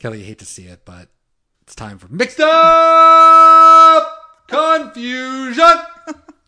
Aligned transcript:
Kelly, 0.00 0.20
you 0.20 0.24
hate 0.24 0.38
to 0.38 0.46
see 0.46 0.64
it, 0.64 0.86
but 0.86 1.10
it's 1.60 1.74
time 1.74 1.98
for 1.98 2.08
mixed 2.08 2.40
up 2.40 4.02
confusion. 4.48 5.62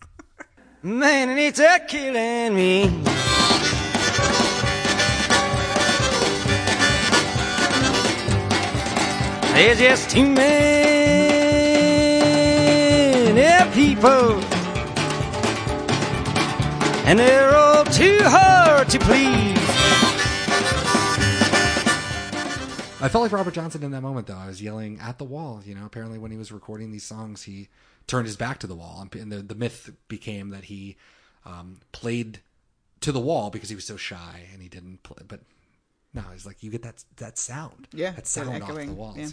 Man, 0.82 1.36
it's 1.36 1.60
a 1.60 1.80
killing 1.86 2.54
me. 2.56 2.88
There's 9.52 9.78
just 9.78 10.08
too 10.08 10.26
many 10.30 11.52
people, 13.74 14.40
and 17.04 17.18
they're 17.18 17.54
all 17.54 17.84
too 17.84 18.18
hard 18.22 18.88
to 18.88 18.98
please. 18.98 19.61
I 23.02 23.08
felt 23.08 23.22
like 23.22 23.32
Robert 23.32 23.54
Johnson 23.54 23.82
in 23.82 23.90
that 23.90 24.00
moment, 24.00 24.26
though. 24.28 24.36
I 24.36 24.46
was 24.46 24.62
yelling 24.62 24.98
at 25.00 25.18
the 25.18 25.24
wall. 25.24 25.60
You 25.64 25.74
know, 25.74 25.84
apparently 25.84 26.18
when 26.18 26.30
he 26.30 26.36
was 26.36 26.52
recording 26.52 26.92
these 26.92 27.04
songs, 27.04 27.42
he 27.42 27.68
turned 28.06 28.26
his 28.26 28.36
back 28.36 28.58
to 28.60 28.66
the 28.66 28.74
wall, 28.76 29.06
and 29.12 29.32
the 29.32 29.38
the 29.42 29.54
myth 29.54 29.90
became 30.08 30.50
that 30.50 30.64
he 30.64 30.96
um, 31.44 31.80
played 31.92 32.40
to 33.00 33.10
the 33.12 33.20
wall 33.20 33.50
because 33.50 33.68
he 33.68 33.74
was 33.74 33.84
so 33.84 33.96
shy 33.96 34.46
and 34.52 34.62
he 34.62 34.68
didn't 34.68 35.02
play. 35.02 35.22
But 35.26 35.40
no, 36.14 36.22
it's 36.34 36.46
like 36.46 36.62
you 36.62 36.70
get 36.70 36.82
that 36.82 37.02
that 37.16 37.38
sound, 37.38 37.88
Yeah, 37.92 38.12
that 38.12 38.26
sound 38.26 38.62
off 38.62 38.74
the 38.74 38.92
walls. 38.92 39.16
yeah. 39.18 39.26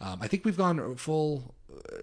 Yeah, 0.00 0.12
Um, 0.12 0.18
I 0.20 0.28
think 0.28 0.44
we've 0.44 0.56
gone 0.56 0.96
full, 0.96 1.54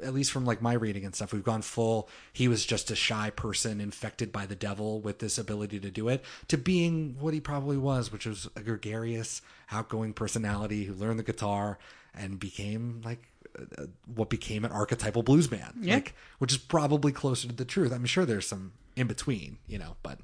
at 0.03 0.13
least 0.13 0.31
from 0.31 0.45
like 0.45 0.61
my 0.61 0.73
reading 0.73 1.05
and 1.05 1.15
stuff. 1.15 1.33
We've 1.33 1.43
gone 1.43 1.61
full. 1.61 2.09
He 2.33 2.47
was 2.47 2.65
just 2.65 2.91
a 2.91 2.95
shy 2.95 3.29
person 3.29 3.81
infected 3.81 4.31
by 4.31 4.45
the 4.45 4.55
devil 4.55 5.01
with 5.01 5.19
this 5.19 5.37
ability 5.37 5.79
to 5.81 5.91
do 5.91 6.09
it, 6.09 6.23
to 6.47 6.57
being 6.57 7.17
what 7.19 7.33
he 7.33 7.39
probably 7.39 7.77
was, 7.77 8.11
which 8.11 8.25
was 8.25 8.47
a 8.55 8.61
gregarious, 8.61 9.41
outgoing 9.71 10.13
personality 10.13 10.85
who 10.85 10.93
learned 10.93 11.19
the 11.19 11.23
guitar 11.23 11.77
and 12.13 12.39
became 12.39 13.01
like 13.03 13.27
uh, 13.57 13.85
what 14.13 14.29
became 14.29 14.65
an 14.65 14.71
archetypal 14.71 15.23
blues 15.23 15.49
man. 15.49 15.73
Yeah. 15.81 15.95
Like, 15.95 16.15
which 16.39 16.51
is 16.51 16.57
probably 16.57 17.11
closer 17.11 17.47
to 17.47 17.55
the 17.55 17.65
truth. 17.65 17.91
I'm 17.91 18.05
sure 18.05 18.25
there's 18.25 18.47
some 18.47 18.73
in 18.95 19.07
between, 19.07 19.57
you 19.67 19.77
know, 19.77 19.95
but 20.03 20.19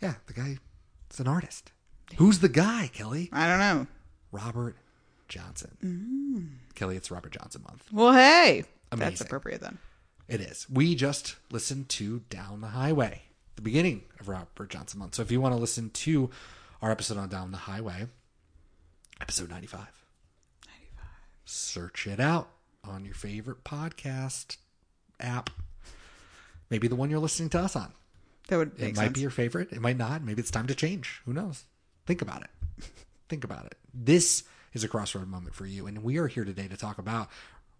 yeah, 0.00 0.14
the 0.26 0.32
guy 0.32 0.58
is 1.10 1.20
an 1.20 1.26
artist. 1.26 1.72
Who's 2.16 2.40
the 2.40 2.48
guy, 2.48 2.90
Kelly? 2.92 3.28
I 3.32 3.46
don't 3.46 3.58
know. 3.58 3.86
Robert 4.32 4.76
Johnson. 5.30 5.76
Mm. 5.82 6.74
Kelly, 6.74 6.96
it's 6.96 7.10
Robert 7.10 7.32
Johnson 7.32 7.62
month. 7.66 7.84
Well, 7.90 8.12
hey, 8.12 8.64
that's 8.90 9.20
appropriate 9.22 9.60
then. 9.62 9.78
It 10.28 10.40
is. 10.42 10.66
We 10.70 10.94
just 10.94 11.36
listened 11.50 11.88
to 11.90 12.20
Down 12.28 12.60
the 12.60 12.68
Highway, 12.68 13.22
the 13.56 13.62
beginning 13.62 14.02
of 14.20 14.28
Robert 14.28 14.68
Johnson 14.68 14.98
month. 15.00 15.14
So 15.14 15.22
if 15.22 15.30
you 15.30 15.40
want 15.40 15.54
to 15.54 15.60
listen 15.60 15.90
to 15.90 16.30
our 16.82 16.90
episode 16.90 17.16
on 17.16 17.28
Down 17.30 17.50
the 17.50 17.56
Highway, 17.58 18.06
episode 19.20 19.48
95, 19.50 19.80
95. 20.66 21.06
search 21.46 22.06
it 22.06 22.20
out 22.20 22.48
on 22.84 23.04
your 23.04 23.14
favorite 23.14 23.64
podcast 23.64 24.56
app. 25.18 25.50
Maybe 26.70 26.86
the 26.88 26.94
one 26.96 27.10
you're 27.10 27.18
listening 27.18 27.48
to 27.50 27.58
us 27.58 27.74
on. 27.74 27.92
That 28.48 28.56
would 28.56 28.72
It 28.78 28.96
might 28.96 29.04
sense. 29.04 29.12
be 29.14 29.20
your 29.20 29.30
favorite. 29.30 29.72
It 29.72 29.80
might 29.80 29.96
not. 29.98 30.22
Maybe 30.22 30.40
it's 30.40 30.50
time 30.50 30.66
to 30.68 30.74
change. 30.74 31.20
Who 31.24 31.32
knows? 31.32 31.64
Think 32.06 32.22
about 32.22 32.42
it. 32.42 32.50
Think 33.28 33.44
about 33.44 33.66
it. 33.66 33.76
This 33.92 34.44
is 34.72 34.84
a 34.84 34.88
crossroad 34.88 35.28
moment 35.28 35.54
for 35.54 35.66
you, 35.66 35.86
and 35.86 36.02
we 36.02 36.18
are 36.18 36.28
here 36.28 36.44
today 36.44 36.68
to 36.68 36.76
talk 36.76 36.98
about 36.98 37.28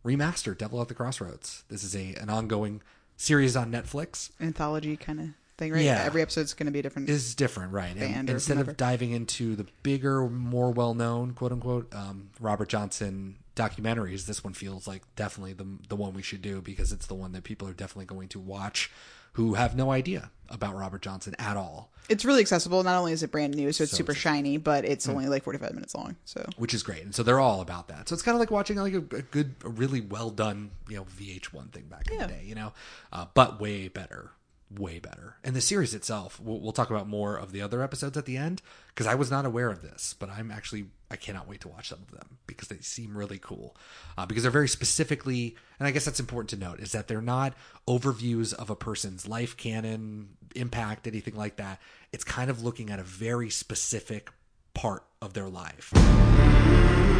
remastered 0.05 0.59
Devil 0.59 0.81
at 0.81 0.89
the 0.89 0.95
Crossroads. 0.95 1.65
This 1.69 1.85
is 1.85 1.95
a 1.95 2.15
an 2.21 2.31
ongoing 2.31 2.83
series 3.17 3.57
on 3.57 3.71
Netflix. 3.71 4.31
anthology 4.41 4.97
kind 4.97 5.21
of 5.21 5.27
thing, 5.59 5.73
right? 5.73 5.85
Yeah. 5.85 6.03
Every 6.05 6.23
episode's 6.23 6.55
going 6.55 6.67
to 6.67 6.73
be 6.73 6.81
a 6.81 6.83
different. 6.83 7.09
Is 7.09 7.35
different, 7.35 7.73
right? 7.73 7.97
And 7.97 8.29
instead 8.29 8.57
whatever. 8.57 8.73
of 8.73 8.77
diving 8.77 9.13
into 9.13 9.55
the 9.55 9.67
bigger, 9.83 10.29
more 10.29 10.73
well 10.73 10.95
known, 10.95 11.33
quote 11.33 11.53
unquote, 11.53 11.95
um, 11.95 12.31
Robert 12.41 12.69
Johnson 12.69 13.37
documentaries, 13.55 14.27
this 14.27 14.43
one 14.43 14.55
feels 14.55 14.89
like 14.89 15.03
definitely 15.15 15.53
the 15.53 15.67
the 15.89 15.97
one 15.97 16.15
we 16.15 16.23
should 16.23 16.43
do 16.43 16.61
because 16.61 16.93
it's 16.93 17.07
the 17.07 17.15
one 17.15 17.33
that 17.33 17.45
people 17.45 17.69
are 17.69 17.73
definitely 17.73 18.07
going 18.07 18.29
to 18.29 18.41
watch 18.41 18.91
who 19.33 19.55
have 19.55 19.77
no 19.77 19.91
idea 19.91 20.31
about 20.49 20.77
Robert 20.77 21.03
Johnson 21.03 21.35
at 21.39 21.57
all. 21.57 21.91
it's 22.09 22.25
really 22.25 22.41
accessible. 22.41 22.83
Not 22.83 22.97
only 22.99 23.13
is 23.13 23.23
it 23.23 23.31
brand 23.31 23.55
new, 23.55 23.71
so 23.71 23.85
it's 23.85 23.93
So 23.93 23.99
super 23.99 24.11
it's- 24.13 24.21
shiny, 24.23 24.57
but 24.57 24.85
it's 24.85 25.09
only 25.09 25.27
like 25.29 25.45
45 25.45 25.75
minutes 25.75 25.95
long. 25.95 26.17
So 26.25 26.45
which 26.57 26.75
is 26.75 26.83
great. 26.83 27.05
And 27.05 27.15
so 27.15 27.23
they're 27.23 27.39
all 27.39 27.61
about 27.61 27.87
that. 27.87 28.09
So 28.09 28.15
it's 28.15 28.23
kind 28.23 28.35
of 28.35 28.41
like 28.41 28.51
watching 28.51 28.77
like 28.79 28.93
a, 28.95 28.99
a 29.17 29.23
good, 29.23 29.55
a 29.65 29.69
really 29.69 30.01
well 30.01 30.31
done, 30.31 30.73
you 30.89 30.97
know, 30.97 31.05
VH1 31.05 31.71
thing 31.71 31.85
back 31.85 32.11
in 32.11 32.19
the 32.19 32.27
day, 32.27 32.43
you 32.45 32.57
know, 32.57 32.73
uh, 33.13 33.27
but 33.33 33.61
way 33.61 33.87
better, 33.87 34.33
way 34.71 34.99
better. 34.99 35.37
And 35.43 35.57
the 35.57 35.61
series 35.61 35.95
itself, 35.95 36.39
we'll, 36.41 36.61
we'll 36.61 36.73
talk 36.73 36.91
about 36.91 37.09
more 37.09 37.37
of 37.37 37.53
the 37.53 37.63
other 37.63 37.83
episodes 37.83 38.17
at 38.17 38.25
the 38.25 38.37
end 38.37 38.63
because 38.89 39.07
I 39.07 39.15
was 39.15 39.31
not 39.31 39.45
aware 39.45 39.71
of 39.71 39.83
this, 39.83 40.15
but 40.19 40.31
I'm 40.31 40.51
actually, 40.51 40.87
I 41.11 41.17
cannot 41.17 41.49
wait 41.49 41.61
to 41.63 41.69
watch 41.69 41.89
some 41.89 42.01
of 42.01 42.11
them 42.11 42.39
because 42.47 42.69
they 42.69 42.79
seem 42.79 43.17
really 43.17 43.39
cool. 43.39 43.77
Uh, 44.17 44.27
because 44.27 44.43
they're 44.43 44.53
very 44.53 44.69
specifically, 44.69 45.57
and 45.79 45.89
I 45.89 45.91
guess 45.91 46.05
that's 46.05 46.21
important 46.21 46.51
to 46.51 46.57
note, 46.57 46.81
is 46.81 46.93
that 46.93 47.09
they're 47.09 47.21
not 47.21 47.55
overviews 47.89 48.55
of 48.55 48.71
a 48.71 48.77
person's 48.77 49.27
life 49.27 49.57
canon, 49.57 50.37
impact, 50.55 51.07
anything 51.07 51.35
like 51.35 51.57
that. 51.57 51.81
It's 52.13 52.25
kind 52.25 52.51
of 52.51 52.63
looking 52.63 52.91
at 52.91 52.99
a 52.99 53.05
very 53.05 53.51
specific 53.51 54.31
part 54.75 55.05
of 55.21 55.35
their 55.35 55.49
life. 55.49 55.93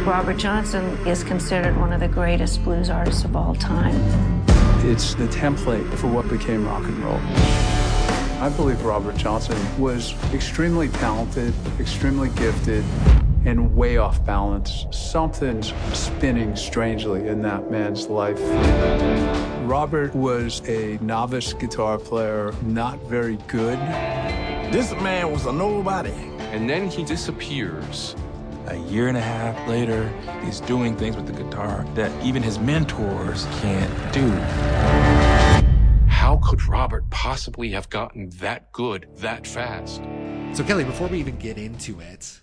Robert 0.05 0.37
Johnson 0.37 0.85
is 1.05 1.23
considered 1.23 1.77
one 1.77 1.93
of 1.93 1.99
the 1.99 2.07
greatest 2.07 2.63
blues 2.63 2.89
artists 2.89 3.23
of 3.23 3.35
all 3.35 3.55
time. 3.55 4.50
It's 4.83 5.13
the 5.13 5.27
template 5.27 5.87
for 5.99 6.07
what 6.07 6.27
became 6.27 6.65
rock 6.65 6.83
and 6.83 6.97
roll. 7.03 7.19
I 8.41 8.51
believe 8.57 8.83
Robert 8.83 9.15
Johnson 9.15 9.55
was 9.79 10.15
extremely 10.33 10.89
talented, 10.89 11.53
extremely 11.79 12.29
gifted, 12.29 12.83
and 13.45 13.75
way 13.75 13.97
off 13.97 14.25
balance. 14.25 14.87
Something's 14.89 15.71
spinning 15.93 16.55
strangely 16.55 17.27
in 17.27 17.43
that 17.43 17.69
man's 17.69 18.07
life. 18.07 18.39
Robert 19.69 20.15
was 20.15 20.63
a 20.67 20.97
novice 20.99 21.53
guitar 21.53 21.99
player, 21.99 22.51
not 22.63 22.99
very 23.03 23.37
good. 23.47 23.77
This 24.73 24.91
man 24.93 25.31
was 25.31 25.45
a 25.45 25.53
nobody. 25.53 26.31
And 26.53 26.67
then 26.67 26.89
he 26.89 27.03
disappears. 27.05 28.15
A 28.67 28.77
year 28.89 29.07
and 29.07 29.17
a 29.17 29.21
half 29.21 29.67
later, 29.67 30.07
he's 30.43 30.59
doing 30.61 30.95
things 30.95 31.15
with 31.15 31.25
the 31.25 31.33
guitar 31.33 31.85
that 31.95 32.11
even 32.23 32.43
his 32.43 32.59
mentors 32.59 33.45
can't 33.61 34.13
do. 34.13 34.29
How 36.07 36.39
could 36.43 36.63
Robert 36.67 37.09
possibly 37.09 37.71
have 37.71 37.89
gotten 37.89 38.29
that 38.37 38.71
good 38.71 39.07
that 39.17 39.47
fast? 39.47 40.03
So, 40.53 40.63
Kelly, 40.63 40.83
before 40.83 41.07
we 41.07 41.19
even 41.19 41.37
get 41.37 41.57
into 41.57 41.99
it, 41.99 42.41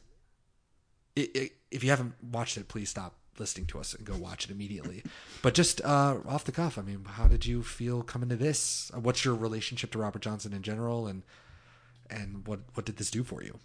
i 1.16 1.28
i 1.36 1.50
if 1.70 1.84
you 1.84 1.90
haven't 1.90 2.14
watched 2.32 2.56
it, 2.56 2.66
please 2.66 2.88
stop 2.88 3.14
listening 3.38 3.66
to 3.66 3.78
us 3.78 3.94
and 3.94 4.04
go 4.04 4.16
watch 4.16 4.46
it 4.46 4.50
immediately. 4.50 5.04
but 5.42 5.54
just 5.54 5.80
uh, 5.84 6.16
off 6.26 6.44
the 6.44 6.52
cuff, 6.52 6.78
I 6.78 6.82
mean, 6.82 7.04
how 7.04 7.28
did 7.28 7.46
you 7.46 7.62
feel 7.62 8.02
coming 8.02 8.28
to 8.30 8.36
this? 8.36 8.90
Uh, 8.92 8.98
What's 9.00 9.24
your 9.24 9.34
relationship 9.34 9.92
to 9.92 9.98
Robert 9.98 10.22
Johnson 10.22 10.52
in 10.52 10.62
general, 10.62 11.06
and 11.06 11.22
and 12.10 12.46
what 12.46 12.60
what 12.74 12.86
did 12.86 12.96
this 12.96 13.10
do 13.10 13.22
for 13.22 13.42
you? 13.42 13.58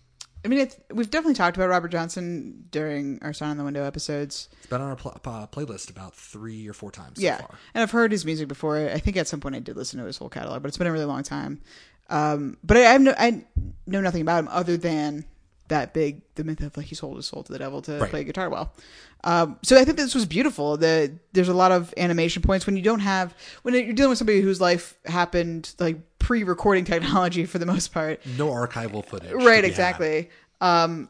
I 0.46 0.50
mean, 0.50 0.60
it's, 0.60 0.78
we've 0.92 1.10
definitely 1.10 1.36
talked 1.36 1.56
about 1.58 1.70
Robert 1.70 1.90
Johnson 1.90 2.66
during 2.70 3.20
our 3.22 3.32
Sign 3.34 3.52
on 3.52 3.58
the 3.58 3.64
Window 3.64 3.84
episodes. 3.84 4.50
It's 4.58 4.68
been 4.68 4.82
on 4.82 4.90
our 4.90 4.96
pl- 4.96 5.18
uh, 5.26 5.48
playlist 5.48 5.90
about 5.90 6.16
three 6.16 6.68
or 6.68 6.74
four 6.74 6.92
times 6.92 7.20
yeah, 7.22 7.38
so 7.38 7.46
far. 7.48 7.58
and 7.74 7.82
I've 7.82 7.92
heard 7.92 8.12
his 8.12 8.26
music 8.26 8.48
before. 8.50 8.78
I 8.78 8.98
think 8.98 9.16
at 9.18 9.28
some 9.28 9.40
point 9.40 9.56
I 9.56 9.60
did 9.60 9.78
listen 9.78 10.00
to 10.00 10.06
his 10.06 10.18
whole 10.18 10.30
catalog, 10.30 10.62
but 10.62 10.68
it's 10.68 10.78
been 10.78 10.88
a 10.88 10.92
really 10.92 11.06
long 11.06 11.24
time. 11.24 11.62
Um, 12.10 12.58
but 12.64 12.76
I, 12.78 12.94
I 12.94 12.98
no, 12.98 13.14
I 13.18 13.46
know 13.88 14.02
nothing 14.02 14.22
about 14.22 14.40
him 14.40 14.50
other 14.50 14.76
than 14.76 15.26
that 15.70 15.94
big 15.94 16.22
the 16.36 16.44
myth 16.44 16.62
of 16.62 16.76
like 16.76 16.88
he 16.88 16.94
sold 16.96 17.16
his 17.16 17.26
soul 17.26 17.42
to 17.42 17.52
the 17.54 17.58
devil 17.58 17.82
to 17.82 17.98
Right. 17.98 18.10
play 18.10 18.24
guitar 18.26 18.50
well. 18.50 18.74
Um, 19.24 19.58
so 19.64 19.80
I 19.80 19.86
think 19.86 19.96
this 19.96 20.14
was 20.14 20.26
beautiful. 20.26 20.76
The 20.76 21.18
there's 21.32 21.48
a 21.48 21.54
lot 21.54 21.72
of 21.72 21.94
animation 21.96 22.42
points 22.42 22.66
when 22.66 22.76
you 22.76 22.82
don't 22.84 23.00
have 23.00 23.34
when 23.62 23.74
you're 23.74 23.94
dealing 23.94 24.10
with 24.10 24.18
somebody 24.18 24.42
whose 24.42 24.60
life 24.60 24.96
happened 25.06 25.74
like 25.80 25.98
pre-recording 26.24 26.86
technology 26.86 27.46
for 27.46 27.60
the 27.60 27.66
most 27.66 27.94
part. 27.94 28.26
No 28.38 28.48
archival 28.50 29.06
footage, 29.06 29.32
Right, 29.34 29.64
exactly. 29.64 30.30
Um, 30.62 31.10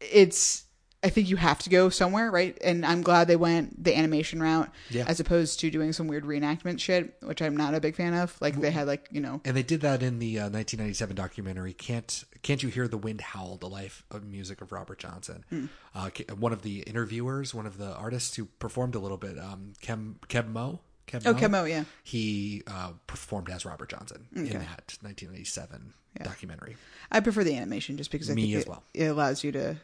it's 0.00 0.62
I 1.02 1.10
think 1.10 1.28
you 1.28 1.36
have 1.36 1.58
to 1.64 1.68
go 1.70 1.90
somewhere, 1.90 2.30
right? 2.30 2.56
And 2.64 2.84
I'm 2.86 3.02
glad 3.02 3.28
they 3.28 3.36
went 3.36 3.84
the 3.84 3.94
animation 3.94 4.40
route 4.42 4.70
Yeah. 4.88 5.04
as 5.06 5.20
opposed 5.20 5.60
to 5.60 5.70
doing 5.70 5.92
some 5.92 6.08
weird 6.08 6.24
reenactment 6.24 6.80
shit, 6.80 7.14
which 7.22 7.42
I'm 7.42 7.54
not 7.54 7.74
a 7.74 7.80
big 7.80 7.94
fan 7.94 8.14
of. 8.14 8.34
Like 8.40 8.58
they 8.58 8.70
had 8.70 8.86
like 8.86 9.08
you 9.10 9.20
know 9.20 9.42
And 9.44 9.54
they 9.54 9.62
did 9.62 9.82
that 9.82 10.02
in 10.02 10.18
the 10.18 10.38
uh, 10.38 10.48
1997 10.48 11.14
documentary. 11.14 11.74
Can't 11.74 12.24
Can't 12.42 12.62
you 12.62 12.70
hear 12.70 12.88
the 12.88 12.96
wind 12.96 13.20
howl? 13.20 13.58
The 13.58 13.68
life 13.68 14.02
of 14.10 14.24
music 14.24 14.62
of 14.62 14.72
Robert 14.72 14.98
Johnson. 14.98 15.44
Hmm. 15.50 15.66
Uh, 15.94 16.08
one 16.38 16.52
of 16.54 16.62
the 16.62 16.80
interviewers, 16.80 17.54
one 17.54 17.66
of 17.66 17.76
the 17.76 17.94
artists 17.94 18.36
who 18.36 18.46
performed 18.46 18.94
a 18.94 18.98
little 18.98 19.18
bit, 19.18 19.38
um, 19.38 19.74
Kem 19.82 20.16
Keb 20.28 20.48
Mo. 20.48 20.80
Keb 21.06 21.22
Oh, 21.26 21.34
Keb 21.34 21.50
Mo, 21.50 21.64
yeah. 21.64 21.84
He 22.02 22.62
uh, 22.66 22.92
performed 23.06 23.50
as 23.50 23.64
Robert 23.66 23.88
Johnson 23.90 24.26
in 24.34 24.42
Okay. 24.46 24.52
that 24.58 24.96
1997 25.02 25.92
documentary. 26.22 26.76
I 27.10 27.20
prefer 27.20 27.44
the 27.44 27.56
animation 27.56 27.96
just 27.96 28.10
because 28.10 28.30
I 28.30 28.34
Me 28.34 28.42
think 28.42 28.56
as 28.56 28.62
it, 28.62 28.68
well. 28.68 28.82
it 28.94 29.04
allows 29.06 29.44
you 29.44 29.52
to 29.52 29.76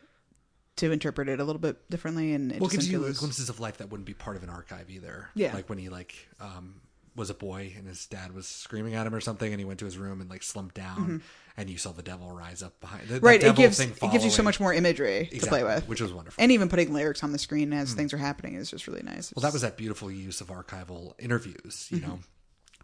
to 0.76 0.92
interpret 0.92 1.28
it 1.28 1.40
a 1.40 1.44
little 1.44 1.60
bit 1.60 1.76
differently 1.90 2.32
and 2.32 2.52
it 2.52 2.60
Well, 2.60 2.68
just 2.70 2.76
gives 2.80 2.86
you 2.90 2.92
doesn't 2.98 3.04
feel 3.04 3.10
as- 3.10 3.18
glimpses 3.18 3.48
of 3.50 3.60
life 3.60 3.76
that 3.78 3.90
wouldn't 3.90 4.06
be 4.06 4.14
part 4.14 4.36
of 4.36 4.42
an 4.42 4.48
archive 4.48 4.88
either. 4.88 5.28
Yeah. 5.34 5.52
like 5.52 5.68
when 5.68 5.76
he 5.78 5.88
like 5.90 6.14
um, 6.40 6.80
was 7.16 7.30
a 7.30 7.34
boy 7.34 7.72
and 7.76 7.86
his 7.86 8.06
dad 8.06 8.34
was 8.34 8.46
screaming 8.46 8.94
at 8.94 9.06
him 9.06 9.14
or 9.14 9.20
something, 9.20 9.52
and 9.52 9.60
he 9.60 9.64
went 9.64 9.78
to 9.80 9.84
his 9.84 9.98
room 9.98 10.20
and 10.20 10.30
like 10.30 10.42
slumped 10.42 10.74
down, 10.74 11.22
and 11.56 11.68
you 11.68 11.76
saw 11.78 11.92
the 11.92 12.02
devil 12.02 12.30
rise 12.30 12.62
up 12.62 12.80
behind. 12.80 13.02
The, 13.08 13.14
the 13.14 13.14
Mm-hmm. 13.18 13.26
right. 13.26 13.42
It 13.42 13.56
gives 13.56 13.80
it 13.80 13.98
gives 14.12 14.24
you 14.24 14.30
so 14.30 14.42
much 14.42 14.60
more 14.60 14.72
imagery 14.72 15.28
to 15.32 15.46
play 15.46 15.64
with, 15.64 15.88
which 15.88 16.00
was 16.00 16.12
wonderful. 16.12 16.40
and 16.42 16.52
even 16.52 16.68
putting 16.68 16.92
lyrics 16.92 17.22
on 17.22 17.32
the 17.32 17.38
screen 17.38 17.72
as 17.72 17.94
things 17.94 18.12
are 18.14 18.18
happening 18.18 18.54
is 18.54 18.70
just 18.70 18.86
really 18.86 19.02
nice. 19.02 19.32
Well, 19.34 19.42
that 19.42 19.52
was 19.52 19.62
that 19.62 19.76
beautiful 19.76 20.10
use 20.10 20.40
of 20.40 20.48
archival 20.48 21.14
interviews. 21.18 21.88
You 21.90 22.00
know, 22.00 22.18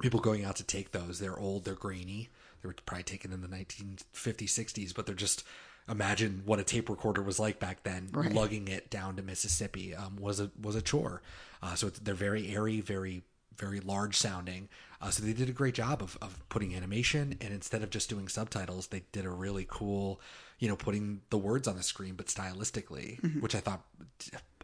people 0.00 0.20
going 0.20 0.44
out 0.44 0.56
to 0.56 0.64
take 0.64 0.92
those. 0.92 1.18
They're 1.18 1.38
old, 1.38 1.64
they're 1.64 1.74
grainy. 1.74 2.28
They 2.62 2.66
were 2.68 2.74
probably 2.86 3.04
taken 3.04 3.32
in 3.32 3.42
the 3.42 3.48
1950s, 3.48 4.04
60s, 4.14 4.94
but 4.94 5.06
they're 5.06 5.14
just 5.14 5.44
imagine 5.88 6.42
what 6.44 6.58
a 6.58 6.64
tape 6.64 6.88
recorder 6.88 7.22
was 7.22 7.38
like 7.38 7.60
back 7.60 7.84
then. 7.84 8.08
Right. 8.12 8.32
Lugging 8.32 8.66
it 8.68 8.90
down 8.90 9.16
to 9.16 9.22
Mississippi 9.22 9.94
um, 9.94 10.16
was 10.16 10.40
a 10.40 10.50
was 10.60 10.74
a 10.74 10.82
chore. 10.82 11.22
Uh, 11.62 11.74
so 11.74 11.86
it's, 11.86 11.98
they're 12.00 12.14
very 12.14 12.48
airy, 12.54 12.80
very 12.80 13.22
very 13.58 13.80
large 13.80 14.16
sounding. 14.16 14.68
Uh, 15.00 15.10
so 15.10 15.22
they 15.22 15.32
did 15.32 15.48
a 15.48 15.52
great 15.52 15.74
job 15.74 16.02
of, 16.02 16.16
of 16.22 16.38
putting 16.48 16.74
animation, 16.74 17.36
and 17.40 17.52
instead 17.52 17.82
of 17.82 17.90
just 17.90 18.08
doing 18.08 18.28
subtitles, 18.28 18.86
they 18.88 19.02
did 19.12 19.24
a 19.26 19.30
really 19.30 19.66
cool, 19.68 20.20
you 20.58 20.68
know, 20.68 20.76
putting 20.76 21.20
the 21.30 21.36
words 21.38 21.68
on 21.68 21.76
the 21.76 21.82
screen, 21.82 22.14
but 22.14 22.26
stylistically, 22.26 23.40
which 23.42 23.54
I 23.54 23.60
thought, 23.60 23.82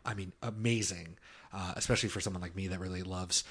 I 0.06 0.14
mean, 0.14 0.32
amazing, 0.42 1.16
uh, 1.52 1.74
especially 1.76 2.08
for 2.08 2.20
someone 2.20 2.40
like 2.42 2.56
me 2.56 2.66
that 2.68 2.80
really 2.80 3.02
loves 3.02 3.44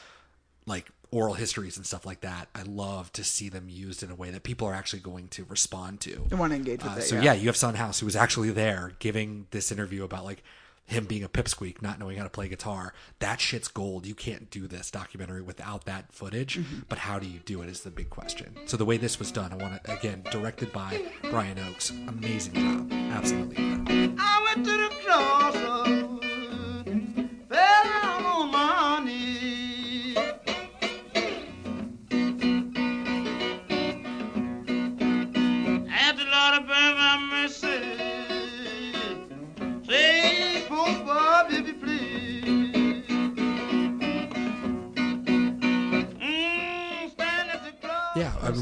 like 0.65 0.89
oral 1.11 1.33
histories 1.33 1.77
and 1.77 1.85
stuff 1.85 2.05
like 2.05 2.21
that. 2.21 2.47
I 2.55 2.61
love 2.63 3.11
to 3.13 3.23
see 3.23 3.49
them 3.49 3.67
used 3.69 4.03
in 4.03 4.11
a 4.11 4.15
way 4.15 4.29
that 4.31 4.43
people 4.43 4.67
are 4.67 4.73
actually 4.73 4.99
going 5.01 5.27
to 5.29 5.45
respond 5.49 6.01
to. 6.01 6.25
They 6.29 6.35
want 6.35 6.51
to 6.51 6.55
engage 6.57 6.83
with 6.83 6.93
Uh, 6.93 6.97
it. 6.97 7.01
so 7.03 7.15
yeah. 7.15 7.21
yeah. 7.23 7.33
you 7.33 7.47
have 7.47 7.57
Son 7.57 7.75
House 7.75 7.99
who 7.99 8.05
was 8.05 8.15
actually 8.15 8.51
there 8.51 8.93
giving 8.99 9.47
this 9.51 9.71
interview 9.71 10.03
about 10.03 10.23
like 10.23 10.43
him 10.91 11.05
being 11.05 11.23
a 11.23 11.29
pipsqueak, 11.29 11.81
not 11.81 11.99
knowing 11.99 12.17
how 12.17 12.23
to 12.23 12.29
play 12.29 12.47
guitar. 12.47 12.93
That 13.19 13.39
shit's 13.39 13.67
gold. 13.67 14.05
You 14.05 14.15
can't 14.15 14.49
do 14.49 14.67
this 14.67 14.91
documentary 14.91 15.41
without 15.41 15.85
that 15.85 16.13
footage. 16.13 16.59
Mm-hmm. 16.59 16.81
But 16.89 16.99
how 16.99 17.19
do 17.19 17.27
you 17.27 17.39
do 17.39 17.61
it 17.61 17.69
is 17.69 17.81
the 17.81 17.89
big 17.89 18.09
question. 18.09 18.55
So 18.65 18.77
the 18.77 18.85
way 18.85 18.97
this 18.97 19.17
was 19.17 19.31
done, 19.31 19.51
I 19.51 19.55
want 19.55 19.83
to 19.83 19.93
again 19.93 20.23
directed 20.31 20.71
by 20.71 21.01
Brian 21.29 21.59
Oakes. 21.59 21.91
Amazing 22.07 22.53
job. 22.53 22.91
Absolutely 22.91 23.63
incredible. 23.63 24.40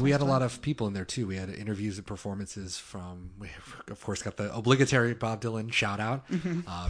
mean, 0.00 0.02
we 0.04 0.10
had 0.12 0.20
a 0.20 0.24
lot 0.24 0.42
of 0.42 0.60
people 0.62 0.86
in 0.86 0.92
there 0.94 1.04
too. 1.04 1.26
We 1.26 1.36
had 1.36 1.50
interviews 1.50 1.98
and 1.98 2.06
performances 2.06 2.78
from, 2.78 3.30
we 3.38 3.48
of 3.88 4.02
course, 4.02 4.22
got 4.22 4.36
the 4.36 4.54
obligatory 4.54 5.14
Bob 5.14 5.40
Dylan 5.42 5.72
shout 5.72 6.00
out 6.00 6.24
uh, 6.66 6.88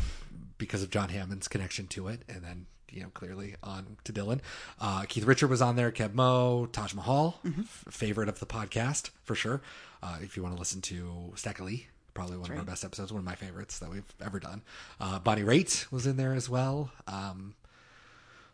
because 0.58 0.82
of 0.82 0.90
John 0.90 1.08
Hammond's 1.08 1.48
connection 1.48 1.86
to 1.88 2.08
it, 2.08 2.22
and 2.28 2.42
then 2.42 2.66
you 2.92 3.02
know 3.02 3.08
clearly 3.14 3.54
on 3.62 3.96
to 4.04 4.12
Dylan. 4.12 4.40
Uh, 4.80 5.04
Keith 5.08 5.24
Richard 5.24 5.48
was 5.48 5.62
on 5.62 5.76
there. 5.76 5.90
Keb 5.92 6.14
Mo, 6.14 6.66
Taj 6.72 6.94
Mahal, 6.94 7.38
f- 7.46 7.84
favorite 7.90 8.28
of 8.28 8.40
the 8.40 8.46
podcast 8.46 9.10
for 9.24 9.34
sure. 9.34 9.60
Uh, 10.02 10.16
if 10.22 10.36
you 10.36 10.42
want 10.42 10.54
to 10.54 10.58
listen 10.58 10.80
to 10.80 11.32
Stack 11.36 11.60
Lee, 11.60 11.86
probably 12.14 12.36
one 12.36 12.50
of 12.50 12.58
our 12.58 12.64
best 12.64 12.84
episodes, 12.84 13.12
one 13.12 13.20
of 13.20 13.24
my 13.24 13.34
favorites 13.36 13.78
that 13.78 13.90
we've 13.90 14.02
ever 14.24 14.40
done. 14.40 14.62
Uh, 15.00 15.18
Bonnie 15.18 15.42
Raitt 15.42 15.90
was 15.92 16.06
in 16.06 16.16
there 16.16 16.32
as 16.32 16.48
well, 16.48 16.90
um, 17.06 17.54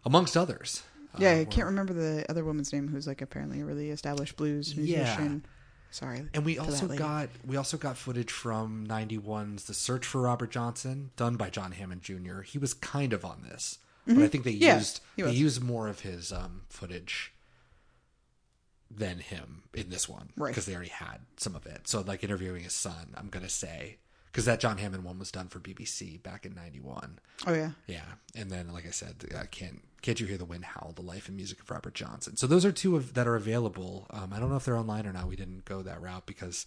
amongst 0.05 0.37
others. 0.37 0.83
Yeah, 1.19 1.33
Uh, 1.33 1.41
I 1.41 1.45
can't 1.45 1.67
remember 1.67 1.93
the 1.93 2.25
other 2.31 2.45
woman's 2.45 2.73
name 2.73 2.89
who's 2.89 3.07
like 3.07 3.23
apparently 3.23 3.61
a 3.61 3.65
really 3.65 3.91
established 3.91 4.37
blues 4.37 4.75
Yeah. 4.75 4.83
musician. 5.05 5.47
Sorry. 5.91 6.29
And 6.35 6.45
we 6.45 6.59
also 6.59 6.89
got 6.89 7.29
we 7.47 7.57
also 7.57 7.77
got 7.79 7.97
footage 7.97 8.31
from 8.31 8.87
91's 8.87 9.65
The 9.65 9.73
Search 9.75 10.05
for 10.05 10.23
Robert 10.23 10.51
Johnson, 10.51 11.11
done 11.17 11.37
by 11.37 11.49
John 11.49 11.73
Hammond 11.73 12.03
Jr. 12.03 12.43
He 12.43 12.59
was 12.59 12.75
kind 12.75 13.13
of 13.13 13.25
on 13.25 13.43
this, 13.49 13.79
but 14.07 14.19
I 14.19 14.29
think 14.29 14.45
they 14.45 14.53
Mm-hmm. 14.53 14.63
Yeah, 14.63 14.77
used 14.79 15.01
they 15.17 15.31
used 15.31 15.63
more 15.63 15.89
of 15.89 16.01
his 16.01 16.33
um, 16.33 16.63
footage 16.69 17.33
than 18.91 19.19
him 19.19 19.63
in 19.75 19.91
this 19.91 20.09
one, 20.09 20.31
Right. 20.37 20.51
Because 20.51 20.67
they 20.67 20.75
already 20.75 20.91
had 20.91 21.21
some 21.37 21.55
of 21.57 21.67
it. 21.67 21.89
So 21.89 22.01
like 22.03 22.23
interviewing 22.23 22.63
his 22.65 22.73
son, 22.73 23.15
I'm 23.17 23.29
gonna 23.29 23.49
say 23.49 23.99
because 24.37 24.45
that 24.45 24.61
John 24.61 24.77
Hammond 24.77 25.03
one 25.03 25.19
was 25.19 25.33
done 25.33 25.49
for 25.49 25.61
BBC 25.61 26.23
back 26.23 26.45
in 26.45 26.55
'91. 26.55 27.21
Oh 27.47 27.55
yeah. 27.55 27.71
Yeah, 27.87 28.05
and 28.35 28.51
then 28.51 28.71
like 28.71 28.87
I 28.87 28.91
said, 28.91 29.25
uh, 29.35 29.45
can't 29.51 29.81
can't 30.03 30.21
you 30.21 30.27
hear 30.27 30.37
the 30.37 30.45
wind 30.45 30.67
howl? 30.67 30.93
The 30.95 31.01
life 31.01 31.29
and 31.29 31.39
music 31.39 31.59
of 31.61 31.71
Robert 31.71 31.95
Johnson. 31.95 32.37
So 32.37 32.47
those 32.47 32.63
are 32.67 32.71
two 32.71 32.97
of, 32.97 33.15
that 33.15 33.27
are 33.27 33.35
available. 33.35 34.07
Um, 34.11 34.35
I 34.35 34.39
don't 34.39 34.51
know 34.51 34.57
if 34.57 34.67
they're 34.67 34.77
online 34.77 35.07
or 35.07 35.13
not. 35.15 35.27
We 35.27 35.37
didn't 35.37 35.65
go 35.65 35.81
that 35.81 36.03
route 36.03 36.27
because 36.27 36.67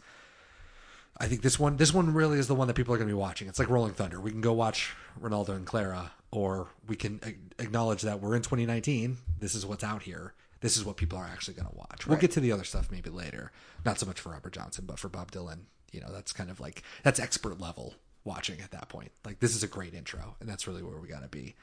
I 1.19 1.27
think 1.27 1.44
this 1.44 1.60
one 1.60 1.77
this 1.77 1.94
one 1.94 2.12
really 2.12 2.39
is 2.39 2.48
the 2.48 2.56
one 2.56 2.68
that 2.69 2.74
people 2.74 2.92
are 2.95 2.98
going 2.98 3.07
to 3.07 3.13
be 3.13 3.19
watching. 3.19 3.48
It's 3.48 3.60
like 3.60 3.69
Rolling 3.69 3.94
Thunder. 3.94 4.19
We 4.19 4.31
can 4.31 4.42
go 4.42 4.54
watch 4.54 4.95
Renaldo 5.19 5.54
and 5.54 5.68
Clara, 5.68 6.12
or 6.31 6.69
we 6.88 6.95
can 6.95 7.21
acknowledge 7.60 8.01
that 8.01 8.19
we're 8.19 8.36
in 8.36 8.42
2019. 8.42 9.16
This 9.39 9.54
is 9.54 9.63
what's 9.63 9.83
out 9.83 10.01
here. 10.01 10.33
This 10.62 10.75
is 10.75 10.83
what 10.83 10.98
people 10.98 11.19
are 11.19 11.30
actually 11.31 11.54
going 11.54 11.69
to 11.69 11.75
watch. 11.75 12.07
We'll 12.07 12.18
get 12.18 12.31
to 12.31 12.39
the 12.39 12.51
other 12.51 12.63
stuff 12.63 12.89
maybe 12.92 13.12
later. 13.12 13.51
Not 13.86 14.00
so 14.00 14.07
much 14.07 14.19
for 14.19 14.31
Robert 14.31 14.54
Johnson, 14.54 14.86
but 14.88 14.98
for 14.98 15.07
Bob 15.07 15.31
Dylan. 15.31 15.66
You 15.92 16.02
know, 16.02 16.12
that's 16.12 16.34
kind 16.34 16.50
of 16.50 16.60
like 16.60 16.84
that's 17.04 17.20
expert 17.20 17.60
level 17.60 17.96
watching 18.24 18.62
at 18.62 18.72
that 18.72 18.90
point. 18.90 19.12
Like 19.26 19.40
this 19.40 19.56
is 19.56 19.64
a 19.64 19.68
great 19.68 19.94
intro, 19.94 20.36
and 20.40 20.50
that's 20.50 20.68
really 20.68 20.84
where 20.84 20.98
we 20.98 21.08
got 21.08 21.24
to 21.24 21.30
be. 21.30 21.56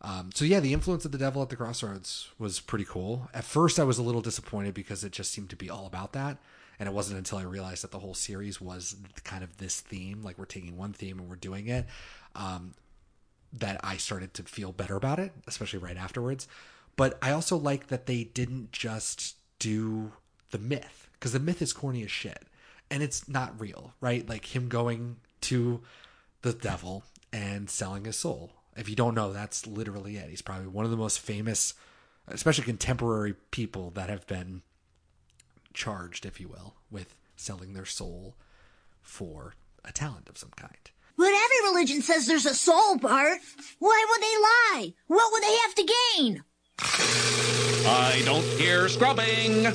Um, 0.00 0.30
so 0.32 0.44
yeah, 0.44 0.60
the 0.60 0.72
influence 0.72 1.04
of 1.04 1.12
the 1.12 1.18
devil 1.18 1.42
at 1.42 1.48
the 1.48 1.56
crossroads 1.56 2.28
was 2.38 2.60
pretty 2.60 2.84
cool. 2.84 3.28
At 3.34 3.44
first, 3.44 3.80
I 3.80 3.84
was 3.84 3.98
a 3.98 4.02
little 4.02 4.20
disappointed 4.20 4.74
because 4.74 5.02
it 5.02 5.12
just 5.12 5.32
seemed 5.32 5.50
to 5.50 5.56
be 5.56 5.68
all 5.68 5.86
about 5.86 6.12
that, 6.12 6.38
and 6.78 6.88
it 6.88 6.92
wasn't 6.92 7.18
until 7.18 7.38
I 7.38 7.42
realized 7.42 7.82
that 7.82 7.90
the 7.90 7.98
whole 7.98 8.14
series 8.14 8.60
was 8.60 8.96
kind 9.24 9.42
of 9.42 9.56
this 9.56 9.80
theme. 9.80 10.22
Like 10.22 10.38
we're 10.38 10.44
taking 10.44 10.76
one 10.76 10.92
theme 10.92 11.18
and 11.18 11.28
we're 11.28 11.36
doing 11.36 11.68
it. 11.68 11.86
Um, 12.34 12.74
that 13.52 13.80
I 13.82 13.96
started 13.96 14.34
to 14.34 14.42
feel 14.42 14.72
better 14.72 14.94
about 14.94 15.18
it, 15.18 15.32
especially 15.46 15.78
right 15.78 15.96
afterwards. 15.96 16.46
But 16.96 17.16
I 17.22 17.30
also 17.30 17.56
like 17.56 17.86
that 17.86 18.06
they 18.06 18.24
didn't 18.24 18.72
just 18.72 19.36
do 19.58 20.12
the 20.50 20.58
myth 20.58 21.08
because 21.14 21.32
the 21.32 21.38
myth 21.38 21.62
is 21.62 21.72
corny 21.72 22.02
as 22.04 22.10
shit 22.10 22.44
and 22.90 23.02
it's 23.02 23.28
not 23.28 23.60
real, 23.60 23.94
right? 24.00 24.28
Like 24.28 24.54
him 24.54 24.68
going 24.68 25.16
to 25.42 25.80
the 26.42 26.52
devil 26.52 27.04
and 27.32 27.68
selling 27.68 28.04
his 28.04 28.16
soul. 28.16 28.52
If 28.76 28.88
you 28.88 28.96
don't 28.96 29.14
know, 29.14 29.32
that's 29.32 29.66
literally 29.66 30.16
it. 30.16 30.30
He's 30.30 30.42
probably 30.42 30.68
one 30.68 30.84
of 30.84 30.90
the 30.90 30.96
most 30.96 31.20
famous, 31.20 31.74
especially 32.28 32.64
contemporary 32.64 33.34
people 33.50 33.90
that 33.90 34.08
have 34.08 34.26
been 34.26 34.62
charged, 35.74 36.24
if 36.24 36.40
you 36.40 36.48
will, 36.48 36.74
with 36.90 37.14
selling 37.36 37.72
their 37.72 37.84
soul 37.84 38.34
for 39.02 39.54
a 39.84 39.92
talent 39.92 40.28
of 40.28 40.38
some 40.38 40.52
kind. 40.56 40.90
But 41.16 41.26
every 41.26 41.70
religion 41.72 42.00
says 42.02 42.26
there's 42.26 42.46
a 42.46 42.54
soul, 42.54 42.96
Bart. 42.96 43.38
Why 43.80 44.06
would 44.08 44.22
they 44.22 44.36
lie? 44.36 44.94
What 45.08 45.32
would 45.32 45.42
they 45.42 45.56
have 45.56 45.74
to 45.74 45.94
gain? 46.16 46.44
I 46.80 48.22
don't 48.24 48.44
hear 48.44 48.88
scrubbing. 48.88 49.66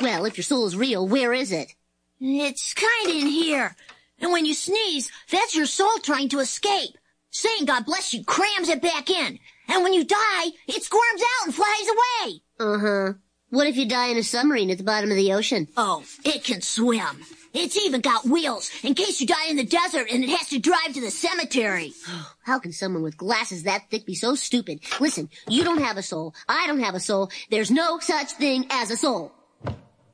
Well, 0.00 0.24
if 0.24 0.36
your 0.36 0.44
soul 0.44 0.66
is 0.66 0.76
real, 0.76 1.06
where 1.06 1.32
is 1.32 1.52
it? 1.52 1.74
It's 2.20 2.74
kinda 2.74 3.18
in 3.18 3.26
here. 3.26 3.74
And 4.18 4.30
when 4.30 4.44
you 4.44 4.52
sneeze, 4.52 5.10
that's 5.30 5.56
your 5.56 5.66
soul 5.66 5.98
trying 6.02 6.28
to 6.30 6.40
escape. 6.40 6.96
Saying 7.30 7.64
God 7.64 7.86
bless 7.86 8.12
you 8.12 8.24
crams 8.24 8.68
it 8.68 8.82
back 8.82 9.08
in. 9.08 9.38
And 9.68 9.82
when 9.82 9.94
you 9.94 10.04
die, 10.04 10.46
it 10.66 10.82
squirms 10.82 11.22
out 11.22 11.46
and 11.46 11.54
flies 11.54 11.88
away. 11.88 12.42
Uh-huh. 12.58 13.12
What 13.50 13.66
if 13.66 13.76
you 13.76 13.88
die 13.88 14.08
in 14.08 14.18
a 14.18 14.22
submarine 14.22 14.70
at 14.70 14.78
the 14.78 14.84
bottom 14.84 15.10
of 15.10 15.16
the 15.16 15.32
ocean? 15.32 15.68
Oh, 15.76 16.04
it 16.24 16.44
can 16.44 16.60
swim. 16.60 17.24
It's 17.52 17.76
even 17.76 18.00
got 18.00 18.26
wheels 18.26 18.70
in 18.82 18.94
case 18.94 19.20
you 19.20 19.26
die 19.26 19.46
in 19.48 19.56
the 19.56 19.64
desert 19.64 20.08
and 20.10 20.22
it 20.22 20.30
has 20.30 20.48
to 20.50 20.58
drive 20.58 20.92
to 20.94 21.00
the 21.00 21.10
cemetery. 21.10 21.92
How 22.44 22.58
can 22.58 22.72
someone 22.72 23.02
with 23.02 23.16
glasses 23.16 23.62
that 23.62 23.90
thick 23.90 24.06
be 24.06 24.14
so 24.14 24.34
stupid? 24.34 24.80
Listen, 25.00 25.30
you 25.48 25.64
don't 25.64 25.82
have 25.82 25.96
a 25.96 26.02
soul. 26.02 26.34
I 26.48 26.66
don't 26.66 26.80
have 26.80 26.94
a 26.94 27.00
soul. 27.00 27.30
There's 27.50 27.70
no 27.70 27.98
such 27.98 28.32
thing 28.32 28.66
as 28.70 28.90
a 28.90 28.96
soul. 28.96 29.32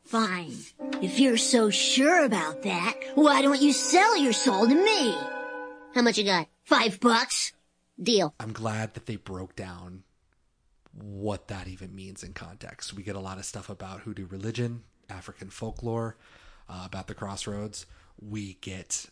Fine. 0.07 0.55
If 1.03 1.19
you're 1.19 1.37
so 1.37 1.69
sure 1.69 2.25
about 2.25 2.63
that, 2.63 2.95
why 3.17 3.43
don't 3.43 3.61
you 3.61 3.73
sell 3.73 4.17
your 4.17 4.33
soul 4.33 4.69
to 4.69 4.75
me? 4.75 5.13
How 5.95 6.03
much 6.03 6.17
you 6.17 6.25
got? 6.25 6.47
Five 6.63 7.01
bucks? 7.01 7.53
Deal. 8.01 8.33
I'm 8.39 8.53
glad 8.53 8.95
that 8.95 9.07
they 9.07 9.17
broke 9.17 9.57
down 9.57 10.05
what 10.93 11.49
that 11.49 11.67
even 11.67 11.95
means 11.95 12.23
in 12.23 12.35
context. 12.35 12.95
We 12.95 13.03
get 13.03 13.17
a 13.17 13.21
lot 13.21 13.39
of 13.39 13.45
stuff 13.45 13.69
about 13.69 14.01
hoodoo 14.03 14.27
religion, 14.27 14.85
African 15.11 15.51
folklore, 15.51 16.17
uh, 16.69 16.85
about 16.87 17.09
the 17.09 17.15
crossroads. 17.15 17.85
We 18.21 18.59
get 18.61 19.07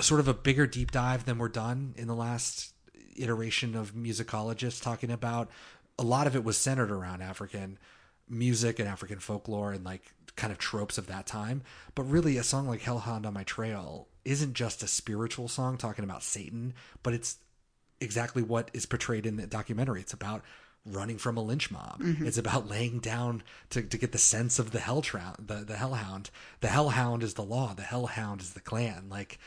sort 0.00 0.20
of 0.20 0.28
a 0.28 0.34
bigger 0.34 0.68
deep 0.68 0.92
dive 0.92 1.24
than 1.24 1.38
we're 1.38 1.48
done 1.48 1.94
in 1.96 2.06
the 2.06 2.14
last 2.14 2.74
iteration 3.16 3.74
of 3.74 3.94
musicologists 3.94 4.80
talking 4.80 5.10
about. 5.10 5.50
A 5.98 6.04
lot 6.04 6.28
of 6.28 6.36
it 6.36 6.44
was 6.44 6.56
centered 6.56 6.92
around 6.92 7.22
African 7.22 7.78
music 8.30 8.78
and 8.78 8.88
African 8.88 9.18
folklore 9.18 9.72
and 9.72 9.84
like 9.84 10.12
kind 10.36 10.52
of 10.52 10.58
tropes 10.58 10.96
of 10.96 11.06
that 11.08 11.26
time. 11.26 11.62
But 11.94 12.04
really, 12.04 12.36
a 12.36 12.42
song 12.42 12.66
like 12.68 12.80
Hellhound 12.82 13.26
on 13.26 13.34
My 13.34 13.44
Trail 13.44 14.08
isn't 14.24 14.54
just 14.54 14.82
a 14.82 14.86
spiritual 14.86 15.48
song 15.48 15.76
talking 15.76 16.04
about 16.04 16.22
Satan, 16.22 16.74
but 17.02 17.12
it's 17.12 17.38
exactly 18.00 18.42
what 18.42 18.70
is 18.72 18.86
portrayed 18.86 19.26
in 19.26 19.36
the 19.36 19.46
documentary. 19.46 20.00
It's 20.00 20.12
about 20.12 20.42
running 20.86 21.18
from 21.18 21.36
a 21.36 21.42
lynch 21.42 21.70
mob. 21.70 22.00
Mhm. 22.00 22.22
It's 22.26 22.38
about 22.38 22.68
laying 22.68 23.00
down 23.00 23.42
to, 23.70 23.82
to 23.82 23.98
get 23.98 24.12
the 24.12 24.18
sense 24.18 24.58
of 24.58 24.70
the 24.70 24.80
hell 24.80 25.02
trout, 25.02 25.46
the, 25.46 25.56
the 25.56 25.76
hellhound. 25.76 26.30
The 26.60 26.68
hellhound 26.68 27.22
is 27.22 27.34
the 27.34 27.42
law. 27.42 27.74
The 27.74 27.82
hellhound 27.82 28.40
is 28.40 28.54
the 28.54 28.60
Klan. 28.60 29.08
Like 29.10 29.38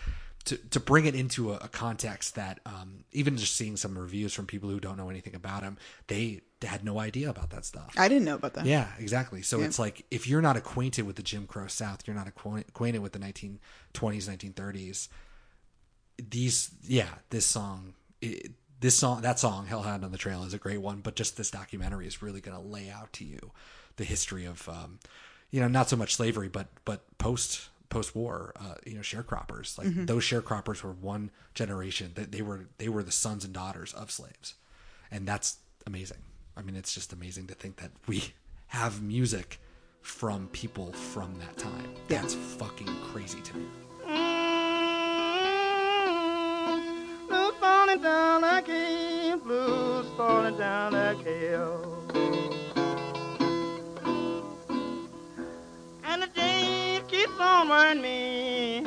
to, 0.45 0.57
to 0.57 0.79
bring 0.79 1.05
it 1.05 1.15
into 1.15 1.53
a, 1.53 1.57
a 1.57 1.67
context 1.67 2.35
that 2.35 2.59
um, 2.65 3.05
even 3.11 3.37
just 3.37 3.55
seeing 3.55 3.77
some 3.77 3.97
reviews 3.97 4.33
from 4.33 4.45
people 4.45 4.69
who 4.69 4.79
don't 4.79 4.97
know 4.97 5.09
anything 5.09 5.35
about 5.35 5.63
him, 5.63 5.77
they 6.07 6.41
had 6.61 6.83
no 6.83 6.99
idea 6.99 7.29
about 7.29 7.49
that 7.51 7.65
stuff. 7.65 7.93
I 7.97 8.07
didn't 8.07 8.25
know 8.25 8.35
about 8.35 8.53
that. 8.55 8.65
Yeah, 8.65 8.87
exactly. 8.99 9.41
So 9.41 9.59
Yeah. 9.59 9.65
it's 9.65 9.79
like 9.79 10.05
if 10.11 10.27
you're 10.27 10.41
not 10.41 10.57
acquainted 10.57 11.03
with 11.05 11.15
the 11.15 11.23
Jim 11.23 11.47
Crow 11.47 11.67
South, 11.67 12.01
you're 12.05 12.15
not 12.15 12.27
acquainted 12.27 13.01
with 13.01 13.13
the 13.13 13.19
1920s, 13.19 13.59
1930s. 13.93 15.07
These, 16.29 16.71
yeah, 16.83 17.09
this 17.29 17.45
song, 17.45 17.93
it, 18.21 18.51
this 18.79 18.95
song, 18.95 19.21
that 19.21 19.39
song, 19.39 19.65
Hellhound 19.65 20.03
on 20.05 20.11
the 20.11 20.17
Trail, 20.17 20.43
is 20.43 20.53
a 20.53 20.57
great 20.57 20.81
one. 20.81 20.99
But 21.01 21.15
just 21.15 21.37
this 21.37 21.49
documentary 21.51 22.05
is 22.05 22.21
really 22.21 22.41
going 22.41 22.55
to 22.55 22.63
lay 22.63 22.89
out 22.89 23.11
to 23.13 23.25
you 23.25 23.51
the 23.95 24.03
history 24.03 24.45
of, 24.45 24.67
um, 24.69 24.99
you 25.51 25.59
know, 25.59 25.67
not 25.67 25.89
so 25.89 25.95
much 25.95 26.15
slavery, 26.15 26.49
but 26.49 26.67
but 26.85 27.17
post 27.17 27.69
post 27.93 28.15
war, 28.15 28.51
uh, 28.59 28.75
you 28.85 28.95
know, 28.95 29.01
sharecroppers. 29.01 29.77
Like 29.77 29.87
Mhm. 29.87 30.07
those 30.07 30.23
sharecroppers 30.23 30.81
were 30.83 30.91
one 30.93 31.31
generation 31.53 32.11
that 32.15 32.31
they 32.31 32.41
were 32.41 32.67
they 32.77 32.89
were 32.89 33.03
the 33.03 33.11
sons 33.11 33.45
and 33.45 33.53
daughters 33.53 33.93
of 33.93 34.11
slaves, 34.11 34.55
and 35.11 35.27
that's 35.27 35.57
amazing. 35.87 36.17
I 36.57 36.61
mean, 36.61 36.75
it's 36.75 36.93
just 36.93 37.13
amazing 37.13 37.47
to 37.47 37.53
think 37.55 37.77
that 37.77 37.91
we 38.07 38.33
have 38.67 39.01
music 39.01 39.59
from 40.01 40.47
people 40.49 40.91
from 40.91 41.39
that 41.39 41.57
time. 41.57 41.87
That's 42.09 42.33
fucking 42.33 42.93
crazy 43.11 43.41
to 43.41 43.57
me. 43.57 43.65
Blues 47.27 47.53
falling 47.59 48.01
down 48.01 48.41
like 48.41 48.67
hill, 48.67 49.37
blues 49.37 50.05
falling 50.17 50.57
down 50.57 50.93
like 50.93 51.23
hill. 51.25 52.02
Day 57.43 57.49
keeps 57.49 57.49
on 57.49 57.69
wearing 57.69 58.01
me. 58.01 58.77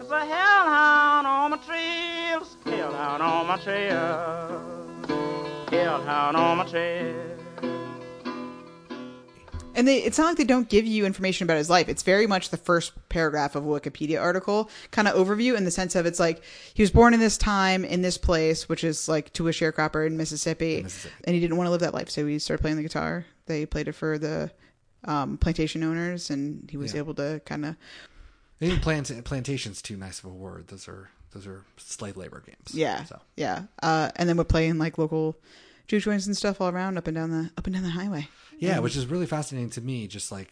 It's 0.00 0.10
a 0.10 0.24
hellhound 0.24 1.26
on 1.26 1.50
my 1.50 1.56
trail, 1.58 2.46
hellhound 2.64 3.22
on 3.22 3.46
my 3.46 3.58
trail, 3.58 5.06
hellhound 5.70 6.36
on 6.36 6.58
my 6.58 6.64
trail. 6.66 7.26
And 9.72 9.86
they, 9.86 9.98
it's 9.98 10.18
not 10.18 10.26
like 10.26 10.36
they 10.36 10.44
don't 10.44 10.68
give 10.68 10.84
you 10.84 11.06
information 11.06 11.44
about 11.44 11.56
his 11.56 11.70
life. 11.70 11.88
It's 11.88 12.02
very 12.02 12.26
much 12.26 12.50
the 12.50 12.56
first 12.56 12.92
paragraph 13.08 13.54
of 13.54 13.64
a 13.64 13.68
Wikipedia 13.68 14.20
article, 14.20 14.68
kind 14.90 15.06
of 15.06 15.14
overview 15.14 15.56
in 15.56 15.64
the 15.64 15.70
sense 15.70 15.94
of 15.94 16.06
it's 16.06 16.20
like 16.20 16.42
he 16.74 16.82
was 16.82 16.90
born 16.90 17.14
in 17.14 17.20
this 17.20 17.38
time 17.38 17.84
in 17.84 18.02
this 18.02 18.18
place, 18.18 18.68
which 18.68 18.82
is 18.84 19.08
like 19.08 19.32
to 19.34 19.48
a 19.48 19.52
sharecropper 19.52 20.06
in 20.06 20.16
Mississippi, 20.16 20.80
and 21.24 21.34
he 21.34 21.40
didn't 21.40 21.56
want 21.56 21.68
to 21.68 21.70
live 21.70 21.80
that 21.80 21.94
life, 21.94 22.10
so 22.10 22.26
he 22.26 22.38
started 22.38 22.60
playing 22.60 22.76
the 22.76 22.82
guitar. 22.82 23.24
They 23.46 23.64
played 23.64 23.88
it 23.88 23.92
for 23.92 24.18
the 24.18 24.50
um, 25.04 25.38
plantation 25.38 25.82
owners, 25.82 26.30
and 26.30 26.68
he 26.70 26.76
was 26.76 26.92
Yeah. 26.94 26.98
able 27.00 27.14
to 27.14 27.40
kind 27.44 27.64
of 27.64 27.76
Maybe 28.60 28.78
plant, 28.78 29.10
plantation's 29.24 29.80
too 29.80 29.96
nice 29.96 30.18
of 30.18 30.26
a 30.26 30.28
word. 30.34 30.68
Those 30.68 30.86
are 30.88 31.08
those 31.32 31.46
are 31.46 31.64
slave 31.76 32.16
labor 32.16 32.42
games. 32.44 32.72
yeah, 32.74 33.04
So 33.04 33.20
yeah, 33.36 33.64
uh, 33.82 34.10
and 34.16 34.28
then 34.28 34.36
we're 34.36 34.44
playing 34.44 34.78
like 34.78 34.98
local 34.98 35.36
juke 35.86 36.02
joints 36.02 36.26
and 36.26 36.36
stuff 36.36 36.60
all 36.60 36.68
around 36.68 36.98
up 36.98 37.06
and 37.06 37.14
down 37.14 37.30
the 37.30 37.50
up 37.56 37.66
and 37.66 37.74
down 37.74 37.84
the 37.84 37.90
highway. 37.90 38.28
yeah, 38.58 38.74
And- 38.74 38.82
which 38.82 38.96
is 38.96 39.06
really 39.06 39.26
fascinating 39.26 39.70
to 39.70 39.80
me. 39.80 40.06
Just 40.08 40.30
like 40.32 40.50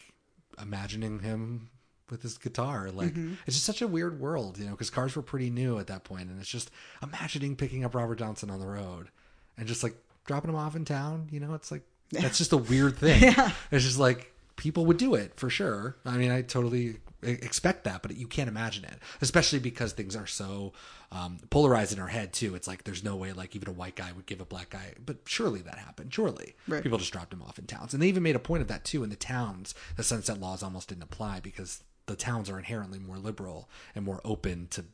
imagining 0.61 1.19
him 1.19 1.69
with 2.09 2.21
his 2.23 2.37
guitar, 2.37 2.89
like 2.91 3.13
Mhm. 3.13 3.37
it's 3.45 3.55
just 3.57 3.65
such 3.65 3.81
a 3.83 3.87
weird 3.87 4.19
world, 4.19 4.57
you 4.57 4.65
know, 4.65 4.71
because 4.71 4.89
cars 4.89 5.15
were 5.15 5.21
pretty 5.21 5.49
new 5.51 5.77
at 5.77 5.87
that 5.87 6.03
point, 6.03 6.29
and 6.29 6.39
it's 6.39 6.49
just 6.49 6.71
imagining 7.03 7.55
picking 7.55 7.83
up 7.83 7.93
Robert 7.93 8.15
Johnson 8.17 8.49
on 8.49 8.59
the 8.59 8.65
road 8.67 9.09
and 9.57 9.67
just 9.67 9.83
like 9.83 9.95
dropping 10.25 10.49
him 10.49 10.55
off 10.55 10.75
in 10.75 10.85
town. 10.85 11.27
You 11.31 11.39
know, 11.39 11.53
it's 11.53 11.69
like 11.71 11.83
that's 12.11 12.37
just 12.39 12.53
a 12.53 12.57
weird 12.57 12.97
thing. 12.97 13.21
Yeah. 13.37 13.51
It's 13.69 13.83
just 13.85 13.99
like 13.99 14.33
people 14.59 14.85
would 14.85 14.97
do 14.97 15.15
it 15.15 15.33
for 15.39 15.49
sure. 15.49 15.95
I 16.05 16.17
mean, 16.17 16.29
I 16.31 16.41
totally 16.43 16.97
expect 17.23 17.83
that, 17.85 18.01
but 18.01 18.15
you 18.15 18.27
can't 18.27 18.47
imagine 18.47 18.83
it, 18.85 18.97
especially 19.21 19.59
because 19.59 19.91
things 19.93 20.15
are 20.15 20.27
so 20.27 20.73
um, 21.11 21.37
polarized 21.49 21.91
in 21.93 21.99
our 21.99 22.07
head 22.07 22.31
too. 22.33 22.55
It's 22.55 22.67
like 22.67 22.83
there's 22.83 23.03
no 23.03 23.15
way 23.15 23.33
like 23.33 23.55
even 23.55 23.67
a 23.69 23.73
white 23.73 23.95
guy 23.95 24.11
would 24.11 24.25
give 24.25 24.39
a 24.41 24.45
black 24.45 24.69
guy, 24.69 24.93
but 25.05 25.17
surely 25.25 25.61
that 25.61 25.77
happened. 25.77 26.13
Surely 26.13 26.55
Right. 26.67 26.83
people 26.83 26.97
just 26.97 27.11
dropped 27.11 27.33
him 27.33 27.41
off 27.41 27.57
in 27.57 27.65
towns, 27.65 27.93
and 27.93 28.03
they 28.03 28.07
even 28.07 28.23
made 28.23 28.35
a 28.35 28.39
point 28.39 28.61
of 28.61 28.67
that 28.67 28.85
too 28.85 29.03
in 29.03 29.09
the 29.09 29.15
towns. 29.15 29.73
The 29.95 30.03
sunset 30.03 30.39
laws 30.39 30.61
almost 30.61 30.89
didn't 30.89 31.03
apply 31.03 31.39
because 31.39 31.83
the 32.05 32.15
towns 32.15 32.49
are 32.49 32.57
inherently 32.57 32.99
more 32.99 33.17
liberal 33.17 33.69
and 33.95 34.03
more 34.05 34.21
open 34.25 34.67
to 34.71 34.85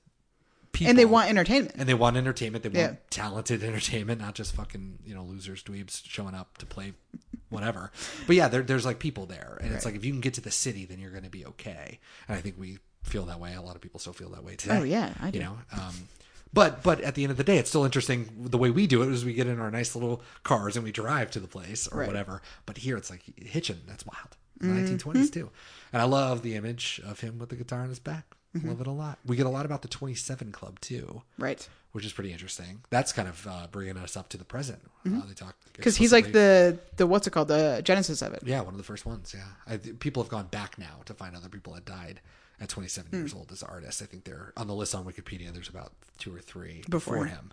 people, 0.76 0.90
And 0.90 1.00
they 1.00 1.06
want 1.06 1.30
entertainment. 1.30 1.76
and 1.78 1.88
they 1.90 1.94
want 1.94 2.18
entertainment. 2.18 2.64
They 2.64 2.70
want 2.70 2.78
Yeah. 2.94 2.96
talented 3.10 3.64
entertainment, 3.64 4.22
not 4.22 4.36
just 4.36 4.54
fucking 4.54 5.00
you 5.06 5.16
know 5.16 5.24
losers, 5.24 5.64
dweebs 5.64 6.04
showing 6.06 6.36
up 6.36 6.58
to 6.60 6.66
play 6.66 6.94
whatever. 7.50 7.92
But 8.28 8.36
yeah, 8.36 8.48
there, 8.48 8.62
there's 8.62 8.86
like 8.86 9.00
people 9.00 9.26
there, 9.26 9.58
and 9.62 9.74
it's 9.74 9.86
like 9.86 9.96
if 9.96 10.06
you 10.06 10.12
can 10.12 10.22
get 10.22 10.34
to 10.36 10.42
the 10.42 10.52
city, 10.52 10.86
then 10.86 11.00
you're 11.00 11.12
going 11.12 11.24
to 11.24 11.30
be 11.30 11.46
okay. 11.46 12.00
And 12.28 12.38
I 12.38 12.42
think 12.42 12.56
we 12.60 12.80
feel 13.04 13.26
that 13.26 13.40
way. 13.40 13.54
A 13.56 13.62
lot 13.62 13.76
of 13.76 13.82
people 13.82 14.00
still 14.00 14.14
feel 14.14 14.30
that 14.32 14.44
way 14.44 14.56
today. 14.56 14.78
Oh, 14.78 14.84
yeah, 14.84 15.14
I 15.22 15.32
do. 15.32 15.40
You 15.40 15.46
know, 15.46 15.58
um, 15.74 15.94
but 16.54 16.84
but 16.84 17.02
at 17.02 17.16
the 17.16 17.24
end 17.24 17.32
of 17.32 17.38
the 17.38 17.44
day, 17.44 17.58
it's 17.58 17.70
still 17.70 17.86
interesting. 17.86 18.30
The 18.50 18.58
way 18.58 18.70
we 18.72 18.88
do 18.88 19.02
it 19.04 19.10
is 19.10 19.24
we 19.26 19.34
get 19.34 19.48
in 19.48 19.60
our 19.60 19.72
nice 19.72 19.96
little 19.96 20.22
cars 20.44 20.76
and 20.76 20.84
we 20.84 20.92
drive 20.92 21.32
to 21.32 21.40
the 21.40 21.48
place 21.48 21.88
or 21.88 22.00
Right. 22.00 22.08
whatever. 22.08 22.42
But 22.66 22.78
here 22.80 22.98
it's 22.98 23.10
like 23.10 23.22
hitching. 23.38 23.82
That's 23.88 24.06
wild. 24.06 24.38
Mhm. 24.62 24.98
1920s 25.00 25.30
too. 25.32 25.52
And 25.92 26.02
I 26.02 26.06
love 26.06 26.42
the 26.42 26.56
image 26.56 27.02
of 27.06 27.20
him 27.20 27.40
with 27.40 27.50
the 27.50 27.56
guitar 27.58 27.82
on 27.82 27.90
his 27.90 28.00
back. 28.00 28.35
Mhm. 28.56 28.68
Love 28.70 28.82
it 28.82 28.88
a 28.88 28.92
lot. 28.92 29.20
We 29.26 29.36
get 29.36 29.46
a 29.46 29.50
lot 29.50 29.66
about 29.66 29.82
the 29.82 29.88
27 29.88 30.52
Club 30.52 30.80
too 30.80 31.22
Right. 31.38 31.68
which 31.92 32.06
is 32.06 32.14
pretty 32.14 32.32
interesting. 32.32 32.82
That's 32.90 33.12
kind 33.14 33.28
of 33.28 33.46
uh, 33.48 33.68
bringing 33.72 33.98
us 33.98 34.16
up 34.18 34.30
to 34.30 34.38
the 34.38 34.46
present. 34.46 34.80
Mhm. 35.06 35.22
Uh, 35.22 35.26
they 35.28 35.34
talk 35.34 35.56
because 35.74 35.98
he's 35.98 36.12
like 36.12 36.32
the 36.32 36.80
the 36.98 37.06
what's 37.08 37.28
it 37.28 37.32
called 37.32 37.50
the 37.50 37.82
genesis 37.84 38.22
of 38.22 38.34
it. 38.34 38.44
yeah 38.46 38.62
one 38.62 38.74
of 38.74 38.78
the 38.78 38.84
first 38.84 39.06
ones. 39.06 39.34
Yeah, 39.36 39.46
I, 39.68 39.78
people 39.78 40.24
have 40.24 40.30
gone 40.30 40.48
back 40.48 40.78
now 40.78 41.02
to 41.06 41.14
find 41.14 41.36
other 41.36 41.50
people 41.50 41.74
that 41.74 41.86
died 41.86 42.22
at 42.60 42.70
27 42.70 43.10
Hmm. 43.12 43.18
years 43.18 43.34
old 43.34 43.52
as 43.52 43.62
artists. 43.62 44.02
I 44.02 44.06
think 44.06 44.24
they're 44.24 44.54
on 44.56 44.68
the 44.68 44.76
list 44.76 44.96
on 44.96 45.04
Wikipedia. 45.06 45.52
There's 45.54 45.68
about 45.70 45.92
two 46.18 46.34
or 46.34 46.40
three 46.40 46.84
Before 46.90 47.16
before, 47.16 47.26
him. 47.26 47.36
him, 47.36 47.52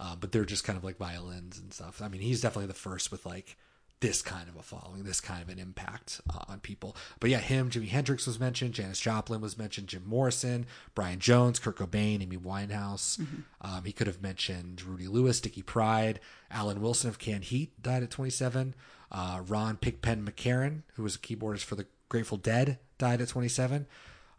uh, 0.00 0.16
but 0.16 0.32
they're 0.32 0.46
just 0.46 0.64
kind 0.64 0.76
of 0.78 0.84
like 0.84 0.96
violins 0.96 1.58
and 1.58 1.72
stuff. 1.74 2.00
I 2.00 2.08
mean, 2.08 2.22
he's 2.22 2.40
definitely 2.40 2.68
the 2.68 2.74
first 2.74 3.10
with 3.12 3.26
like 3.26 3.56
this 4.00 4.22
kind 4.22 4.48
of 4.48 4.54
a 4.56 4.62
following, 4.62 5.02
this 5.02 5.20
kind 5.20 5.42
of 5.42 5.48
an 5.48 5.58
impact 5.58 6.20
uh, 6.32 6.44
on 6.48 6.60
people. 6.60 6.94
But 7.18 7.30
yeah, 7.30 7.38
him, 7.38 7.68
Jimi 7.68 7.88
Hendrix 7.88 8.26
was 8.26 8.38
mentioned, 8.38 8.74
Janis 8.74 9.00
Joplin 9.00 9.40
was 9.40 9.58
mentioned, 9.58 9.88
Jim 9.88 10.04
Morrison, 10.06 10.66
Brian 10.94 11.18
Jones, 11.18 11.58
Kurt 11.58 11.76
Cobain, 11.78 12.22
Amy 12.22 12.36
Winehouse. 12.36 13.18
Um, 13.60 13.84
he 13.84 13.92
could 13.92 14.06
have 14.06 14.22
mentioned 14.22 14.82
Rudy 14.82 15.08
Lewis, 15.08 15.40
Dickie 15.40 15.62
Pride, 15.62 16.20
Alan 16.50 16.80
Wilson 16.80 17.08
of 17.08 17.18
Canned 17.18 17.44
Heat 17.44 17.82
died 17.82 18.02
at 18.04 18.10
27. 18.10 18.74
Uh, 19.10 19.40
Ron 19.46 19.76
Pigpen 19.76 20.24
McKernan, 20.24 20.82
who 20.94 21.02
was 21.02 21.16
a 21.16 21.18
keyboardist 21.18 21.64
for 21.64 21.74
the 21.74 21.86
Grateful 22.08 22.36
Dead, 22.38 22.78
died 22.98 23.20
at 23.20 23.28
27. 23.28 23.86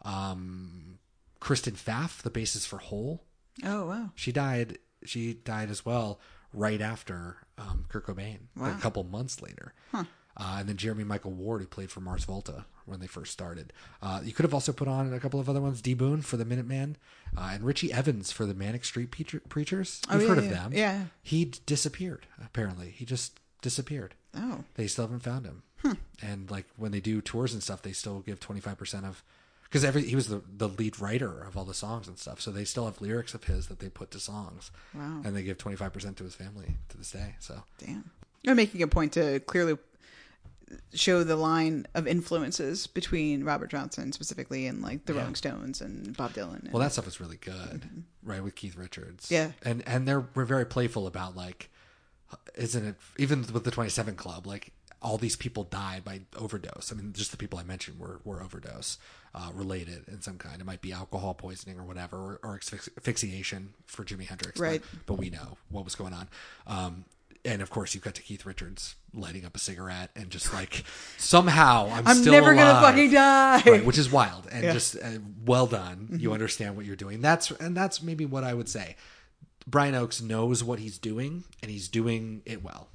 Um, 0.03 0.99
Kristen 1.39 1.73
Pfaff, 1.75 2.21
the 2.21 2.29
bassist 2.31 2.67
for 2.67 2.77
Hole, 2.77 3.23
Oh 3.65 3.87
wow. 3.87 4.11
she 4.15 4.31
died. 4.31 4.77
She 5.05 5.33
died 5.33 5.69
as 5.69 5.85
well 5.85 6.19
right 6.53 6.81
after 6.81 7.37
um, 7.57 7.85
Kurt 7.89 8.05
Cobain, 8.07 8.39
like 8.55 8.75
a 8.75 8.81
couple 8.81 9.03
months 9.03 9.41
later. 9.41 9.73
Huh. 9.91 10.03
Uh, 10.37 10.57
and 10.59 10.69
then 10.69 10.77
Jeremy 10.77 11.03
Michael 11.03 11.31
Ward, 11.31 11.61
who 11.61 11.67
played 11.67 11.91
for 11.91 11.99
Mars 11.99 12.23
Volta 12.23 12.65
when 12.85 13.01
they 13.01 13.07
first 13.07 13.33
started. 13.33 13.73
Uh, 14.01 14.21
you 14.23 14.31
could 14.31 14.43
have 14.45 14.53
also 14.53 14.71
put 14.71 14.87
on 14.87 15.11
a 15.13 15.19
couple 15.19 15.39
of 15.39 15.49
other 15.49 15.59
ones: 15.59 15.81
D 15.81 15.93
Boon 15.93 16.21
for 16.21 16.37
the 16.37 16.45
Minutemen, 16.45 16.95
uh, 17.37 17.49
and 17.53 17.63
Richie 17.63 17.91
Evans 17.91 18.31
for 18.31 18.45
the 18.45 18.53
Manic 18.53 18.85
Street 18.85 19.11
Preacher- 19.11 19.41
Preachers. 19.49 20.01
Oh, 20.09 20.13
You've 20.13 20.21
yeah, 20.23 20.27
heard 20.29 20.37
of 20.37 20.45
yeah, 20.45 20.49
them? 20.51 20.73
yeah. 20.73 21.03
He 21.21 21.45
d- 21.45 21.59
disappeared. 21.65 22.25
Apparently, 22.43 22.89
he 22.91 23.03
just 23.05 23.39
disappeared. 23.61 24.15
Oh. 24.33 24.63
They 24.75 24.87
still 24.87 25.05
haven't 25.05 25.21
found 25.23 25.45
him. 25.45 25.63
And 26.21 26.51
like 26.51 26.65
when 26.77 26.91
they 26.91 26.99
do 26.99 27.21
tours 27.21 27.53
and 27.53 27.63
stuff, 27.63 27.81
they 27.81 27.93
still 27.93 28.19
give 28.19 28.39
twenty 28.39 28.59
five 28.61 28.77
percent 28.77 29.05
of 29.05 29.23
because 29.69 29.83
every 29.85 30.03
he 30.03 30.15
was 30.15 30.27
the 30.27 30.41
the 30.57 30.67
lead 30.67 30.99
writer 30.99 31.43
of 31.43 31.55
all 31.57 31.65
the 31.65 31.73
songs 31.73 32.07
and 32.07 32.17
stuff. 32.17 32.41
So 32.41 32.51
they 32.51 32.65
still 32.65 32.85
have 32.85 32.99
lyrics 33.01 33.33
of 33.33 33.43
his 33.45 33.67
that 33.67 33.79
they 33.79 33.89
put 33.89 34.11
to 34.11 34.19
songs. 34.19 34.71
Wow. 34.93 35.21
And 35.23 35.35
they 35.35 35.43
give 35.43 35.57
twenty 35.57 35.77
five 35.77 35.93
percent 35.93 36.17
to 36.17 36.23
his 36.23 36.35
family 36.35 36.75
to 36.89 36.97
this 36.97 37.11
day. 37.11 37.35
So 37.39 37.63
Damn. 37.77 38.09
You're 38.43 38.55
making 38.55 38.81
a 38.83 38.87
point 38.87 39.13
to 39.13 39.39
clearly 39.41 39.77
show 40.93 41.23
the 41.23 41.35
line 41.35 41.87
of 41.95 42.07
influences 42.07 42.85
between 42.87 43.43
Robert 43.43 43.71
Johnson 43.71 44.11
specifically 44.11 44.67
and 44.67 44.81
like 44.81 45.05
the 45.05 45.13
Yeah. 45.13 45.19
Rolling 45.19 45.35
Stones 45.35 45.81
and 45.81 46.15
Bob 46.15 46.33
Dylan. 46.33 46.63
And, 46.63 46.71
Well, 46.71 46.81
that 46.81 46.91
stuff 46.93 47.07
is 47.07 47.19
really 47.19 47.37
good, 47.37 47.81
right? 48.23 48.43
With 48.43 48.55
Keith 48.55 48.75
Richards, 48.75 49.31
Yeah. 49.31 49.51
and 49.63 49.83
and 49.87 50.07
they're 50.07 50.25
we're 50.35 50.45
very 50.45 50.65
playful 50.65 51.07
about 51.07 51.35
like, 51.35 51.69
isn't 52.55 52.85
it? 52.85 52.95
Even 53.17 53.45
with 53.51 53.63
the 53.63 53.71
Twenty 53.71 53.89
Seven 53.89 54.15
Club, 54.15 54.45
like 54.45 54.71
all 55.01 55.17
these 55.17 55.35
people 55.35 55.63
died 55.63 56.03
by 56.03 56.21
overdose. 56.37 56.91
I 56.91 56.95
mean, 56.95 57.13
just 57.13 57.31
the 57.31 57.37
people 57.37 57.57
I 57.57 57.63
mentioned 57.63 57.99
were 57.99 58.19
were 58.23 58.41
overdose 58.43 58.97
uh, 59.35 59.51
related 59.53 60.07
in 60.07 60.21
some 60.21 60.37
kind. 60.37 60.59
It 60.61 60.65
might 60.65 60.81
be 60.81 60.91
alcohol 60.91 61.33
poisoning 61.33 61.79
or 61.79 61.83
whatever, 61.83 62.17
or, 62.17 62.39
or 62.43 62.55
asphyxiation 62.55 63.73
for 63.85 64.03
Jimi 64.03 64.27
Hendrix, 64.27 64.59
Right. 64.59 64.81
But, 65.05 65.15
we 65.15 65.29
know 65.29 65.57
what 65.69 65.83
was 65.85 65.95
going 65.95 66.13
on. 66.13 66.27
Um, 66.67 67.05
and 67.45 67.61
of 67.61 67.69
course, 67.69 67.93
you've 67.95 68.03
got 68.03 68.15
to 68.15 68.21
Keith 68.21 68.45
Richards 68.45 68.95
lighting 69.13 69.45
up 69.45 69.55
a 69.55 69.59
cigarette 69.59 70.09
and 70.15 70.29
just 70.29 70.53
like 70.53 70.83
somehow 71.17 71.89
I'm, 71.91 72.07
I'm 72.07 72.15
still 72.17 72.33
never 72.33 72.53
gonna 72.53 72.71
alive. 72.71 72.83
fucking 72.83 73.11
die. 73.11 73.61
Right, 73.65 73.85
which 73.85 73.97
is 73.97 74.11
wild 74.11 74.47
and 74.51 74.63
Yeah. 74.63 74.73
just 74.73 74.95
uh, 74.97 75.19
well 75.45 75.65
done. 75.67 76.09
You 76.19 76.29
Mhm. 76.29 76.33
understand 76.33 76.75
what 76.75 76.85
you're 76.85 76.95
doing. 76.97 77.21
That's 77.21 77.49
and 77.51 77.75
that's 77.77 78.01
maybe 78.01 78.25
what 78.25 78.43
I 78.43 78.53
would 78.53 78.67
say. 78.69 78.95
Brian 79.67 79.95
Oakes 79.95 80.21
knows 80.21 80.63
what 80.63 80.79
he's 80.79 80.97
doing 80.97 81.43
and 81.61 81.71
he's 81.71 81.87
doing 81.87 82.41
it 82.45 82.63
well. 82.63 82.89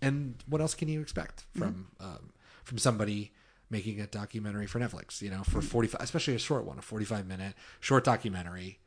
and 0.00 0.36
what 0.46 0.60
else 0.60 0.74
can 0.76 0.86
you 0.86 1.00
expect 1.00 1.44
from 1.56 1.88
Mm-hmm. 2.00 2.06
um, 2.06 2.30
from 2.62 2.78
somebody 2.78 3.32
making 3.70 4.00
a 4.00 4.06
documentary 4.06 4.66
for 4.66 4.78
Netflix? 4.80 5.20
You 5.22 5.30
know, 5.30 5.42
for 5.42 5.58
Mm-hmm. 5.58 5.68
forty 5.68 5.88
five, 5.88 6.00
especially 6.02 6.34
a 6.34 6.38
short 6.38 6.64
one, 6.64 6.78
a 6.78 6.82
forty 6.82 7.04
five 7.04 7.26
minute 7.26 7.54
short 7.80 8.04
documentary, 8.04 8.78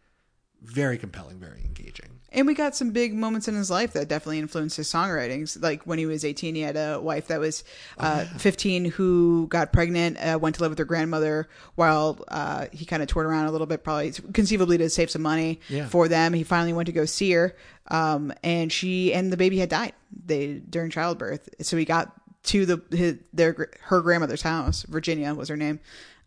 very 0.62 0.98
compelling, 0.98 1.40
very 1.40 1.62
engaging. 1.66 2.20
And 2.34 2.48
we 2.48 2.54
got 2.54 2.76
some 2.76 2.92
big 2.92 3.14
moments 3.14 3.48
in 3.50 3.56
his 3.56 3.70
life 3.72 3.92
that 3.94 4.08
definitely 4.08 4.40
influenced 4.40 4.78
his 4.78 4.88
songwritings. 4.88 5.62
Like 5.62 5.84
when 5.84 5.98
he 6.00 6.06
was 6.06 6.24
18, 6.24 6.56
he 6.56 6.62
had 6.62 6.78
a 6.78 7.02
wife 7.02 7.28
that 7.28 7.40
was 7.42 7.64
uh, 7.98 8.24
15 8.38 8.86
who 8.86 9.48
got 9.50 9.74
pregnant, 9.74 10.18
uh, 10.18 10.38
went 10.40 10.56
to 10.56 10.62
live 10.62 10.70
with 10.72 10.80
her 10.80 10.86
grandmother 10.86 11.50
while 11.76 12.24
uh, 12.30 12.68
he 12.72 12.86
kind 12.86 13.02
of 13.04 13.10
toured 13.10 13.26
around 13.26 13.48
a 13.48 13.52
little 13.52 13.68
bit, 13.68 13.84
probably 13.84 14.12
conceivably 14.34 14.78
to 14.78 14.90
save 14.90 15.10
some 15.12 15.24
money 15.24 15.60
Yeah. 15.68 15.88
for 15.88 16.08
them. 16.08 16.32
He 16.32 16.44
finally 16.44 16.72
went 16.74 16.86
to 16.86 16.94
go 16.94 17.04
see 17.06 17.32
her, 17.32 17.54
um, 17.88 18.32
and 18.44 18.72
she 18.72 19.14
and 19.14 19.34
the 19.34 19.38
baby 19.38 19.58
had 19.58 19.68
died 19.70 19.94
they 20.26 20.54
during 20.70 20.90
childbirth. 20.92 21.50
So 21.62 21.76
he 21.76 21.84
got 21.86 22.14
to 22.44 22.66
the 22.66 22.82
his, 22.96 23.18
their 23.34 23.70
her 23.84 24.02
grandmother's 24.02 24.42
house, 24.42 24.84
Virginia 24.84 25.34
was 25.34 25.50
her 25.50 25.58
name, 25.58 25.80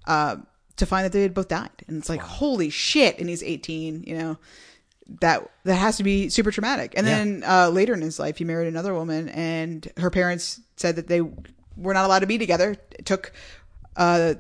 uh, 0.06 0.37
to 0.76 0.87
find 0.87 1.04
that 1.04 1.12
they 1.12 1.23
had 1.23 1.35
both 1.35 1.49
died. 1.49 1.71
And 1.88 1.99
it's 1.99 2.09
like 2.09 2.21
holy 2.21 2.71
shit! 2.71 3.18
And 3.18 3.28
he's 3.28 3.42
18, 3.42 4.04
you 4.06 4.16
know 4.16 4.38
that 5.21 5.50
that 5.64 5.75
has 5.75 5.99
to 5.99 6.02
be 6.02 6.28
super 6.30 6.50
traumatic. 6.50 6.94
And 6.97 7.06
Yeah. 7.06 7.16
then 7.16 7.44
uh, 7.47 7.68
later 7.68 7.92
in 7.94 8.00
his 8.00 8.18
life, 8.18 8.38
he 8.38 8.44
married 8.44 8.68
another 8.68 8.94
woman, 8.94 9.28
and 9.28 9.90
her 9.99 10.11
parents 10.11 10.61
said 10.76 10.97
that 10.97 11.09
they 11.09 11.21
were 11.21 11.92
not 11.94 12.06
allowed 12.06 12.21
to 12.21 12.26
be 12.26 12.38
together. 12.38 12.76
It 12.99 13.04
took. 13.04 13.33
Uh, 13.97 14.35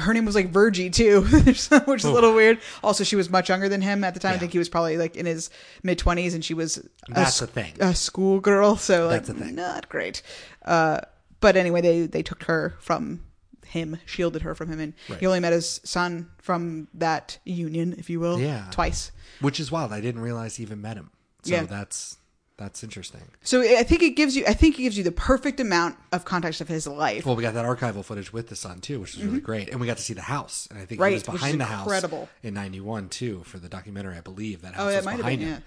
her 0.00 0.12
name 0.12 0.24
was 0.26 0.34
like 0.34 0.50
Virgie 0.50 0.90
too, 0.90 1.22
which 1.44 1.66
is 1.66 2.04
a 2.04 2.12
little 2.12 2.34
weird. 2.34 2.58
Also, 2.84 3.04
she 3.04 3.16
was 3.16 3.30
much 3.30 3.48
younger 3.48 3.68
than 3.68 3.80
him 3.80 4.04
at 4.04 4.14
the 4.14 4.20
time. 4.20 4.34
I 4.34 4.38
think 4.38 4.52
he 4.52 4.58
was 4.58 4.68
probably 4.68 4.96
like 4.98 5.16
in 5.16 5.26
his 5.26 5.50
mid 5.82 5.98
twenties, 5.98 6.34
and 6.34 6.44
she 6.44 6.54
was 6.54 6.76
a 6.78 6.82
That's 7.08 7.28
s- 7.30 7.40
the 7.40 7.46
thing. 7.46 7.72
a 7.80 7.94
schoolgirl. 7.94 8.76
So 8.76 9.06
like, 9.08 9.24
That's 9.24 9.28
the 9.38 9.44
thing. 9.46 9.54
not 9.54 9.88
great. 9.88 10.22
Uh, 10.64 11.00
but 11.40 11.56
anyway, 11.56 11.80
they 11.80 12.06
they 12.06 12.22
took 12.22 12.44
her 12.44 12.74
from 12.80 13.24
him, 13.66 13.96
shielded 14.04 14.42
her 14.42 14.54
from 14.54 14.68
him, 14.70 14.78
and 14.80 14.92
Right. 15.08 15.18
he 15.18 15.26
only 15.26 15.40
met 15.40 15.54
his 15.54 15.80
son 15.84 16.28
from 16.38 16.88
that 16.92 17.38
union, 17.44 17.94
if 17.96 18.10
you 18.10 18.20
will, 18.20 18.38
Yeah, 18.38 18.66
twice. 18.70 19.10
which 19.40 19.58
is 19.58 19.72
wild. 19.72 19.92
I 19.92 20.02
didn't 20.02 20.20
realize 20.20 20.56
he 20.56 20.62
even 20.62 20.82
met 20.82 20.98
him. 20.98 21.10
So 21.44 21.52
Yeah. 21.54 21.62
that's 21.64 22.18
that's 22.62 22.82
interesting. 22.84 23.20
So 23.42 23.60
I 23.60 23.82
think 23.82 24.02
it 24.02 24.10
gives 24.10 24.36
you, 24.36 24.44
I 24.46 24.54
think 24.54 24.78
it 24.78 24.82
gives 24.82 24.96
you 24.96 25.04
the 25.04 25.12
perfect 25.12 25.60
amount 25.60 25.96
of 26.12 26.24
context 26.24 26.60
of 26.60 26.68
his 26.68 26.86
life. 26.86 27.26
Well, 27.26 27.36
we 27.36 27.42
got 27.42 27.54
that 27.54 27.64
archival 27.66 28.04
footage 28.04 28.32
with 28.32 28.48
the 28.48 28.56
son 28.56 28.80
too, 28.80 29.00
which 29.00 29.14
was 29.16 29.24
really 29.24 29.40
great, 29.40 29.68
and 29.70 29.80
we 29.80 29.86
got 29.86 29.96
to 29.96 30.02
see 30.02 30.14
the 30.14 30.22
house. 30.22 30.66
And 30.70 30.78
I 30.78 30.84
think 30.86 30.92
Mm-hmm. 30.92 31.02
Right, 31.02 31.08
he 31.10 31.14
was 31.14 31.22
behind 31.24 31.60
the 31.60 31.64
house 31.64 31.86
incredible. 31.86 32.28
in 32.42 32.54
'91 32.54 33.08
too 33.08 33.42
for 33.44 33.58
the 33.58 33.68
documentary. 33.68 34.16
I 34.16 34.20
believe 34.20 34.62
that 34.62 34.74
house 34.74 34.82
Oh, 34.84 34.90
that 34.90 34.96
was 34.96 35.04
might 35.04 35.10
have 35.12 35.18
behind 35.20 35.38
been, 35.40 35.48
him, 35.48 35.54
yeah. 35.54 35.60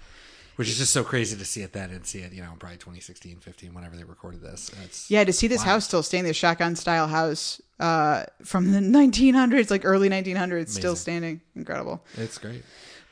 which 0.56 0.68
is 0.68 0.78
just 0.78 0.92
so 0.92 1.04
crazy 1.04 1.36
to 1.36 1.44
see 1.44 1.62
it 1.62 1.72
then 1.72 1.90
and 1.90 2.06
see 2.06 2.20
it, 2.20 2.32
you 2.32 2.40
know, 2.42 2.48
probably 2.58 2.78
2016, 2.78 3.38
15, 3.40 3.74
whenever 3.74 3.96
they 3.96 4.04
recorded 4.04 4.40
this. 4.42 4.70
It's, 4.84 5.10
Yeah, 5.10 5.24
to 5.24 5.32
see 5.32 5.46
this 5.48 5.58
wild. 5.58 5.68
house 5.68 5.84
still 5.84 6.02
standing, 6.02 6.28
this 6.28 6.36
shotgun 6.36 6.76
style 6.76 7.08
house 7.08 7.60
uh, 7.80 8.24
from 8.44 8.72
the 8.72 8.78
1900s, 8.80 9.70
like 9.70 9.84
early 9.84 10.08
1900s, 10.08 10.68
still 10.70 10.96
standing, 10.96 11.40
incredible. 11.54 12.04
it's 12.16 12.38
great. 12.38 12.62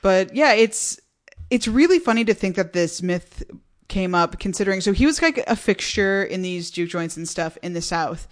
But 0.01 0.35
yeah, 0.35 0.53
it's 0.55 0.99
it's 1.51 1.69
really 1.69 1.99
funny 1.99 2.25
to 2.25 2.33
think 2.35 2.57
that 2.57 2.73
this 2.73 3.03
myth 3.03 3.43
came 3.89 4.15
up, 4.15 4.39
considering. 4.39 4.81
So 4.81 4.93
he 4.93 5.07
was 5.07 5.21
like 5.21 5.39
a 5.47 5.57
fixture 5.57 6.23
in 6.23 6.43
these 6.43 6.71
juke 6.71 6.91
joints 6.91 7.17
and 7.17 7.29
stuff 7.29 7.59
in 7.63 7.73
the 7.73 7.83
South, 7.83 8.29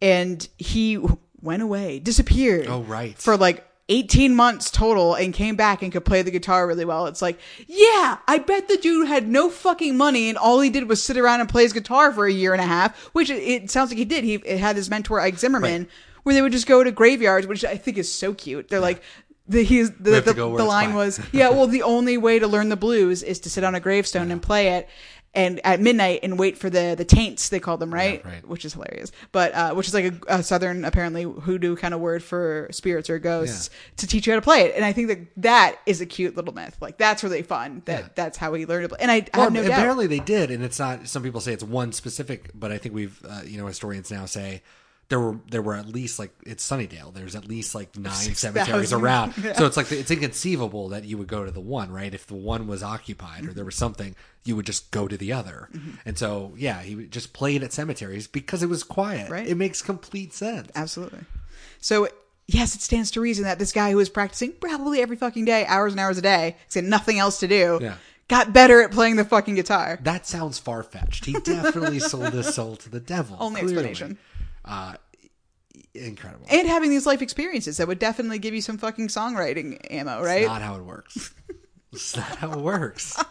and 0.00 0.46
he 0.58 0.98
went 1.40 1.62
away, 1.62 1.98
disappeared. 1.98 2.66
Oh, 2.68 2.82
right. 2.82 3.16
for 3.16 3.36
like. 3.36 3.66
18 3.92 4.36
months 4.36 4.70
total 4.70 5.16
and 5.16 5.34
came 5.34 5.56
back 5.56 5.82
and 5.82 5.90
could 5.90 6.04
play 6.04 6.22
the 6.22 6.30
guitar 6.30 6.64
really 6.64 6.84
well. 6.84 7.06
It's 7.06 7.20
like, 7.20 7.40
yeah, 7.66 8.18
I 8.28 8.38
bet 8.38 8.68
the 8.68 8.76
dude 8.76 9.08
had 9.08 9.28
no 9.28 9.50
fucking 9.50 9.96
money 9.96 10.28
and 10.28 10.38
all 10.38 10.60
he 10.60 10.70
did 10.70 10.88
was 10.88 11.02
sit 11.02 11.16
around 11.16 11.40
and 11.40 11.48
play 11.48 11.64
his 11.64 11.72
guitar 11.72 12.12
for 12.12 12.24
a 12.24 12.32
year 12.32 12.52
and 12.52 12.62
a 12.62 12.66
half, 12.66 12.96
which 13.06 13.30
it, 13.30 13.42
it 13.42 13.68
sounds 13.68 13.90
like 13.90 13.98
he 13.98 14.04
did. 14.04 14.22
He 14.22 14.34
it 14.34 14.60
had 14.60 14.76
his 14.76 14.88
mentor 14.88 15.18
Ike 15.18 15.40
Zimmerman, 15.40 15.88
where 16.22 16.36
they 16.36 16.40
would 16.40 16.52
just 16.52 16.68
go 16.68 16.84
to 16.84 16.92
graveyards, 16.92 17.48
which 17.48 17.64
I 17.64 17.76
think 17.76 17.98
is 17.98 18.12
so 18.12 18.32
cute. 18.32 18.68
They're 18.68 18.78
like, 18.78 19.02
the, 19.50 19.62
he's, 19.62 19.90
the, 19.92 20.20
the, 20.20 20.32
the 20.32 20.64
line 20.64 20.94
was, 20.94 21.20
yeah, 21.32 21.50
well, 21.50 21.66
the 21.66 21.82
only 21.82 22.16
way 22.16 22.38
to 22.38 22.46
learn 22.46 22.68
the 22.68 22.76
blues 22.76 23.22
is 23.22 23.40
to 23.40 23.50
sit 23.50 23.64
on 23.64 23.74
a 23.74 23.80
gravestone 23.80 24.30
and 24.30 24.40
play 24.40 24.68
it. 24.78 24.88
And 25.32 25.60
at 25.64 25.78
midnight 25.78 26.20
and 26.24 26.36
wait 26.40 26.58
for 26.58 26.68
the 26.70 26.96
the 26.98 27.04
taints 27.04 27.50
they 27.50 27.60
call 27.60 27.76
them 27.76 27.94
right, 27.94 28.24
right. 28.24 28.44
which 28.48 28.64
is 28.64 28.72
hilarious. 28.72 29.12
But 29.30 29.54
uh, 29.54 29.74
which 29.74 29.86
is 29.86 29.94
like 29.94 30.06
a, 30.06 30.38
a 30.38 30.42
southern 30.42 30.84
apparently 30.84 31.22
hoodoo 31.22 31.76
kind 31.76 31.94
of 31.94 32.00
word 32.00 32.24
for 32.24 32.66
spirits 32.72 33.08
or 33.08 33.20
ghosts 33.20 33.70
to 33.98 34.08
teach 34.08 34.26
you 34.26 34.32
how 34.32 34.40
to 34.40 34.42
play 34.42 34.62
it. 34.62 34.74
And 34.74 34.84
I 34.84 34.92
think 34.92 35.06
that 35.06 35.18
that 35.36 35.76
is 35.86 36.00
a 36.00 36.06
cute 36.06 36.34
little 36.34 36.52
myth. 36.52 36.76
Like 36.80 36.98
that's 36.98 37.22
really 37.22 37.42
fun. 37.42 37.82
That 37.84 38.00
Yeah. 38.00 38.08
that's 38.16 38.38
how 38.38 38.52
he 38.54 38.66
learned 38.66 38.88
play. 38.88 38.98
And 39.00 39.08
I, 39.08 39.18
I 39.18 39.26
Well, 39.34 39.44
have 39.44 39.52
no 39.52 39.62
doubt. 39.62 39.70
apparently 39.70 40.08
they 40.08 40.18
did, 40.18 40.50
and 40.50 40.64
it's 40.64 40.80
not. 40.80 41.06
Some 41.06 41.22
people 41.22 41.40
say 41.40 41.52
it's 41.52 41.62
one 41.62 41.92
specific, 41.92 42.50
but 42.52 42.72
I 42.72 42.78
think 42.78 42.96
we've, 42.96 43.24
uh, 43.24 43.42
you 43.46 43.56
know, 43.56 43.68
historians 43.68 44.10
now 44.10 44.26
say 44.26 44.62
there 45.10 45.20
were 45.20 45.38
there 45.50 45.60
were 45.60 45.74
at 45.74 45.86
least 45.86 46.18
like 46.18 46.30
it's 46.46 46.66
Sunnydale. 46.66 47.12
There's 47.12 47.36
at 47.36 47.46
least 47.46 47.74
like 47.74 47.94
nine 47.98 48.12
6,000. 48.14 48.54
cemeteries 48.54 48.92
around, 48.94 49.34
so 49.56 49.66
it's 49.66 49.76
like 49.76 49.92
it's 49.92 50.10
inconceivable 50.10 50.88
that 50.88 51.04
you 51.04 51.18
would 51.18 51.26
go 51.28 51.44
to 51.44 51.50
the 51.50 51.60
one, 51.60 51.92
right? 51.92 52.14
If 52.14 52.26
the 52.26 52.34
one 52.34 52.66
was 52.66 52.82
occupied 52.82 53.46
or 53.46 53.52
there 53.52 53.64
was 53.66 53.74
something, 53.76 54.16
you 54.44 54.56
would 54.56 54.66
just 54.66 54.90
go 54.90 55.06
to 55.06 55.16
the 55.18 55.32
other. 55.32 55.68
Mm-hmm. 55.74 55.90
And 56.06 56.16
so, 56.18 56.54
yeah, 56.56 56.80
he 56.80 56.96
would 56.96 57.10
just 57.10 57.32
played 57.34 57.62
at 57.62 57.72
cemeteries 57.74 58.26
because 58.26 58.62
it 58.62 58.68
was 58.68 58.82
quiet. 58.82 59.30
Right. 59.30 59.46
It 59.46 59.56
makes 59.56 59.82
complete 59.82 60.32
sense. 60.32 60.70
Absolutely. 60.74 61.20
So 61.80 62.08
yes, 62.46 62.74
it 62.74 62.80
stands 62.80 63.10
to 63.12 63.20
reason 63.20 63.44
that 63.44 63.58
this 63.58 63.72
guy 63.72 63.90
who 63.90 63.96
was 63.98 64.08
practicing 64.08 64.52
probably 64.52 65.02
every 65.02 65.16
fucking 65.16 65.44
day, 65.44 65.66
hours 65.66 65.92
and 65.92 66.00
hours 66.00 66.18
a 66.18 66.22
day, 66.22 66.56
'cause 66.66 66.74
he 66.74 66.80
had 66.80 66.88
nothing 66.88 67.18
else 67.18 67.38
to 67.40 67.48
do, 67.48 67.78
Yeah. 67.82 67.94
got 68.28 68.52
better 68.52 68.80
at 68.82 68.92
playing 68.92 69.16
the 69.16 69.24
fucking 69.24 69.56
guitar. 69.56 69.98
That 70.02 70.26
sounds 70.26 70.58
far 70.58 70.82
fetched. 70.82 71.24
He 71.24 71.32
definitely 71.32 71.98
sold 71.98 72.32
his 72.32 72.54
soul 72.54 72.76
to 72.76 72.88
the 72.88 73.00
devil. 73.00 73.36
Only 73.40 73.62
clearly. 73.62 73.88
explanation. 73.90 74.18
Uh, 74.64 74.94
incredible. 75.94 76.46
And 76.50 76.66
having 76.68 76.90
these 76.90 77.06
life 77.06 77.22
experiences 77.22 77.76
that 77.78 77.88
would 77.88 77.98
definitely 77.98 78.38
give 78.38 78.54
you 78.54 78.60
some 78.60 78.78
fucking 78.78 79.08
songwriting 79.08 79.78
ammo, 79.90 80.22
right? 80.22 80.42
It's 80.42 80.48
not 80.48 80.62
how 80.62 80.76
it 80.76 80.84
works. 80.84 81.32
it's 81.92 82.16
not 82.16 82.36
how 82.36 82.52
it 82.52 82.60
works. 82.60 83.22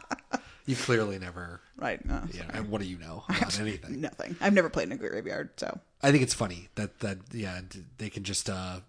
You 0.66 0.76
clearly 0.76 1.18
never. 1.18 1.62
right. 1.78 2.04
No, 2.06 2.22
Yeah. 2.32 2.44
And 2.54 2.70
what 2.70 2.82
do 2.82 2.88
you 2.88 3.00
know 3.00 3.24
about 3.30 3.60
anything? 3.60 4.02
nothing. 4.02 4.36
I've 4.40 4.54
never 4.54 4.70
played 4.70 4.88
in 4.88 4.92
a 4.92 4.98
graveyard, 4.98 5.52
so 5.58 5.80
I 6.04 6.12
think 6.12 6.22
it's 6.24 6.34
funny 6.36 6.70
that 6.76 7.00
that 7.00 7.18
yeah 7.32 7.62
they 7.98 8.10
can 8.10 8.24
just 8.24 8.50
uh 8.50 8.82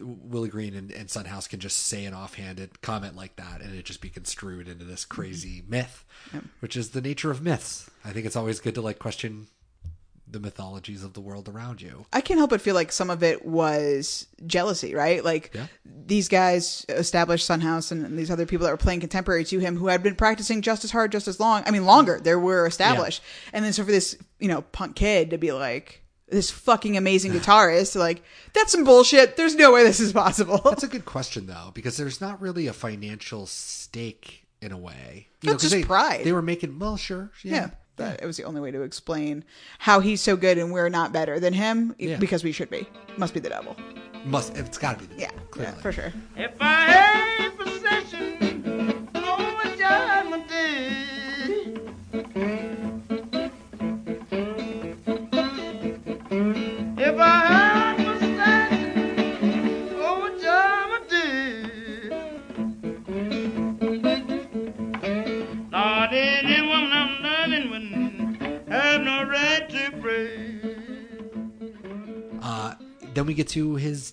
Willie 0.00 0.48
Green 0.48 0.74
and, 0.74 0.90
and 0.90 1.10
Son 1.10 1.26
House 1.26 1.46
can 1.46 1.60
just 1.60 1.76
say 1.76 2.06
an 2.06 2.14
offhanded 2.14 2.80
comment 2.80 3.14
like 3.14 3.36
that 3.36 3.60
and 3.60 3.74
it 3.74 3.84
just 3.84 4.00
be 4.00 4.08
construed 4.08 4.66
into 4.66 4.86
this 4.86 5.04
crazy 5.04 5.62
myth, 5.68 6.06
which 6.60 6.74
is 6.74 6.90
the 6.90 7.02
nature 7.02 7.30
of 7.30 7.42
myths. 7.42 7.90
I 8.02 8.12
think 8.12 8.24
it's 8.24 8.36
always 8.36 8.60
good 8.60 8.74
to 8.76 8.80
like 8.80 8.98
question 8.98 9.48
the 10.30 10.40
mythologies 10.40 11.02
of 11.02 11.14
the 11.14 11.20
world 11.20 11.48
around 11.48 11.80
you. 11.80 12.04
I 12.12 12.20
can't 12.20 12.38
help 12.38 12.50
but 12.50 12.60
feel 12.60 12.74
like 12.74 12.92
some 12.92 13.08
of 13.10 13.22
it 13.22 13.44
was 13.46 14.26
jealousy, 14.46 14.94
right? 14.94 15.24
Like 15.24 15.52
Yeah. 15.54 15.66
these 15.84 16.28
guys 16.28 16.84
established 16.88 17.46
Son 17.46 17.60
House 17.60 17.90
and, 17.90 18.04
and 18.04 18.18
these 18.18 18.30
other 18.30 18.44
people 18.46 18.64
that 18.66 18.70
were 18.72 18.76
playing 18.76 19.00
contemporary 19.00 19.44
to 19.46 19.58
him 19.58 19.76
who 19.76 19.86
had 19.88 20.02
been 20.02 20.14
practicing 20.14 20.60
just 20.62 20.84
as 20.84 20.90
hard, 20.90 21.12
just 21.12 21.28
as 21.28 21.40
long. 21.40 21.62
I 21.66 21.70
mean, 21.70 21.84
longer. 21.86 22.20
They 22.22 22.34
were 22.34 22.66
established. 22.66 23.22
And 23.52 23.64
then 23.64 23.72
so 23.72 23.84
for 23.84 23.90
this, 23.90 24.16
you 24.38 24.48
know, 24.48 24.62
punk 24.62 24.96
kid 24.96 25.30
to 25.30 25.38
be 25.38 25.52
like, 25.52 26.02
this 26.28 26.50
fucking 26.50 26.96
amazing 26.98 27.32
guitarist, 27.38 27.96
like, 27.96 28.22
that's 28.52 28.72
some 28.72 28.84
bullshit. 28.84 29.36
There's 29.36 29.54
no 29.54 29.72
way 29.72 29.82
this 29.82 29.98
is 30.00 30.12
possible. 30.12 30.58
That's 30.62 30.82
a 30.82 30.88
good 30.88 31.06
question 31.06 31.46
though, 31.46 31.70
because 31.72 31.96
there's 31.96 32.20
not 32.20 32.40
really 32.42 32.66
a 32.66 32.72
financial 32.74 33.46
stake 33.46 34.44
in 34.60 34.72
a 34.72 34.76
way. 34.76 35.28
You 35.40 35.52
That's 35.52 35.62
'cause 35.62 35.70
just 35.70 35.82
they, 35.82 35.84
pride. 35.84 36.24
They 36.24 36.32
were 36.32 36.42
making 36.42 36.78
well, 36.78 36.96
sure, 36.96 37.30
yeah. 37.42 37.54
yeah. 37.54 37.70
But 37.98 38.22
it 38.22 38.26
was 38.26 38.36
the 38.38 38.44
only 38.44 38.60
way 38.62 38.70
to 38.70 38.80
explain 38.82 39.44
how 39.78 40.00
he's 40.00 40.20
so 40.22 40.36
good 40.36 40.56
and 40.56 40.72
we're 40.72 40.88
not 40.88 41.12
better 41.12 41.38
than 41.38 41.52
him 41.52 41.94
Yeah. 41.98 42.16
because 42.16 42.42
we 42.44 42.52
should 42.52 42.70
be. 42.70 42.88
Must 43.18 43.34
be 43.34 43.40
the 43.40 43.50
devil. 43.50 43.76
Must 44.24 44.56
it's 44.56 44.78
got 44.78 44.98
to 44.98 45.04
be. 45.06 45.14
The 45.14 45.20
Yeah, 45.22 45.30
clearly. 45.50 45.72
yeah, 45.74 45.80
for 45.82 45.92
sure. 45.92 46.12
If 46.36 46.52
I 46.60 46.90
had 46.90 47.27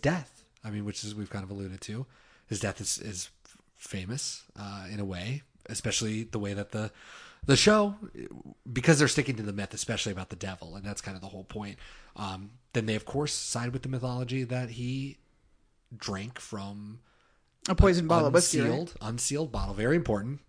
death. 0.06 0.44
I 0.64 0.70
mean, 0.70 0.86
which 0.86 1.04
is 1.04 1.16
we've 1.16 1.30
kind 1.30 1.44
of 1.44 1.50
alluded 1.50 1.82
to. 1.82 2.06
His 2.48 2.60
death 2.60 2.80
is 2.80 3.00
is 3.00 3.30
famous 3.76 4.44
uh, 4.58 4.86
in 4.92 5.00
a 5.00 5.06
way, 5.06 5.42
especially 5.68 6.24
the 6.24 6.40
way 6.40 6.54
that 6.54 6.72
the 6.72 6.92
the 7.46 7.56
show 7.56 7.96
because 8.72 9.00
they're 9.00 9.08
sticking 9.08 9.36
to 9.36 9.44
the 9.44 9.54
myth, 9.54 9.74
especially 9.74 10.12
about 10.12 10.30
the 10.30 10.36
devil, 10.36 10.76
and 10.76 10.86
that's 10.86 11.02
kind 11.02 11.16
of 11.16 11.22
the 11.22 11.28
whole 11.30 11.44
point. 11.44 11.78
Um, 12.16 12.52
then 12.74 12.86
they 12.86 12.96
of 12.96 13.06
course 13.06 13.34
side 13.34 13.74
with 13.74 13.82
the 13.82 13.90
mythology 13.90 14.44
that 14.44 14.70
he 14.72 15.18
drank 15.96 16.40
from 16.40 17.00
A 17.68 17.76
poison 17.76 18.08
bottle 18.08 18.30
whiskey. 18.32 18.60
right? 18.62 18.70
unsealed, 18.70 18.94
unsealed 19.02 19.52
bottle. 19.52 19.74
Very 19.74 19.96
important. 19.96 20.40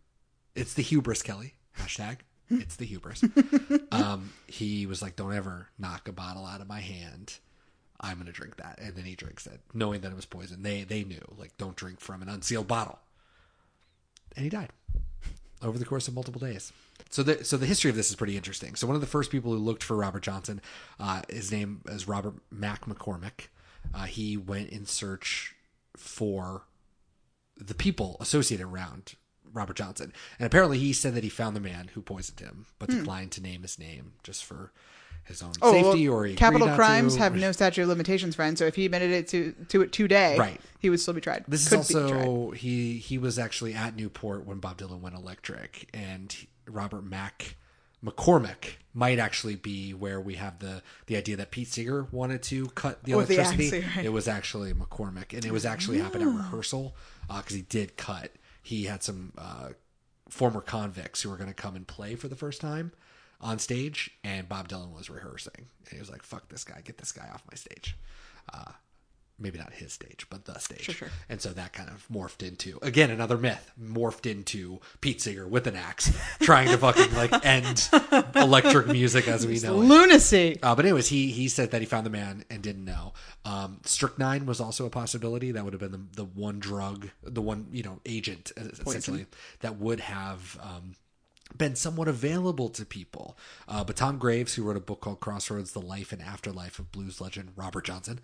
It's 0.54 0.74
the 0.74 0.82
hubris, 0.82 1.22
Kelly. 1.22 1.54
Hashtag 1.78 2.18
It's 2.50 2.76
the 2.76 2.86
hubris. 2.86 3.22
um, 3.92 4.32
he 4.46 4.86
was 4.86 5.02
like, 5.02 5.16
"Don't 5.16 5.34
ever 5.34 5.68
knock 5.78 6.08
a 6.08 6.12
bottle 6.12 6.46
out 6.46 6.60
of 6.60 6.68
my 6.68 6.80
hand. 6.80 7.38
I'm 8.00 8.18
gonna 8.18 8.32
drink 8.32 8.56
that." 8.56 8.78
And 8.80 8.94
then 8.94 9.04
he 9.04 9.14
drinks 9.14 9.46
it, 9.46 9.60
knowing 9.74 10.00
that 10.02 10.12
it 10.12 10.16
was 10.16 10.26
poison. 10.26 10.62
They 10.62 10.84
they 10.84 11.04
knew 11.04 11.22
like, 11.36 11.56
don't 11.56 11.76
drink 11.76 12.00
from 12.00 12.22
an 12.22 12.28
unsealed 12.28 12.68
bottle. 12.68 12.98
And 14.34 14.44
he 14.44 14.50
died 14.50 14.70
over 15.62 15.78
the 15.78 15.84
course 15.84 16.08
of 16.08 16.14
multiple 16.14 16.40
days. 16.40 16.72
So 17.10 17.22
the 17.22 17.44
so 17.44 17.56
the 17.56 17.66
history 17.66 17.90
of 17.90 17.96
this 17.96 18.10
is 18.10 18.16
pretty 18.16 18.36
interesting. 18.36 18.74
So 18.74 18.86
one 18.86 18.96
of 18.96 19.00
the 19.00 19.06
first 19.06 19.30
people 19.30 19.52
who 19.52 19.58
looked 19.58 19.82
for 19.82 19.96
Robert 19.96 20.22
Johnson, 20.22 20.60
uh, 20.98 21.22
his 21.28 21.50
name 21.52 21.82
is 21.86 22.08
Robert 22.08 22.34
Mac 22.50 22.86
McCormick. 22.86 23.48
Uh, 23.94 24.04
he 24.04 24.36
went 24.36 24.70
in 24.70 24.86
search 24.86 25.54
for 25.96 26.64
the 27.56 27.74
people 27.74 28.16
associated 28.20 28.66
around 28.66 29.14
Robert 29.52 29.76
Johnson, 29.76 30.12
and 30.38 30.46
apparently 30.46 30.78
he 30.78 30.92
said 30.92 31.14
that 31.14 31.24
he 31.24 31.30
found 31.30 31.56
the 31.56 31.60
man 31.60 31.90
who 31.94 32.02
poisoned 32.02 32.40
him, 32.40 32.66
but 32.78 32.90
declined 32.90 33.32
to 33.32 33.42
name 33.42 33.62
his 33.62 33.78
name 33.78 34.14
just 34.22 34.44
for 34.44 34.72
his 35.26 35.42
own. 35.42 35.52
Oh, 35.62 35.72
well, 35.72 36.12
or 36.14 36.24
he 36.24 36.34
capital 36.34 36.68
crimes 36.74 37.16
have 37.16 37.34
no 37.34 37.52
statute 37.52 37.82
of 37.82 37.88
limitations, 37.88 38.34
friend. 38.34 38.56
So 38.58 38.64
if 38.66 38.74
he 38.76 38.86
admitted 38.86 39.10
it 39.10 39.28
to 39.28 39.52
to 39.68 39.82
it 39.82 39.92
today, 39.92 40.38
Right. 40.38 40.60
he 40.78 40.90
would 40.90 41.00
still 41.00 41.14
be 41.14 41.20
tried. 41.20 41.44
This 41.48 41.68
Could 41.68 41.80
is 41.80 41.94
also 41.94 42.50
he 42.52 42.98
he 42.98 43.18
was 43.18 43.38
actually 43.38 43.74
at 43.74 43.96
Newport 43.96 44.46
when 44.46 44.58
Bob 44.58 44.78
Dylan 44.78 45.00
went 45.00 45.14
electric, 45.16 45.88
and 45.92 46.34
Robert 46.66 47.02
Mack 47.04 47.56
McCormick 48.04 48.74
might 48.94 49.18
actually 49.18 49.56
be 49.56 49.92
where 49.92 50.20
we 50.20 50.34
have 50.34 50.58
the 50.60 50.82
the 51.06 51.16
idea 51.16 51.36
that 51.36 51.50
Pete 51.50 51.68
Seeger 51.68 52.06
wanted 52.12 52.42
to 52.44 52.66
cut 52.68 53.02
the 53.02 53.12
the 53.12 53.12
electricity. 53.12 53.78
axe, 53.78 53.96
right. 53.96 54.04
It 54.06 54.12
was 54.12 54.28
actually 54.28 54.72
McCormick, 54.74 55.32
and 55.34 55.44
it 55.44 55.52
was 55.52 55.64
actually 55.66 55.98
happened 55.98 56.22
at 56.22 56.34
rehearsal 56.34 56.94
because 57.28 57.54
he 57.56 57.62
did 57.62 57.96
cut. 57.96 58.32
He 58.62 58.84
had 58.84 59.02
some 59.02 59.32
uh, 59.38 59.70
former 60.28 60.60
convicts 60.60 61.22
who 61.22 61.30
were 61.30 61.36
going 61.36 61.48
to 61.50 61.54
come 61.54 61.74
and 61.76 61.86
play 61.86 62.14
for 62.16 62.28
the 62.28 62.36
first 62.36 62.60
time 62.60 62.92
on 63.40 63.58
stage, 63.58 64.10
and 64.24 64.48
Bob 64.48 64.68
Dylan 64.68 64.94
was 64.94 65.10
rehearsing, 65.10 65.54
and 65.56 65.88
he 65.92 65.98
was 65.98 66.10
like, 66.10 66.22
"Fuck 66.22 66.48
this 66.48 66.64
guy, 66.64 66.80
get 66.84 66.98
this 66.98 67.12
guy 67.12 67.28
off 67.32 67.42
my 67.50 67.56
stage." 67.56 67.96
Uh, 68.52 68.72
maybe 69.38 69.58
not 69.58 69.72
his 69.72 69.92
stage, 69.92 70.26
but 70.30 70.44
the 70.46 70.58
stage. 70.58 70.80
Sure, 70.82 70.94
sure. 70.94 71.08
And 71.28 71.40
so 71.40 71.50
that 71.50 71.72
kind 71.72 71.90
of 71.90 72.06
morphed 72.08 72.46
into 72.46 72.78
again 72.82 73.10
another 73.10 73.36
myth, 73.36 73.70
morphed 73.80 74.30
into 74.30 74.80
Pete 75.00 75.20
Seeger 75.20 75.46
with 75.46 75.66
an 75.66 75.76
axe, 75.76 76.16
trying 76.40 76.68
to 76.68 76.78
fucking 76.78 77.14
like 77.14 77.44
end 77.44 77.88
electric 78.34 78.86
music 78.86 79.28
as 79.28 79.46
we 79.46 79.58
know 79.60 79.74
it. 79.80 79.84
lunacy. 79.84 80.58
Uh, 80.62 80.74
but 80.74 80.84
anyways, 80.84 81.08
he 81.08 81.30
he 81.30 81.48
said 81.48 81.70
that 81.72 81.80
he 81.80 81.86
found 81.86 82.06
the 82.06 82.10
man 82.10 82.44
and 82.50 82.62
didn't 82.62 82.84
know. 82.84 83.12
Um, 83.44 83.80
strychnine 83.84 84.46
was 84.46 84.60
also 84.60 84.86
a 84.86 84.90
possibility. 84.90 85.52
That 85.52 85.64
would 85.64 85.72
have 85.72 85.80
been 85.80 85.92
the, 85.92 86.22
the 86.22 86.24
one 86.24 86.58
drug, 86.58 87.10
the 87.22 87.42
one 87.42 87.66
you 87.72 87.82
know 87.82 88.00
agent 88.06 88.52
essentially 88.56 89.26
that 89.60 89.76
would 89.76 90.00
have. 90.00 90.58
Um, 90.62 90.94
been 91.56 91.76
somewhat 91.76 92.08
available 92.08 92.68
to 92.70 92.84
people. 92.84 93.36
Uh, 93.68 93.84
but 93.84 93.96
Tom 93.96 94.18
Graves, 94.18 94.54
who 94.54 94.62
wrote 94.62 94.76
a 94.76 94.80
book 94.80 95.00
called 95.00 95.20
Crossroads 95.20 95.72
The 95.72 95.80
Life 95.80 96.12
and 96.12 96.22
Afterlife 96.22 96.78
of 96.78 96.92
Blues 96.92 97.20
legend 97.20 97.52
Robert 97.56 97.84
Johnson, 97.84 98.20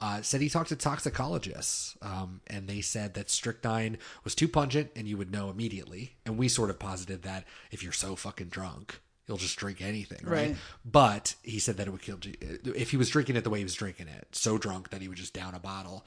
uh, 0.00 0.22
said 0.22 0.40
he 0.40 0.48
talked 0.48 0.68
to 0.68 0.76
toxicologists 0.76 1.96
um, 2.02 2.40
and 2.48 2.68
they 2.68 2.80
said 2.80 3.14
that 3.14 3.30
strychnine 3.30 3.96
was 4.24 4.34
too 4.34 4.48
pungent 4.48 4.90
and 4.96 5.06
you 5.06 5.16
would 5.16 5.30
know 5.30 5.50
immediately. 5.50 6.16
And 6.26 6.36
we 6.36 6.48
sort 6.48 6.70
of 6.70 6.78
posited 6.78 7.22
that 7.22 7.44
if 7.70 7.82
you're 7.82 7.92
so 7.92 8.16
fucking 8.16 8.48
drunk, 8.48 9.00
you'll 9.26 9.36
just 9.36 9.56
drink 9.56 9.80
anything, 9.80 10.20
right? 10.24 10.48
Right. 10.48 10.56
But 10.84 11.34
he 11.42 11.58
said 11.58 11.76
that 11.76 11.86
it 11.86 11.90
would 11.90 12.02
kill 12.02 12.18
you. 12.22 12.34
If 12.74 12.90
he 12.90 12.96
was 12.96 13.08
drinking 13.08 13.36
it 13.36 13.44
the 13.44 13.50
way 13.50 13.58
he 13.58 13.64
was 13.64 13.74
drinking 13.74 14.08
it, 14.08 14.28
so 14.32 14.58
drunk 14.58 14.90
that 14.90 15.00
he 15.00 15.08
would 15.08 15.16
just 15.16 15.32
down 15.32 15.54
a 15.54 15.60
bottle, 15.60 16.04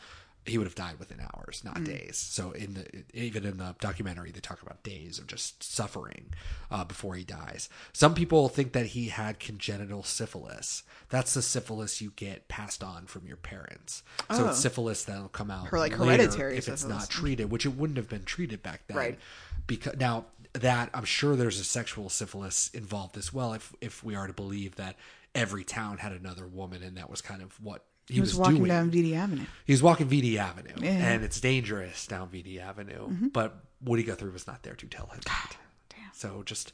he 0.47 0.57
would 0.57 0.67
have 0.67 0.75
died 0.75 0.99
within 0.99 1.19
hours, 1.19 1.62
not 1.63 1.83
days. 1.83 2.17
So 2.17 2.51
in 2.51 2.73
the 2.75 2.86
even 3.13 3.45
in 3.45 3.57
the 3.57 3.75
documentary, 3.79 4.31
they 4.31 4.39
talk 4.39 4.62
about 4.62 4.83
days 4.83 5.19
of 5.19 5.27
just 5.27 5.63
suffering 5.63 6.33
uh, 6.71 6.83
before 6.83 7.15
he 7.15 7.23
dies. 7.23 7.69
Some 7.93 8.13
people 8.15 8.47
think 8.49 8.73
that 8.73 8.88
he 8.88 9.10
had 9.10 9.39
congenital 9.39 10.03
syphilis. 10.03 10.83
That's 11.10 11.33
the 11.33 11.41
syphilis 11.41 12.01
you 12.01 12.12
get 12.15 12.47
passed 12.47 12.83
on 12.83 13.05
from 13.07 13.25
your 13.27 13.38
parents. 13.38 14.03
So 14.31 14.45
Oh. 14.45 14.49
it's 14.49 14.60
syphilis 14.60 15.03
that'll 15.03 15.29
come 15.29 15.51
out 15.51 15.71
Or, 15.71 15.79
like, 15.79 15.97
later 15.97 16.23
hereditary 16.23 16.57
if 16.57 16.67
it's 16.67 16.83
not 16.86 17.10
treated, 17.10 17.49
which 17.51 17.65
it 17.65 17.75
wouldn't 17.75 17.97
have 17.97 18.10
been 18.10 18.23
treated 18.25 18.63
back 18.63 18.81
then. 18.88 18.97
Right. 18.97 19.19
Because 19.65 19.95
now 19.97 20.25
that 20.53 20.89
I'm 20.93 21.03
sure 21.05 21.36
there's 21.36 21.60
a 21.60 21.63
sexual 21.63 22.10
syphilis 22.10 22.69
involved 22.73 23.17
as 23.17 23.33
well. 23.33 23.53
If 23.53 23.73
if 23.81 24.03
we 24.03 24.15
are 24.15 24.27
to 24.27 24.33
believe 24.33 24.75
that 24.77 24.95
every 25.36 25.63
town 25.63 25.97
had 25.99 26.13
another 26.13 26.47
woman, 26.47 26.81
and 26.81 26.97
that 26.97 27.10
was 27.10 27.21
kind 27.21 27.41
of 27.41 27.62
what 27.63 27.83
he, 28.07 28.15
He 28.15 28.21
was, 28.21 28.35
walking 28.35 28.57
doing. 28.57 28.69
down 28.69 28.91
VD 28.91 29.15
Avenue. 29.15 29.45
He 29.65 29.73
was 29.73 29.83
walking 29.83 30.07
VD 30.07 30.37
Avenue, 30.37 30.69
Yeah. 30.77 30.89
Mm-hmm. 30.91 31.01
and 31.01 31.23
it's 31.23 31.39
dangerous 31.41 32.07
down 32.07 32.29
VD 32.29 32.59
Avenue. 32.59 33.29
But 33.31 33.55
Woody 33.83 34.03
Guthrie 34.03 34.31
was 34.31 34.47
not 34.47 34.63
there 34.63 34.75
to 34.75 34.85
tell 34.87 35.07
him. 35.07 35.19
God, 35.25 35.55
that. 35.89 36.15
So 36.15 36.41
just 36.43 36.73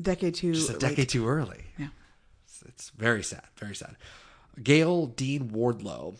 Decade 0.00 0.34
two. 0.34 0.52
just 0.54 0.68
a 0.68 0.72
late. 0.72 0.80
decade 0.80 1.08
too 1.08 1.28
early. 1.28 1.64
Yeah. 1.78 1.88
It's, 2.44 2.62
it's 2.66 2.90
very 2.90 3.22
sad, 3.22 3.42
very 3.56 3.74
sad. 3.74 3.96
Gayle 4.62 5.06
Dean 5.06 5.50
Wardlow 5.50 6.16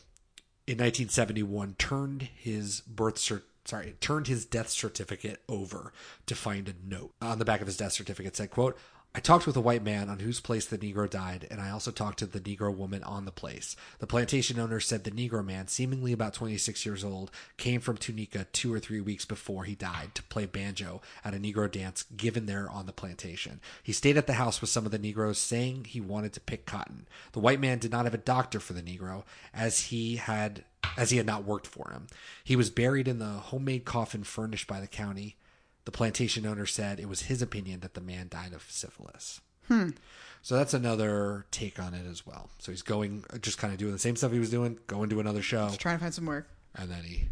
in 0.67 0.79
1971 0.79 1.75
turned 1.79 2.23
his 2.37 2.81
birth 2.83 3.17
cert 3.17 3.43
sorry, 3.65 3.95
turned 4.01 4.29
his 4.29 4.45
death 4.45 4.69
certificate 4.69 5.43
over 5.49 5.93
to 6.27 6.35
find 6.37 6.69
a 6.69 6.75
note. 6.89 7.13
On 7.21 7.39
the 7.41 7.45
back 7.45 7.61
of 7.61 7.67
his 7.67 7.77
death 7.77 7.93
certificate 7.93 8.37
said, 8.37 8.51
quote, 8.51 8.79
I 9.17 9.21
talked 9.21 9.47
with 9.47 9.57
a 9.57 9.63
white 9.63 9.83
man 9.83 10.11
on 10.11 10.19
whose 10.19 10.41
place 10.41 10.67
the 10.67 10.77
Negro 10.77 11.09
died, 11.09 11.49
and 11.51 11.59
I 11.59 11.71
also 11.71 11.91
talked 11.91 12.19
to 12.19 12.27
the 12.27 12.39
Negro 12.39 12.77
woman 12.77 13.03
on 13.03 13.25
the 13.25 13.33
place. 13.33 13.75
The 13.99 14.07
plantation 14.07 14.61
owner 14.61 14.79
said 14.79 15.05
the 15.05 15.11
Negro 15.11 15.43
man, 15.43 15.69
seemingly 15.69 16.13
about 16.13 16.35
26 16.35 16.85
years 16.85 17.03
old, 17.03 17.31
came 17.57 17.81
from 17.81 17.97
Tunica 17.97 18.47
two 18.53 18.75
or 18.75 18.79
three 18.79 19.01
weeks 19.01 19.25
before 19.25 19.65
he 19.65 19.75
died 19.75 20.15
to 20.17 20.23
play 20.25 20.45
banjo 20.45 21.01
at 21.25 21.33
a 21.33 21.39
Negro 21.39 21.73
dance 21.73 22.05
given 22.15 22.45
there 22.45 22.69
on 22.69 22.85
the 22.85 22.93
plantation. 22.93 23.61
He 23.83 23.95
stayed 23.95 24.19
at 24.19 24.27
the 24.27 24.35
house 24.35 24.61
with 24.61 24.69
some 24.69 24.85
of 24.85 24.93
the 24.93 24.99
Negroes, 24.99 25.39
saying 25.39 25.87
he 25.87 26.01
wanted 26.03 26.35
to 26.35 26.41
pick 26.41 26.67
cotton. 26.67 27.07
The 27.33 27.41
white 27.41 27.59
man 27.59 27.79
did 27.79 27.93
not 27.93 28.05
have 28.05 28.13
a 28.13 28.19
doctor 28.19 28.61
for 28.61 28.75
the 28.75 28.83
Negro, 28.83 29.25
as 29.55 29.85
he 29.85 30.17
had 30.17 30.65
as 30.99 31.09
he 31.09 31.17
had 31.17 31.27
not 31.27 31.45
worked 31.45 31.67
for 31.67 31.91
him. 31.91 32.07
He 32.45 32.55
was 32.55 32.69
buried 32.69 33.09
in 33.09 33.19
the 33.19 33.25
homemade 33.25 33.87
coffin 33.87 34.25
furnished 34.25 34.67
by 34.67 34.79
the 34.79 34.87
county. 34.87 35.37
The 35.87 35.91
plantation 35.93 36.45
owner 36.47 36.67
said 36.67 37.01
it 37.01 37.09
was 37.09 37.23
his 37.23 37.41
opinion 37.41 37.81
that 37.81 37.95
the 37.95 38.01
man 38.03 38.29
died 38.29 38.53
of 38.53 38.67
syphilis. 38.69 39.41
Hmm. 39.69 39.91
So 40.43 40.55
that's 40.57 40.75
another 40.75 41.47
take 41.51 41.81
on 41.81 41.95
it 41.95 42.07
as 42.07 42.27
well. 42.27 42.51
So 42.59 42.71
he's 42.71 42.83
going, 42.83 43.25
just 43.41 43.59
kind 43.59 43.73
of 43.73 43.79
doing 43.79 43.93
the 43.93 43.99
same 43.99 44.15
stuff 44.17 44.31
he 44.33 44.39
was 44.39 44.51
doing, 44.51 44.79
going 44.87 45.09
to 45.11 45.19
another 45.21 45.43
show, 45.43 45.67
Just 45.69 45.81
trying 45.81 45.97
to 45.97 46.03
find 46.03 46.15
some 46.15 46.27
work. 46.27 46.49
and 46.75 46.91
then 46.91 47.03
he 47.05 47.29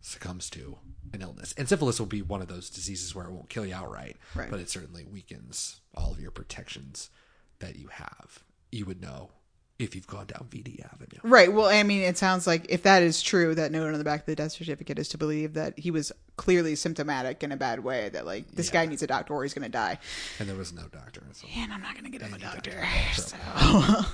succumbs 0.00 0.48
to 0.50 0.78
an 1.12 1.20
illness. 1.22 1.52
And 1.58 1.68
syphilis 1.68 1.98
will 1.98 2.06
be 2.06 2.22
one 2.22 2.40
of 2.42 2.48
those 2.48 2.70
diseases 2.70 3.14
where 3.14 3.24
it 3.26 3.32
won't 3.32 3.48
kill 3.50 3.66
you 3.66 3.74
outright, 3.74 4.16
Right. 4.34 4.50
but 4.50 4.60
it 4.60 4.70
certainly 4.70 5.04
weakens 5.04 5.80
all 5.94 6.12
of 6.12 6.20
your 6.20 6.30
protections 6.30 7.10
that 7.58 7.76
you 7.76 7.88
have. 7.88 8.40
You 8.70 8.84
would 8.86 9.00
know 9.02 9.30
if 9.78 9.94
you've 9.94 10.06
gone 10.06 10.26
down 10.26 10.46
VD 10.50 10.84
Avenue. 10.84 11.18
Right. 11.22 11.52
Well, 11.52 11.66
I 11.66 11.82
mean, 11.82 12.02
it 12.02 12.16
sounds 12.16 12.46
like 12.46 12.66
if 12.68 12.84
that 12.84 13.02
is 13.02 13.20
true, 13.20 13.54
that 13.54 13.72
note 13.72 13.92
on 13.92 13.98
the 13.98 14.04
back 14.04 14.20
of 14.20 14.26
the 14.26 14.36
death 14.36 14.52
certificate 14.52 14.98
is 14.98 15.08
to 15.10 15.18
believe 15.18 15.54
that 15.54 15.78
he 15.78 15.90
was 15.90 16.12
clearly 16.36 16.76
symptomatic 16.76 17.42
in 17.42 17.50
a 17.50 17.56
bad 17.56 17.80
way. 17.80 18.08
That 18.08 18.24
like 18.24 18.50
this 18.52 18.70
guy 18.70 18.86
needs 18.86 19.02
a 19.02 19.06
doctor 19.06 19.34
or 19.34 19.42
he's 19.42 19.54
going 19.54 19.64
to 19.64 19.68
die. 19.68 19.98
And 20.38 20.48
there 20.48 20.56
was 20.56 20.72
no 20.72 20.82
doctor. 20.92 21.22
So. 21.32 21.48
And 21.56 21.72
I'm 21.72 21.82
not 21.82 21.94
going 21.94 22.04
to 22.04 22.10
get 22.10 22.22
him 22.22 22.34
a 22.34 22.38
doctor. 22.38 22.86
So- 23.14 23.36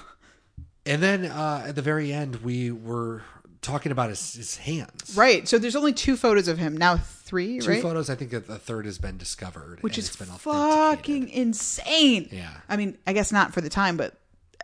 and 0.86 1.02
then 1.02 1.26
uh, 1.26 1.64
at 1.68 1.74
the 1.74 1.82
very 1.82 2.12
end, 2.12 2.36
we 2.36 2.70
were 2.70 3.22
talking 3.62 3.92
about 3.92 4.08
his, 4.08 4.34
his 4.34 4.56
hands. 4.56 5.14
Right. 5.16 5.46
So 5.46 5.58
there's 5.58 5.76
only 5.76 5.92
two 5.92 6.16
photos 6.16 6.48
of 6.48 6.58
him 6.58 6.76
now. 6.76 6.96
Three. 6.96 7.60
Two 7.60 7.70
right. 7.70 7.82
photos. 7.82 8.08
I 8.10 8.14
think 8.14 8.32
a 8.32 8.40
third 8.40 8.86
has 8.86 8.98
been 8.98 9.18
discovered, 9.18 9.82
Which 9.82 9.96
and 9.96 10.04
is 10.04 10.08
it's 10.08 10.16
been 10.16 10.28
fucking 10.28 11.28
insane. 11.28 12.28
Yeah. 12.32 12.50
I 12.68 12.76
mean, 12.76 12.98
I 13.06 13.12
guess 13.12 13.30
not 13.30 13.52
for 13.52 13.60
the 13.60 13.68
time, 13.68 13.96
but 13.96 14.14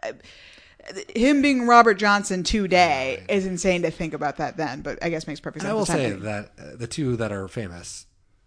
uh, 0.02 0.12
him 1.14 1.42
being 1.42 1.66
Robert 1.66 1.94
Johnson 1.94 2.42
today 2.42 3.24
is 3.28 3.46
insane 3.46 3.82
to 3.82 3.90
think 3.90 4.14
about 4.14 4.36
that 4.38 4.56
then. 4.56 4.82
But 4.82 5.02
I 5.02 5.08
guess 5.08 5.26
makes 5.26 5.40
perfect 5.40 5.62
sense. 5.62 5.70
I 5.70 5.74
will 5.74 5.84
the 5.84 5.92
say 5.92 6.10
that 6.12 6.50
uh, 6.58 6.76
the 6.76 6.86
two 6.86 7.16
that 7.16 7.32
are 7.32 7.48
famous 7.48 8.06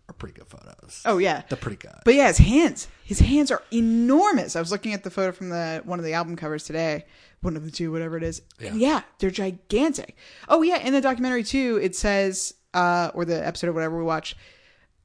are 0.10 0.14
pretty 0.14 0.34
good 0.34 0.48
photos. 0.48 1.02
Oh 1.06 1.18
yeah, 1.18 1.44
They're 1.50 1.58
pretty 1.58 1.78
good. 1.78 1.96
But 2.04 2.16
yeah, 2.16 2.28
his 2.28 2.40
hands, 2.40 2.88
his 3.04 3.20
hands 3.20 3.52
are 3.52 3.62
enormous. 3.72 4.56
I 4.56 4.60
was 4.60 4.72
looking 4.72 4.94
at 4.94 5.04
the 5.04 5.12
photo 5.12 5.32
from 5.32 5.50
the 5.50 5.82
one 5.86 6.00
of 6.00 6.06
the 6.06 6.14
album 6.14 6.36
covers 6.36 6.64
today, 6.64 7.06
one 7.42 7.56
of 7.56 7.64
the 7.64 7.72
two, 7.72 7.92
whatever 7.92 8.18
it 8.18 8.24
is. 8.24 8.42
Yeah. 8.60 8.74
Yeah, 8.74 9.02
they're 9.20 9.30
gigantic. 9.30 10.16
Oh 10.48 10.62
yeah, 10.62 10.78
in 10.78 10.94
the 10.94 11.02
documentary 11.02 11.44
too, 11.44 11.80
it 11.82 11.96
says, 11.96 12.54
uh, 12.74 13.12
or 13.14 13.26
the 13.26 13.46
episode 13.46 13.68
or 13.70 13.74
whatever 13.74 13.98
we 13.98 14.04
watch, 14.04 14.36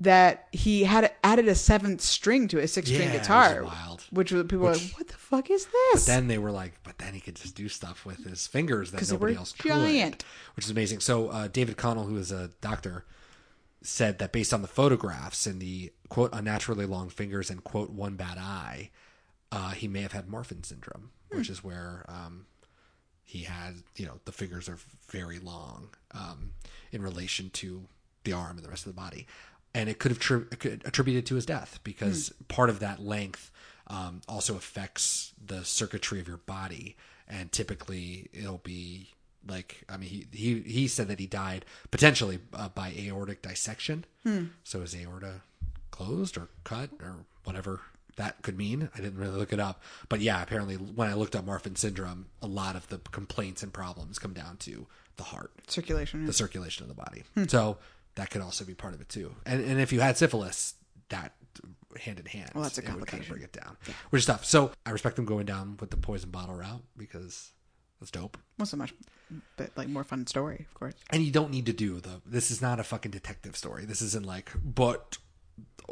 that 0.00 0.48
he 0.52 0.85
had 0.85 1.12
added 1.22 1.46
a 1.48 1.54
seventh 1.54 2.00
string 2.00 2.48
to 2.48 2.59
his 2.59 2.72
six 2.72 2.88
string 2.88 3.09
Yeah, 3.09 3.14
it 3.14 3.18
was 3.18 3.26
guitar, 3.26 3.62
wild. 3.64 4.02
which 4.11 4.33
was- 4.33 4.42
people 4.42 4.59
were 4.59 4.70
Which- 4.72 4.88
like, 4.90 4.98
"What 4.98 5.09
the 5.09 5.14
fuck 5.14 5.50
is 5.50 5.64
this? 5.66 5.72
But 5.92 5.94
this?" 5.94 6.07
then 6.07 6.26
they 6.28 6.38
were 6.38 6.50
like, 6.50 6.74
but 6.83 6.98
then 6.98 7.14
he 7.14 7.20
could 7.20 7.37
just 7.37 7.54
do 7.54 7.68
stuff 7.68 8.04
with 8.04 8.24
his 8.24 8.46
fingers 8.46 8.90
that 8.90 8.98
'Cause 8.98 9.09
they 9.09 9.14
nobody 9.14 9.35
were 9.35 9.38
else 9.38 9.52
giant. 9.52 10.18
could, 10.18 10.24
which 10.57 10.64
is 10.66 10.70
amazing. 10.70 11.00
So 11.00 11.28
uh, 11.28 11.48
David 11.48 11.76
Connell, 11.76 12.07
who 12.07 12.16
is 12.16 12.33
a 12.33 12.48
doctor, 12.61 13.04
said 13.83 14.18
that 14.18 14.33
based 14.33 14.52
on 14.52 14.62
the 14.62 14.68
photographs 14.68 15.46
and 15.46 15.61
the 15.61 15.92
quote 16.09 16.30
unnaturally 16.33 16.87
long 16.87 17.09
fingers 17.09 17.50
and 17.50 17.62
quote 17.62 17.90
one 17.90 18.16
bad 18.16 18.38
eye, 18.38 18.90
uh, 19.52 19.70
he 19.70 19.87
may 19.87 20.00
have 20.02 20.12
had 20.12 20.26
Marfan 20.26 20.64
syndrome, 20.66 21.11
which 21.28 21.48
is 21.50 21.62
where 21.62 22.04
um, 22.09 22.46
he 23.22 23.42
had 23.44 23.83
you 23.96 24.07
know 24.07 24.20
the 24.24 24.33
fingers 24.33 24.68
are 24.68 24.78
very 25.11 25.38
long 25.38 25.90
um, 26.12 26.52
in 26.92 27.00
relation 27.02 27.50
to 27.50 27.87
the 28.24 28.33
arm 28.33 28.57
and 28.57 28.64
the 28.64 28.70
rest 28.70 28.87
of 28.87 28.94
the 28.94 29.00
body, 29.00 29.26
and 29.74 29.88
it 29.88 29.98
could 29.98 30.10
have 30.12 30.20
tri- 30.20 30.44
attributed 30.84 31.26
to 31.26 31.34
his 31.34 31.44
death 31.46 31.80
because 31.84 32.32
part 32.48 32.70
of 32.70 32.78
that 32.80 33.00
length 33.00 33.50
um, 33.88 34.20
also 34.28 34.56
affects 34.56 35.32
the 35.44 35.64
circuitry 35.64 36.20
of 36.20 36.28
your 36.28 36.38
body, 36.38 36.96
and 37.28 37.52
typically 37.52 38.28
it'll 38.32 38.58
be 38.58 39.10
like 39.46 39.84
I 39.90 39.96
mean 39.98 40.08
he 40.08 40.26
he 40.32 40.60
he 40.60 40.88
said 40.88 41.08
that 41.08 41.18
he 41.20 41.26
died 41.26 41.64
potentially 41.90 42.38
uh, 42.54 42.68
by 42.70 42.92
aortic 42.98 43.42
dissection. 43.42 44.04
Hmm. 44.22 44.44
So 44.62 44.80
is 44.80 44.94
aorta 44.94 45.42
closed 45.90 46.37
or 46.38 46.48
cut 46.64 46.90
or 47.02 47.26
whatever 47.44 47.80
that 48.16 48.42
could 48.42 48.56
mean? 48.56 48.88
I 48.94 48.98
didn't 49.00 49.18
really 49.18 49.37
look 49.37 49.52
it 49.52 49.60
up, 49.60 49.82
but 50.08 50.20
yeah, 50.20 50.40
apparently 50.42 50.76
when 50.76 51.10
I 51.10 51.14
looked 51.14 51.34
up 51.37 51.44
Marfan 51.44 51.76
syndrome, 51.76 52.26
a 52.40 52.46
lot 52.46 52.76
of 52.76 52.88
the 52.88 52.98
complaints 53.10 53.62
and 53.62 53.72
problems 53.72 54.18
come 54.20 54.32
down 54.32 54.56
to 54.58 54.87
the 55.16 55.24
heart 55.24 55.50
Circulation. 55.66 56.24
the 56.26 56.32
circulation 56.32 56.84
of 56.84 56.88
the 56.88 56.94
body. 56.94 57.24
Hmm. 57.34 57.44
So 57.48 57.76
that 58.16 58.31
could 58.31 58.40
also 58.42 58.64
be 58.64 58.74
part 58.74 58.94
of 58.94 59.00
it 59.00 59.09
too. 59.09 59.35
And 59.46 59.64
and 59.64 59.81
if 59.81 59.92
you 59.92 60.00
had 60.00 60.16
syphilis, 60.16 60.74
that 61.09 61.33
hand 62.00 62.18
in 62.18 62.27
hand, 62.27 62.50
Well, 62.55 62.62
that's 62.64 62.79
a 62.79 62.81
it 62.81 62.85
would 62.85 62.90
kind 62.90 63.03
of 63.03 63.09
complication. 63.09 63.33
bring 63.35 63.42
it 63.44 63.53
down, 63.53 63.77
which 64.11 64.20
is 64.20 64.27
tough. 64.27 64.44
So 64.44 64.72
I 64.85 64.90
respect 64.90 65.16
them 65.16 65.24
going 65.24 65.46
down 65.46 65.77
with 65.81 65.90
the 65.90 65.96
poison 65.96 66.31
bottle 66.31 66.55
route 66.57 66.83
because 66.96 67.53
that's 68.00 68.11
dope. 68.11 68.37
Not 68.59 68.68
so 68.68 68.77
much, 68.77 68.92
but 69.57 69.70
like 69.77 69.88
more 69.88 70.05
fun 70.05 70.27
story, 70.27 70.66
of 70.68 70.74
course. 70.74 70.94
And 71.11 71.22
you 71.22 71.31
don't 71.31 71.50
need 71.50 71.66
to 71.66 71.72
do 71.72 72.00
the. 72.00 72.20
This 72.27 72.50
is 72.50 72.61
not 72.61 72.81
a 72.81 72.85
fucking 72.85 73.12
detective 73.12 73.57
story. 73.57 73.85
This 73.85 74.03
isn't 74.03 74.27
like, 74.27 74.50
but 74.64 75.18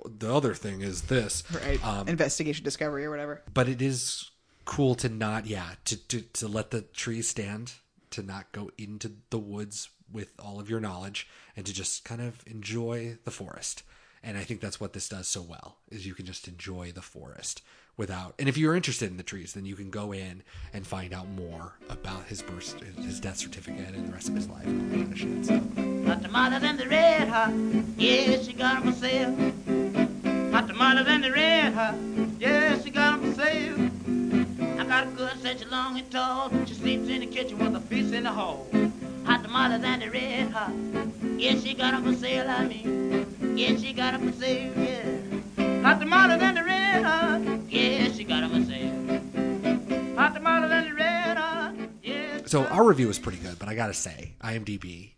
the 0.06 0.34
other 0.34 0.54
thing 0.54 0.80
is 0.80 1.02
this, 1.02 1.44
Right. 1.52 1.84
Um, 1.86 2.08
Investigation, 2.08 2.64
discovery, 2.64 3.04
or 3.04 3.10
whatever. 3.10 3.42
but 3.52 3.68
it 3.68 3.80
is 3.82 4.30
cool 4.64 4.94
to 4.94 5.08
not 5.08 5.44
yeah 5.46 5.70
to, 5.84 5.96
to 6.08 6.20
to 6.20 6.46
let 6.46 6.70
the 6.70 6.82
trees 6.82 7.28
stand 7.28 7.72
to 8.12 8.22
not 8.22 8.52
go 8.52 8.70
into 8.78 9.12
the 9.30 9.38
woods 9.38 9.88
with 10.12 10.32
all 10.38 10.60
of 10.60 10.68
your 10.68 10.80
knowledge 10.80 11.26
and 11.56 11.66
to 11.66 11.72
just 11.72 12.04
kind 12.04 12.20
of 12.20 12.42
enjoy 12.46 13.16
the 13.24 13.30
forest 13.30 13.82
and 14.22 14.36
i 14.36 14.42
think 14.42 14.60
that's 14.60 14.80
what 14.80 14.92
this 14.92 15.08
does 15.08 15.26
so 15.26 15.42
well 15.42 15.76
is 15.90 16.06
you 16.06 16.14
can 16.14 16.26
just 16.26 16.46
enjoy 16.48 16.92
the 16.92 17.02
forest 17.02 17.62
without 17.96 18.34
and 18.38 18.48
if 18.48 18.56
you're 18.56 18.74
interested 18.76 19.10
in 19.10 19.16
the 19.16 19.22
trees 19.22 19.52
then 19.54 19.64
you 19.64 19.74
can 19.74 19.90
go 19.90 20.12
in 20.12 20.42
and 20.72 20.86
find 20.86 21.12
out 21.12 21.28
more 21.28 21.74
about 21.90 22.24
his 22.24 22.42
birth 22.42 22.80
his 22.96 23.20
death 23.20 23.38
certificate 23.38 23.94
and 23.94 24.08
the 24.08 24.12
rest 24.12 24.28
of 24.28 24.34
his 24.34 24.48
life 24.48 24.66
and 24.66 25.46
so 25.46 25.60
Hot 26.06 26.20
tamales 26.20 26.62
and 26.62 26.78
the 26.78 26.88
red 26.88 27.28
hot, 27.28 27.52
yeah, 27.96 28.36
she 28.42 28.52
got 28.52 28.84
'em 28.84 28.92
for 28.92 28.98
sale. 28.98 29.34
the 30.66 30.74
mother 30.74 31.04
and 31.08 31.22
the 31.24 31.30
red 31.30 31.72
hot, 31.72 31.94
yeah, 32.40 32.80
she 32.82 32.90
got. 32.90 33.20
I 33.20 33.21
got 35.04 35.16
good 35.16 35.42
such 35.42 35.68
long 35.70 35.98
and 35.98 36.10
tall, 36.10 36.50
she 36.64 36.74
sleeps 36.74 37.08
in 37.08 37.20
the 37.20 37.26
kitchen 37.26 37.58
with 37.58 37.74
a 37.74 37.80
feast 37.80 38.14
in 38.14 38.22
the 38.22 38.30
hall. 38.30 38.66
Hot 39.24 39.42
tamales 39.42 39.82
and 39.82 40.02
the 40.02 40.10
red 40.10 40.50
hot, 40.50 40.72
yeah, 41.36 41.58
she 41.58 41.74
got 41.74 41.94
'em 41.94 42.04
for 42.04 42.14
sale, 42.14 42.48
I 42.48 42.66
mean, 42.66 43.56
yeah, 43.56 43.76
she 43.76 43.92
got 43.92 44.14
'em 44.14 44.30
for 44.30 44.38
sale, 44.38 44.72
yeah. 44.76 45.82
Hot 45.82 45.98
tamales 45.98 46.40
and 46.40 46.56
the 46.56 46.64
red 46.64 47.04
hot, 47.04 47.40
yeah, 47.68 48.12
she 48.12 48.22
got 48.24 48.44
'em 48.44 48.50
for 48.50 48.70
sale. 48.70 50.16
Hot 50.16 50.34
tamales 50.34 50.70
and 50.70 50.90
the 50.90 50.94
red 50.94 51.36
hot, 51.36 51.74
yeah. 52.02 52.38
so 52.46 52.64
our 52.66 52.84
review 52.84 53.08
was 53.08 53.18
pretty 53.18 53.38
good 53.38 53.58
but 53.58 53.68
i 53.68 53.74
gotta 53.74 53.94
say 53.94 54.34
imdb 54.42 55.14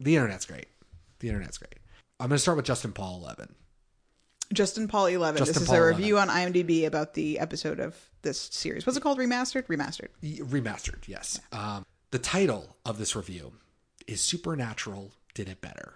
the 0.00 0.16
internet's 0.16 0.44
great 0.44 0.66
the 1.20 1.28
internet's 1.28 1.56
great 1.56 1.78
i'm 2.18 2.28
gonna 2.28 2.38
start 2.38 2.56
with 2.56 2.66
justin 2.66 2.92
paul 2.92 3.22
11 3.22 3.54
Justin 4.52 4.88
Paul 4.88 5.06
11. 5.06 5.38
Justin 5.38 5.54
this 5.54 5.62
is 5.62 5.68
Paul 5.68 5.76
a 5.76 5.80
11. 5.80 5.96
review 5.98 6.18
on 6.18 6.28
IMDb 6.28 6.86
about 6.86 7.14
the 7.14 7.38
episode 7.38 7.80
of 7.80 7.96
this 8.22 8.40
series. 8.40 8.86
What's 8.86 8.96
it 8.96 9.00
called? 9.02 9.18
Remastered? 9.18 9.66
Remastered. 9.66 10.08
remastered 10.22 11.06
yes 11.06 11.40
um, 11.52 11.84
the 12.10 12.18
title 12.18 12.76
of 12.84 12.98
this 12.98 13.16
review 13.16 13.52
is 14.06 14.20
supernatural 14.20 15.12
did 15.34 15.48
it 15.48 15.60
better 15.60 15.94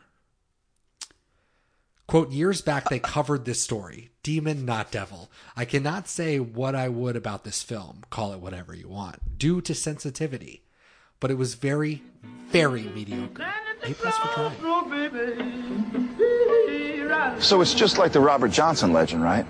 quote 2.06 2.30
years 2.30 2.60
back 2.60 2.88
they 2.88 2.98
covered 2.98 3.44
this 3.44 3.62
story 3.62 4.10
demon 4.22 4.64
not 4.64 4.90
devil 4.90 5.30
i 5.56 5.64
cannot 5.64 6.08
say 6.08 6.38
what 6.38 6.74
i 6.74 6.88
would 6.88 7.16
about 7.16 7.44
this 7.44 7.62
film 7.62 8.02
call 8.10 8.32
it 8.32 8.40
whatever 8.40 8.74
you 8.74 8.88
want 8.88 9.38
due 9.38 9.60
to 9.60 9.74
sensitivity 9.74 10.62
but 11.20 11.30
it 11.30 11.38
was 11.38 11.54
very 11.54 12.02
very 12.48 12.82
mediocre 12.84 13.44
a 13.82 13.92
plus 13.94 14.16
for 14.18 14.28
trying 14.28 16.05
So 17.40 17.60
it's 17.60 17.74
just 17.74 17.98
like 17.98 18.12
the 18.12 18.20
Robert 18.20 18.50
Johnson 18.50 18.92
legend, 18.92 19.22
right? 19.22 19.46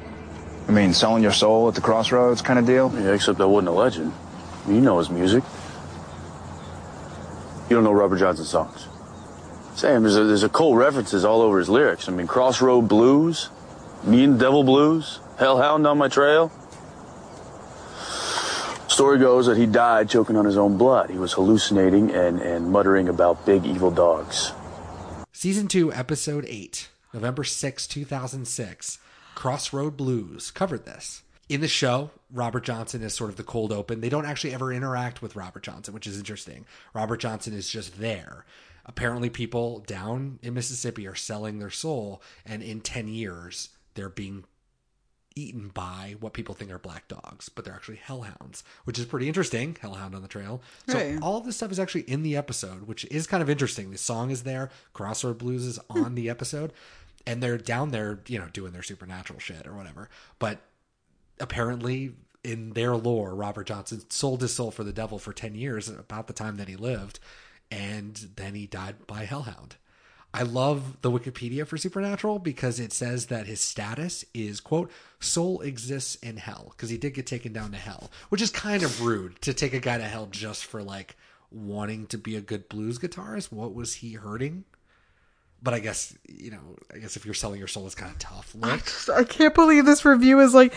I 0.68 0.72
mean, 0.72 0.92
selling 0.92 1.22
your 1.22 1.32
soul 1.32 1.68
at 1.68 1.74
the 1.74 1.80
crossroads 1.80 2.42
kind 2.42 2.58
of 2.58 2.66
deal? 2.66 2.92
Yeah, 2.94 3.12
except 3.12 3.38
that 3.38 3.48
wasn't 3.48 3.68
a 3.68 3.72
legend. 3.72 4.12
You 4.66 4.80
know 4.80 4.98
his 4.98 5.10
music. 5.10 5.44
You 7.68 7.76
don't 7.76 7.84
know 7.84 7.92
Robert 7.92 8.18
Johnson's 8.18 8.48
songs. 8.48 8.88
Sam, 9.76 10.02
there's 10.02 10.16
a, 10.16 10.24
there's 10.24 10.42
a 10.42 10.48
cold 10.48 10.78
references 10.78 11.24
all 11.24 11.42
over 11.42 11.58
his 11.58 11.68
lyrics. 11.68 12.08
I 12.08 12.12
mean, 12.12 12.26
Crossroad 12.26 12.88
Blues, 12.88 13.50
Me 14.04 14.24
and 14.24 14.34
the 14.34 14.38
Devil 14.38 14.64
Blues, 14.64 15.20
Hellhound 15.38 15.86
on 15.86 15.98
my 15.98 16.08
trail. 16.08 16.50
Story 18.88 19.18
goes 19.18 19.46
that 19.46 19.58
he 19.58 19.66
died 19.66 20.08
choking 20.08 20.36
on 20.36 20.46
his 20.46 20.56
own 20.56 20.78
blood. 20.78 21.10
He 21.10 21.18
was 21.18 21.34
hallucinating 21.34 22.10
and, 22.12 22.40
and 22.40 22.70
muttering 22.72 23.08
about 23.08 23.44
big 23.44 23.66
evil 23.66 23.90
dogs. 23.90 24.52
Season 25.32 25.68
2, 25.68 25.92
Episode 25.92 26.46
8, 26.48 26.88
November 27.16 27.44
6, 27.44 27.86
2006, 27.86 28.98
Crossroad 29.34 29.96
Blues 29.96 30.50
covered 30.50 30.84
this. 30.84 31.22
In 31.48 31.62
the 31.62 31.68
show, 31.68 32.10
Robert 32.30 32.62
Johnson 32.64 33.02
is 33.02 33.14
sort 33.14 33.30
of 33.30 33.36
the 33.36 33.42
cold 33.42 33.72
open. 33.72 34.02
They 34.02 34.10
don't 34.10 34.26
actually 34.26 34.52
ever 34.52 34.70
interact 34.70 35.22
with 35.22 35.34
Robert 35.34 35.62
Johnson, 35.62 35.94
which 35.94 36.06
is 36.06 36.18
interesting. 36.18 36.66
Robert 36.92 37.16
Johnson 37.18 37.54
is 37.54 37.70
just 37.70 37.98
there. 38.00 38.44
Apparently, 38.84 39.30
people 39.30 39.78
down 39.80 40.38
in 40.42 40.52
Mississippi 40.52 41.06
are 41.06 41.14
selling 41.14 41.58
their 41.58 41.70
soul, 41.70 42.20
and 42.44 42.62
in 42.62 42.80
10 42.82 43.08
years, 43.08 43.70
they're 43.94 44.10
being 44.10 44.44
eaten 45.34 45.68
by 45.68 46.16
what 46.20 46.32
people 46.32 46.54
think 46.54 46.70
are 46.70 46.78
black 46.78 47.08
dogs, 47.08 47.48
but 47.48 47.64
they're 47.64 47.74
actually 47.74 47.96
hellhounds, 47.96 48.62
which 48.84 48.98
is 48.98 49.04
pretty 49.04 49.28
interesting. 49.28 49.76
Hellhound 49.80 50.14
on 50.14 50.22
the 50.22 50.28
trail. 50.28 50.62
So 50.88 50.98
Right. 50.98 51.18
all 51.22 51.36
of 51.38 51.44
this 51.44 51.56
stuff 51.56 51.70
is 51.70 51.78
actually 51.78 52.02
in 52.02 52.22
the 52.22 52.36
episode, 52.36 52.84
which 52.84 53.04
is 53.06 53.26
kind 53.26 53.42
of 53.42 53.50
interesting. 53.50 53.90
The 53.90 53.98
song 53.98 54.30
is 54.30 54.42
there. 54.44 54.70
Crossroad 54.94 55.38
Blues 55.38 55.64
is 55.64 55.78
on 55.90 56.14
the 56.14 56.30
episode, 56.30 56.72
and 57.26 57.42
they're 57.42 57.58
down 57.58 57.90
there, 57.90 58.20
you 58.28 58.38
know, 58.38 58.48
doing 58.52 58.72
their 58.72 58.82
supernatural 58.82 59.38
shit 59.38 59.66
or 59.66 59.74
whatever. 59.74 60.08
But 60.38 60.60
apparently, 61.40 62.12
in 62.44 62.70
their 62.70 62.96
lore, 62.96 63.34
Robert 63.34 63.66
Johnson 63.66 64.08
sold 64.10 64.42
his 64.42 64.54
soul 64.54 64.70
for 64.70 64.84
the 64.84 64.92
devil 64.92 65.18
for 65.18 65.32
ten 65.32 65.54
years, 65.54 65.88
about 65.88 66.26
the 66.26 66.32
time 66.32 66.56
that 66.58 66.68
he 66.68 66.76
lived, 66.76 67.18
and 67.70 68.14
then 68.36 68.54
he 68.54 68.66
died 68.66 69.06
by 69.06 69.24
hellhound. 69.24 69.76
I 70.32 70.42
love 70.42 71.00
the 71.00 71.10
Wikipedia 71.10 71.66
for 71.66 71.78
Supernatural 71.78 72.38
because 72.38 72.78
it 72.78 72.92
says 72.92 73.26
that 73.26 73.46
his 73.46 73.60
status 73.60 74.22
is 74.34 74.60
quote 74.60 74.90
soul 75.18 75.62
exists 75.62 76.16
in 76.16 76.36
hell 76.36 76.74
because 76.76 76.90
he 76.90 76.98
did 76.98 77.14
get 77.14 77.26
taken 77.26 77.54
down 77.54 77.72
to 77.72 77.78
hell, 77.78 78.10
which 78.28 78.42
is 78.42 78.50
kind 78.50 78.82
of 78.82 79.02
rude 79.02 79.40
to 79.40 79.54
take 79.54 79.72
a 79.72 79.80
guy 79.80 79.96
to 79.96 80.04
hell 80.04 80.28
just 80.30 80.66
for 80.66 80.82
like 80.82 81.16
wanting 81.50 82.06
to 82.08 82.18
be 82.18 82.36
a 82.36 82.42
good 82.42 82.68
blues 82.68 82.98
guitarist. 82.98 83.50
What 83.50 83.74
was 83.74 83.94
he 83.94 84.12
hurting? 84.12 84.64
But 85.66 85.74
I 85.74 85.80
guess 85.80 86.16
you 86.28 86.52
know, 86.52 86.60
I 86.94 86.98
guess 86.98 87.16
if 87.16 87.24
you're 87.26 87.34
selling 87.34 87.58
your 87.58 87.68
soul, 87.68 87.84
it's 87.86 87.94
kind 87.94 88.10
of 88.12 88.18
tough. 88.20 88.54
Look, 88.54 89.10
I 89.14 89.24
can't 89.24 89.54
believe 89.54 89.84
this 89.84 90.04
review 90.04 90.40
is 90.40 90.54
like 90.54 90.72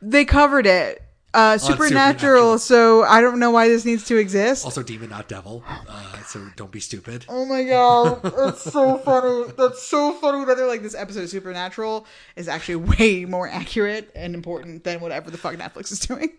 they 0.00 0.24
covered 0.24 0.66
it. 0.66 1.02
Uh, 1.34 1.58
supernatural, 1.58 2.58
Supernatural. 2.58 2.58
so 2.58 3.02
I 3.04 3.20
don't 3.20 3.38
know 3.38 3.50
why 3.50 3.68
this 3.68 3.84
needs 3.84 4.04
to 4.06 4.16
exist. 4.16 4.64
also 4.64 4.82
demon, 4.82 5.10
not 5.10 5.28
devil. 5.28 5.62
Uh, 5.68 6.22
so 6.22 6.46
don't 6.56 6.70
be 6.70 6.80
stupid. 6.80 7.26
Oh 7.28 7.44
my 7.44 7.62
god, 7.64 8.22
that's 8.22 8.62
so 8.62 8.96
funny. 9.04 9.52
That's 9.58 9.82
so 9.82 10.12
funny 10.14 10.44
that 10.46 10.56
they're 10.56 10.66
like 10.66 10.82
this 10.82 10.94
episode 10.94 11.24
of 11.24 11.28
Supernatural 11.30 12.06
is 12.36 12.48
actually 12.48 12.76
way 12.98 13.24
more 13.26 13.48
accurate 13.48 14.10
and 14.14 14.34
important 14.34 14.84
than 14.84 15.00
whatever 15.00 15.30
the 15.30 15.36
fuck 15.38 15.56
Netflix 15.56 15.92
is 15.92 16.00
doing. 16.00 16.30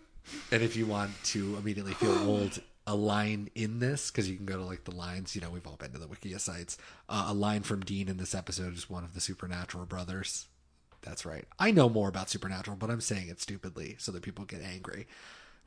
And 0.51 0.61
if 0.63 0.75
you 0.75 0.85
want 0.87 1.11
to 1.25 1.55
immediately 1.57 1.93
feel 1.93 2.17
old, 2.27 2.59
a 2.87 2.95
line 2.95 3.51
in 3.53 3.77
this, 3.77 4.09
because 4.09 4.27
you 4.27 4.37
can 4.37 4.47
go 4.47 4.57
to 4.57 4.63
like 4.63 4.85
the 4.85 4.95
lines, 4.95 5.35
you 5.35 5.41
know, 5.41 5.51
we've 5.51 5.67
all 5.67 5.75
been 5.75 5.91
to 5.91 5.99
the 5.99 6.07
Wikia 6.07 6.39
sites. 6.39 6.77
Uh, 7.07 7.25
a 7.27 7.33
line 7.33 7.61
from 7.61 7.81
Dean 7.81 8.07
in 8.07 8.17
this 8.17 8.33
episode 8.33 8.73
is 8.73 8.89
one 8.89 9.03
of 9.03 9.13
the 9.13 9.21
Supernatural 9.21 9.85
brothers. 9.85 10.47
That's 11.01 11.25
right. 11.25 11.45
I 11.59 11.69
know 11.69 11.89
more 11.89 12.09
about 12.09 12.29
Supernatural, 12.29 12.77
but 12.77 12.89
I'm 12.89 13.01
saying 13.01 13.27
it 13.27 13.39
stupidly 13.39 13.97
so 13.99 14.11
that 14.13 14.23
people 14.23 14.45
get 14.45 14.61
angry. 14.61 15.05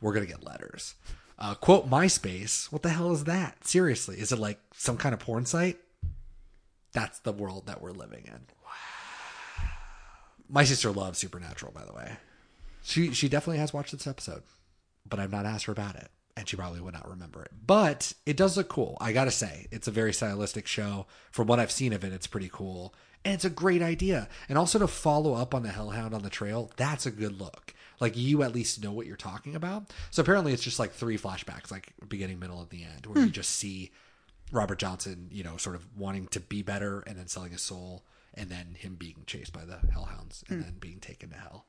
We're 0.01 0.19
to 0.19 0.27
get 0.27 0.43
letters. 0.43 0.95
Uh, 1.39 1.55
quote 1.55 1.89
MySpace. 1.89 2.73
What 2.73 2.83
the 2.83 2.89
hell 2.89 3.13
is 3.13 3.25
that? 3.25 3.67
Seriously. 3.67 4.19
Is 4.19 4.33
it 4.33 4.39
like 4.39 4.59
some 4.75 4.97
kind 4.97 5.13
of 5.13 5.21
porn 5.21 5.47
site? 5.47 5.79
That's 6.93 7.21
the 7.21 7.33
world 7.33 7.67
that 7.67 7.81
we're 7.81 7.93
living 7.93 8.25
in. 8.27 8.41
My 10.49 10.65
sister 10.65 10.91
loves 10.91 11.19
Supernatural, 11.19 11.73
by 11.73 11.85
the 11.85 11.93
way. 11.93 12.17
She 12.83 13.13
she 13.13 13.29
definitely 13.29 13.59
has 13.59 13.73
watched 13.73 13.93
this 13.93 14.07
episode, 14.07 14.43
but 15.09 15.21
I've 15.21 15.31
not 15.31 15.47
asked 15.47 15.67
her 15.67 15.73
about 15.73 15.97
it, 15.97 16.11
and 16.41 16.49
she 16.49 16.57
probably 16.57 16.81
would 16.81 16.95
not 16.95 17.09
remember 17.09 17.43
it. 17.43 17.51
But 17.67 18.13
it 18.27 18.37
does 18.37 18.57
look 18.57 18.69
cool. 18.69 18.97
I 19.01 19.13
gotta 19.13 19.31
say, 19.31 19.67
it's 19.71 19.87
a 19.87 19.91
very 19.93 20.13
stylistic 20.13 20.67
show. 20.67 21.07
From 21.31 21.47
what 21.47 21.61
I've 21.61 21.71
seen 21.71 21.93
of 21.93 22.03
it, 22.03 22.13
it's 22.13 22.27
pretty 22.27 22.49
cool, 22.53 22.95
and 23.25 23.35
it's 23.35 23.45
a 23.45 23.51
great 23.51 23.83
idea. 23.83 24.29
And 24.49 24.57
also 24.59 24.79
to 24.79 24.89
follow 24.89 25.35
up 25.35 25.55
on 25.55 25.63
the 25.63 25.69
Hellhound 25.69 26.15
on 26.15 26.23
the 26.23 26.31
Trail, 26.31 26.71
that's 26.77 27.07
a 27.07 27.11
good 27.11 27.39
look. 27.39 27.75
Like 28.01 28.17
you 28.17 28.43
at 28.43 28.55
least 28.55 28.83
know 28.83 28.93
what 28.93 29.07
you're 29.07 29.17
talking 29.17 29.55
about. 29.55 29.93
So 30.11 30.23
apparently, 30.23 30.53
it's 30.55 30.63
just 30.65 30.79
like 30.79 30.93
three 30.93 31.19
flashbacks, 31.19 31.71
like 31.71 31.93
beginning, 32.09 32.39
middle, 32.39 32.61
and 32.61 32.71
the 32.71 32.85
end, 32.85 33.05
where 33.07 33.19
you 33.19 33.27
Hmm. 33.27 33.33
just 33.33 33.51
see 33.51 33.91
Robert 34.51 34.79
Johnson, 34.79 35.29
you 35.31 35.45
know, 35.45 35.57
sort 35.59 35.77
of 35.77 35.87
wanting 35.97 36.27
to 36.29 36.41
be 36.41 36.63
better, 36.63 37.01
and 37.07 37.17
then 37.19 37.29
selling 37.29 37.53
his 37.53 37.61
soul, 37.63 38.03
and 38.35 38.49
then 38.49 38.75
him 38.79 38.95
being 38.95 39.23
chased 39.27 39.53
by 39.53 39.65
the 39.67 39.77
Hellhounds, 39.93 40.43
and 40.49 40.59
Hmm. 40.61 40.63
then 40.65 40.77
being 40.81 40.99
taken 41.01 41.29
to 41.31 41.37
hell. 41.37 41.67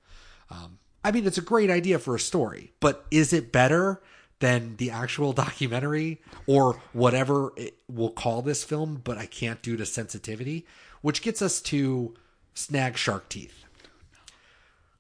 Um, 0.50 0.80
I 1.04 1.12
mean, 1.12 1.26
it's 1.28 1.38
a 1.38 1.42
great 1.42 1.70
idea 1.70 2.00
for 2.00 2.16
a 2.16 2.20
story, 2.20 2.74
but 2.80 3.06
is 3.12 3.34
it 3.34 3.52
better 3.52 4.02
than 4.42 4.76
the 4.76 4.92
actual 4.92 5.32
documentary 5.46 6.22
or 6.46 6.82
whatever 6.92 7.54
it, 7.56 7.78
we'll 7.88 8.10
call 8.10 8.42
this 8.42 8.64
film, 8.64 9.00
but 9.04 9.18
I 9.18 9.26
can't 9.26 9.62
due 9.62 9.78
to 9.78 9.86
sensitivity? 9.86 10.66
Which 11.02 11.22
gets 11.22 11.42
us 11.42 11.62
to 11.62 12.14
Snag 12.54 12.98
Shark 12.98 13.30
Teeth. 13.30 13.64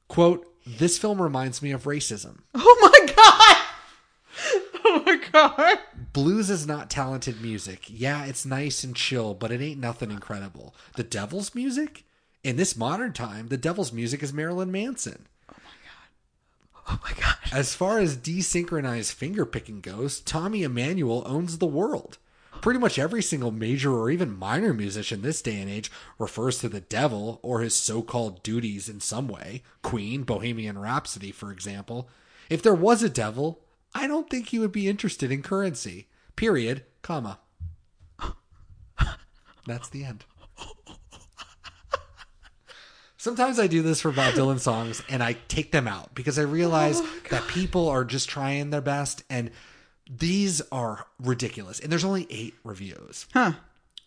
Quote, 0.07 0.47
this 0.65 0.97
film 0.97 1.21
reminds 1.21 1.61
me 1.61 1.71
of 1.71 1.83
racism. 1.83 2.39
Oh 2.55 2.89
my 2.91 3.13
god! 3.13 3.57
Oh 4.83 5.03
my 5.05 5.21
god! 5.31 5.77
Blues 6.11 6.49
is 6.49 6.65
not 6.65 6.89
talented 6.89 7.41
music. 7.41 7.85
Yeah, 7.87 8.25
it's 8.25 8.45
nice 8.45 8.83
and 8.83 8.95
chill, 8.95 9.33
but 9.33 9.51
it 9.51 9.61
ain't 9.61 9.79
nothing 9.79 10.09
incredible. 10.11 10.73
The 10.95 11.03
devil's 11.03 11.53
music? 11.53 12.03
In 12.43 12.55
this 12.57 12.75
modern 12.75 13.13
time, 13.13 13.47
the 13.47 13.57
devil's 13.57 13.93
music 13.93 14.23
is 14.23 14.33
Marilyn 14.33 14.71
Manson. 14.71 15.27
Oh 16.87 16.99
my 17.03 17.11
god! 17.19 17.35
As 17.51 17.75
far 17.75 17.99
as 17.99 18.17
desynchronized 18.17 19.13
finger 19.13 19.45
picking 19.45 19.81
goes, 19.81 20.19
Tommy 20.19 20.63
Emmanuel 20.63 21.23
owns 21.25 21.57
the 21.57 21.67
world. 21.67 22.17
Pretty 22.61 22.79
much 22.79 22.99
every 22.99 23.23
single 23.23 23.51
major 23.51 23.91
or 23.91 24.11
even 24.11 24.37
minor 24.37 24.73
musician 24.73 25.21
this 25.21 25.41
day 25.41 25.59
and 25.59 25.69
age 25.69 25.91
refers 26.19 26.59
to 26.59 26.69
the 26.69 26.81
devil 26.81 27.39
or 27.41 27.61
his 27.61 27.73
so 27.73 28.01
called 28.03 28.43
duties 28.43 28.87
in 28.87 28.99
some 28.99 29.27
way. 29.27 29.63
Queen, 29.81 30.23
Bohemian 30.23 30.77
Rhapsody, 30.77 31.31
for 31.31 31.51
example. 31.51 32.07
If 32.49 32.61
there 32.61 32.75
was 32.75 33.01
a 33.01 33.09
devil, 33.09 33.61
I 33.95 34.05
don't 34.05 34.29
think 34.29 34.49
he 34.49 34.59
would 34.59 34.71
be 34.71 34.87
interested 34.87 35.31
in 35.31 35.41
currency. 35.41 36.07
Period, 36.35 36.83
comma. 37.01 37.39
That's 39.65 39.89
the 39.89 40.03
end. 40.03 40.25
Sometimes 43.21 43.59
I 43.59 43.67
do 43.67 43.83
this 43.83 44.01
for 44.01 44.11
Bob 44.11 44.33
Dylan 44.33 44.59
songs 44.59 45.03
and 45.07 45.21
I 45.21 45.33
take 45.47 45.71
them 45.71 45.87
out 45.87 46.15
because 46.15 46.39
I 46.39 46.41
realize 46.41 46.99
Oh, 46.99 47.19
that 47.29 47.47
people 47.47 47.87
are 47.87 48.03
just 48.03 48.27
trying 48.27 48.71
their 48.71 48.81
best 48.81 49.23
and 49.29 49.51
these 50.09 50.59
are 50.71 51.05
ridiculous. 51.19 51.79
And 51.79 51.91
there's 51.91 52.03
only 52.03 52.25
eight 52.31 52.55
reviews. 52.63 53.27
Huh. 53.31 53.51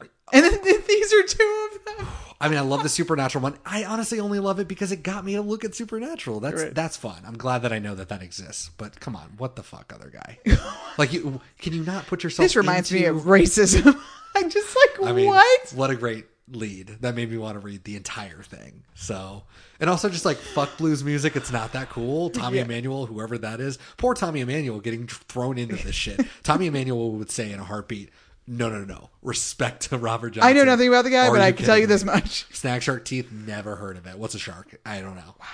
And 0.00 0.44
then 0.44 0.60
these 0.64 1.12
are 1.12 1.22
two 1.22 1.70
of 1.76 1.96
them. 1.96 2.08
I 2.40 2.48
mean, 2.48 2.58
I 2.58 2.62
love 2.62 2.82
the 2.82 2.88
Supernatural 2.88 3.40
one. 3.40 3.56
I 3.64 3.84
honestly 3.84 4.18
only 4.18 4.40
love 4.40 4.58
it 4.58 4.66
because 4.66 4.90
it 4.90 5.04
got 5.04 5.24
me 5.24 5.34
to 5.34 5.42
look 5.42 5.64
at 5.64 5.76
Supernatural. 5.76 6.40
That's 6.40 6.62
Right. 6.64 6.74
that's 6.74 6.96
fun. 6.96 7.22
I'm 7.24 7.38
glad 7.38 7.62
that 7.62 7.72
I 7.72 7.78
know 7.78 7.94
that 7.94 8.08
that 8.08 8.20
exists. 8.20 8.68
But 8.76 8.98
come 8.98 9.14
on, 9.14 9.34
what 9.38 9.54
the 9.54 9.62
fuck, 9.62 9.92
other 9.94 10.10
guy? 10.10 10.40
like, 10.98 11.12
you 11.12 11.40
can 11.60 11.72
you 11.72 11.84
not 11.84 12.08
put 12.08 12.24
yourself? 12.24 12.46
This 12.46 12.56
reminds 12.56 12.90
me 12.90 13.04
of 13.04 13.18
racism. 13.18 13.96
I'm 14.34 14.50
just 14.50 14.76
like, 14.76 15.08
I 15.08 15.12
mean, 15.12 15.28
what? 15.28 15.72
what 15.76 15.90
a 15.90 15.94
great 15.94 16.26
lead. 16.48 16.98
That 17.00 17.14
made 17.14 17.30
me 17.30 17.38
want 17.38 17.54
to 17.54 17.58
read 17.60 17.84
the 17.84 17.96
entire 17.96 18.42
thing. 18.42 18.84
So, 18.94 19.44
and 19.80 19.88
also 19.88 20.08
just 20.08 20.24
like 20.24 20.36
fuck 20.36 20.76
blues 20.76 21.02
music. 21.02 21.36
It's 21.36 21.52
not 21.52 21.72
that 21.72 21.88
cool. 21.90 22.30
Tommy 22.30 22.58
Yeah. 22.58 22.64
Emmanuel, 22.64 23.06
whoever 23.06 23.38
that 23.38 23.60
is, 23.60 23.78
poor 23.96 24.14
Tommy 24.14 24.40
Emmanuel 24.40 24.80
getting 24.80 25.06
thrown 25.06 25.58
into 25.58 25.76
this 25.76 25.94
shit. 25.94 26.20
Tommy 26.42 26.66
Emmanuel 26.66 27.12
would 27.12 27.30
say 27.30 27.50
in 27.52 27.60
a 27.60 27.64
heartbeat, 27.64 28.10
"No, 28.46 28.68
no, 28.68 28.80
no, 28.80 28.84
no. 28.84 29.10
Respect 29.22 29.88
to 29.90 29.98
Robert 29.98 30.30
Johnson." 30.30 30.50
I 30.50 30.52
know 30.52 30.64
nothing 30.64 30.88
about 30.88 31.04
the 31.04 31.10
guy, 31.10 31.28
Are 31.28 31.32
but 31.32 31.40
I 31.40 31.52
can 31.52 31.64
tell 31.64 31.78
you 31.78 31.86
this 31.86 32.04
much. 32.04 32.46
Snag 32.52 32.82
shark 32.82 33.04
teeth. 33.04 33.32
Never 33.32 33.76
heard 33.76 33.96
of 33.96 34.06
it. 34.06 34.18
What's 34.18 34.34
a 34.34 34.38
shark? 34.38 34.78
I 34.84 35.00
don't 35.00 35.16
know. 35.16 35.34
Wow. 35.40 35.46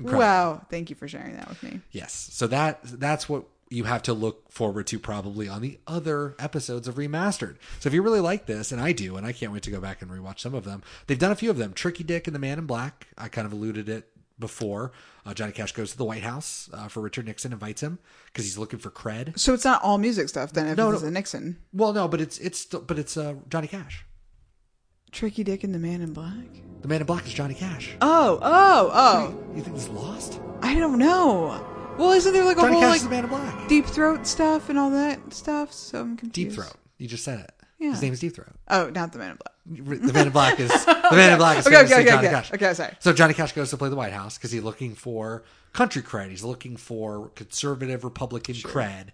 Incredible. 0.00 0.20
Wow. 0.20 0.66
Thank 0.70 0.90
you 0.90 0.96
for 0.96 1.06
sharing 1.06 1.36
that 1.36 1.48
with 1.48 1.62
me. 1.62 1.80
Yes. 1.92 2.12
So 2.32 2.46
that 2.48 2.80
that's 2.82 3.28
what 3.28 3.44
you 3.74 3.84
have 3.84 4.02
to 4.04 4.12
look 4.14 4.50
forward 4.50 4.86
to 4.86 4.98
probably 4.98 5.48
on 5.48 5.60
the 5.60 5.78
other 5.86 6.34
episodes 6.38 6.86
of 6.88 6.94
Remastered. 6.94 7.56
So 7.80 7.88
if 7.88 7.94
you 7.94 8.02
really 8.02 8.20
like 8.20 8.46
this, 8.46 8.72
and 8.72 8.80
I 8.80 8.92
do, 8.92 9.16
and 9.16 9.26
I 9.26 9.32
can't 9.32 9.52
wait 9.52 9.62
to 9.64 9.70
go 9.70 9.80
back 9.80 10.00
and 10.00 10.10
rewatch 10.10 10.38
some 10.40 10.54
of 10.54 10.64
them. 10.64 10.82
They've 11.06 11.18
done 11.18 11.32
a 11.32 11.36
few 11.36 11.50
of 11.50 11.58
them. 11.58 11.72
Tricky 11.72 12.04
Dick 12.04 12.26
and 12.26 12.34
the 12.34 12.38
Man 12.38 12.58
in 12.58 12.66
Black. 12.66 13.08
I 13.18 13.28
kind 13.28 13.46
of 13.46 13.52
alluded 13.52 13.88
it 13.88 14.08
before. 14.38 14.92
Uh, 15.26 15.34
Johnny 15.34 15.52
Cash 15.52 15.72
goes 15.72 15.92
to 15.92 15.96
the 15.98 16.04
White 16.04 16.22
House 16.22 16.68
uh, 16.72 16.88
for 16.88 17.00
Richard 17.00 17.26
Nixon, 17.26 17.52
invites 17.52 17.82
him 17.82 17.98
because 18.26 18.44
he's 18.44 18.58
looking 18.58 18.78
for 18.78 18.90
cred. 18.90 19.38
So 19.38 19.54
it's 19.54 19.64
not 19.64 19.82
all 19.82 19.98
music 19.98 20.28
stuff 20.28 20.52
then 20.52 20.66
if 20.68 20.76
No, 20.76 20.90
it's 20.90 21.02
no. 21.02 21.08
a 21.08 21.10
Nixon. 21.10 21.56
Well, 21.72 21.92
no, 21.92 22.08
but 22.08 22.20
it's 22.20 22.38
it's 22.38 22.58
still, 22.58 22.80
but 22.80 22.98
it's 22.98 23.16
uh, 23.16 23.34
Johnny 23.48 23.66
Cash. 23.68 24.04
Tricky 25.12 25.44
Dick 25.44 25.62
and 25.64 25.72
the 25.74 25.78
Man 25.78 26.00
in 26.00 26.12
Black? 26.12 26.34
The 26.82 26.88
Man 26.88 27.00
in 27.00 27.06
Black 27.06 27.24
is 27.26 27.32
Johnny 27.32 27.54
Cash. 27.54 27.96
Oh, 28.00 28.38
oh, 28.42 28.90
oh. 28.92 29.56
You 29.56 29.62
think 29.62 29.76
he's 29.76 29.88
lost? 29.88 30.40
I 30.60 30.74
don't 30.74 30.98
know. 30.98 31.64
Well, 31.96 32.10
isn't 32.10 32.32
there 32.32 32.44
like 32.44 32.56
a 32.56 32.60
whole 32.60 32.80
like 32.80 33.02
the 33.02 33.08
Man 33.08 33.24
in 33.24 33.30
Black. 33.30 33.68
deep 33.68 33.86
throat 33.86 34.26
stuff 34.26 34.68
and 34.68 34.78
all 34.78 34.90
that 34.90 35.32
stuff? 35.32 35.72
So 35.72 36.00
I'm 36.00 36.16
confused. 36.16 36.56
Deep 36.56 36.64
Throat. 36.64 36.76
You 36.98 37.06
just 37.08 37.24
said 37.24 37.40
it. 37.40 37.52
Yeah. 37.78 37.90
His 37.90 38.02
name 38.02 38.12
is 38.12 38.20
Deep 38.20 38.34
Throat. 38.34 38.52
Oh, 38.68 38.90
not 38.90 39.12
the 39.12 39.18
Man 39.18 39.30
in 39.32 39.36
Black. 39.36 39.54
The 40.06 40.12
Man 40.12 40.26
in 40.26 40.32
Black 40.32 40.60
is 40.60 40.70
the 40.86 41.08
Man 41.12 41.32
in 41.32 41.38
Black 41.38 41.58
is 41.58 41.66
Okay, 41.66 41.76
famously 41.76 41.94
okay, 41.96 42.02
okay, 42.02 42.10
Johnny 42.10 42.26
okay. 42.26 42.34
Cash. 42.36 42.52
Okay, 42.52 42.74
sorry. 42.74 42.96
So 42.98 43.12
Johnny 43.12 43.34
Cash 43.34 43.52
goes 43.52 43.70
to 43.70 43.76
play 43.76 43.88
the 43.88 43.96
White 43.96 44.12
House 44.12 44.36
because 44.36 44.50
he's 44.52 44.62
looking 44.62 44.94
for 44.94 45.44
country 45.72 46.02
cred. 46.02 46.30
He's 46.30 46.44
looking 46.44 46.76
for 46.76 47.28
conservative 47.30 48.04
Republican 48.04 48.54
cred. 48.56 49.08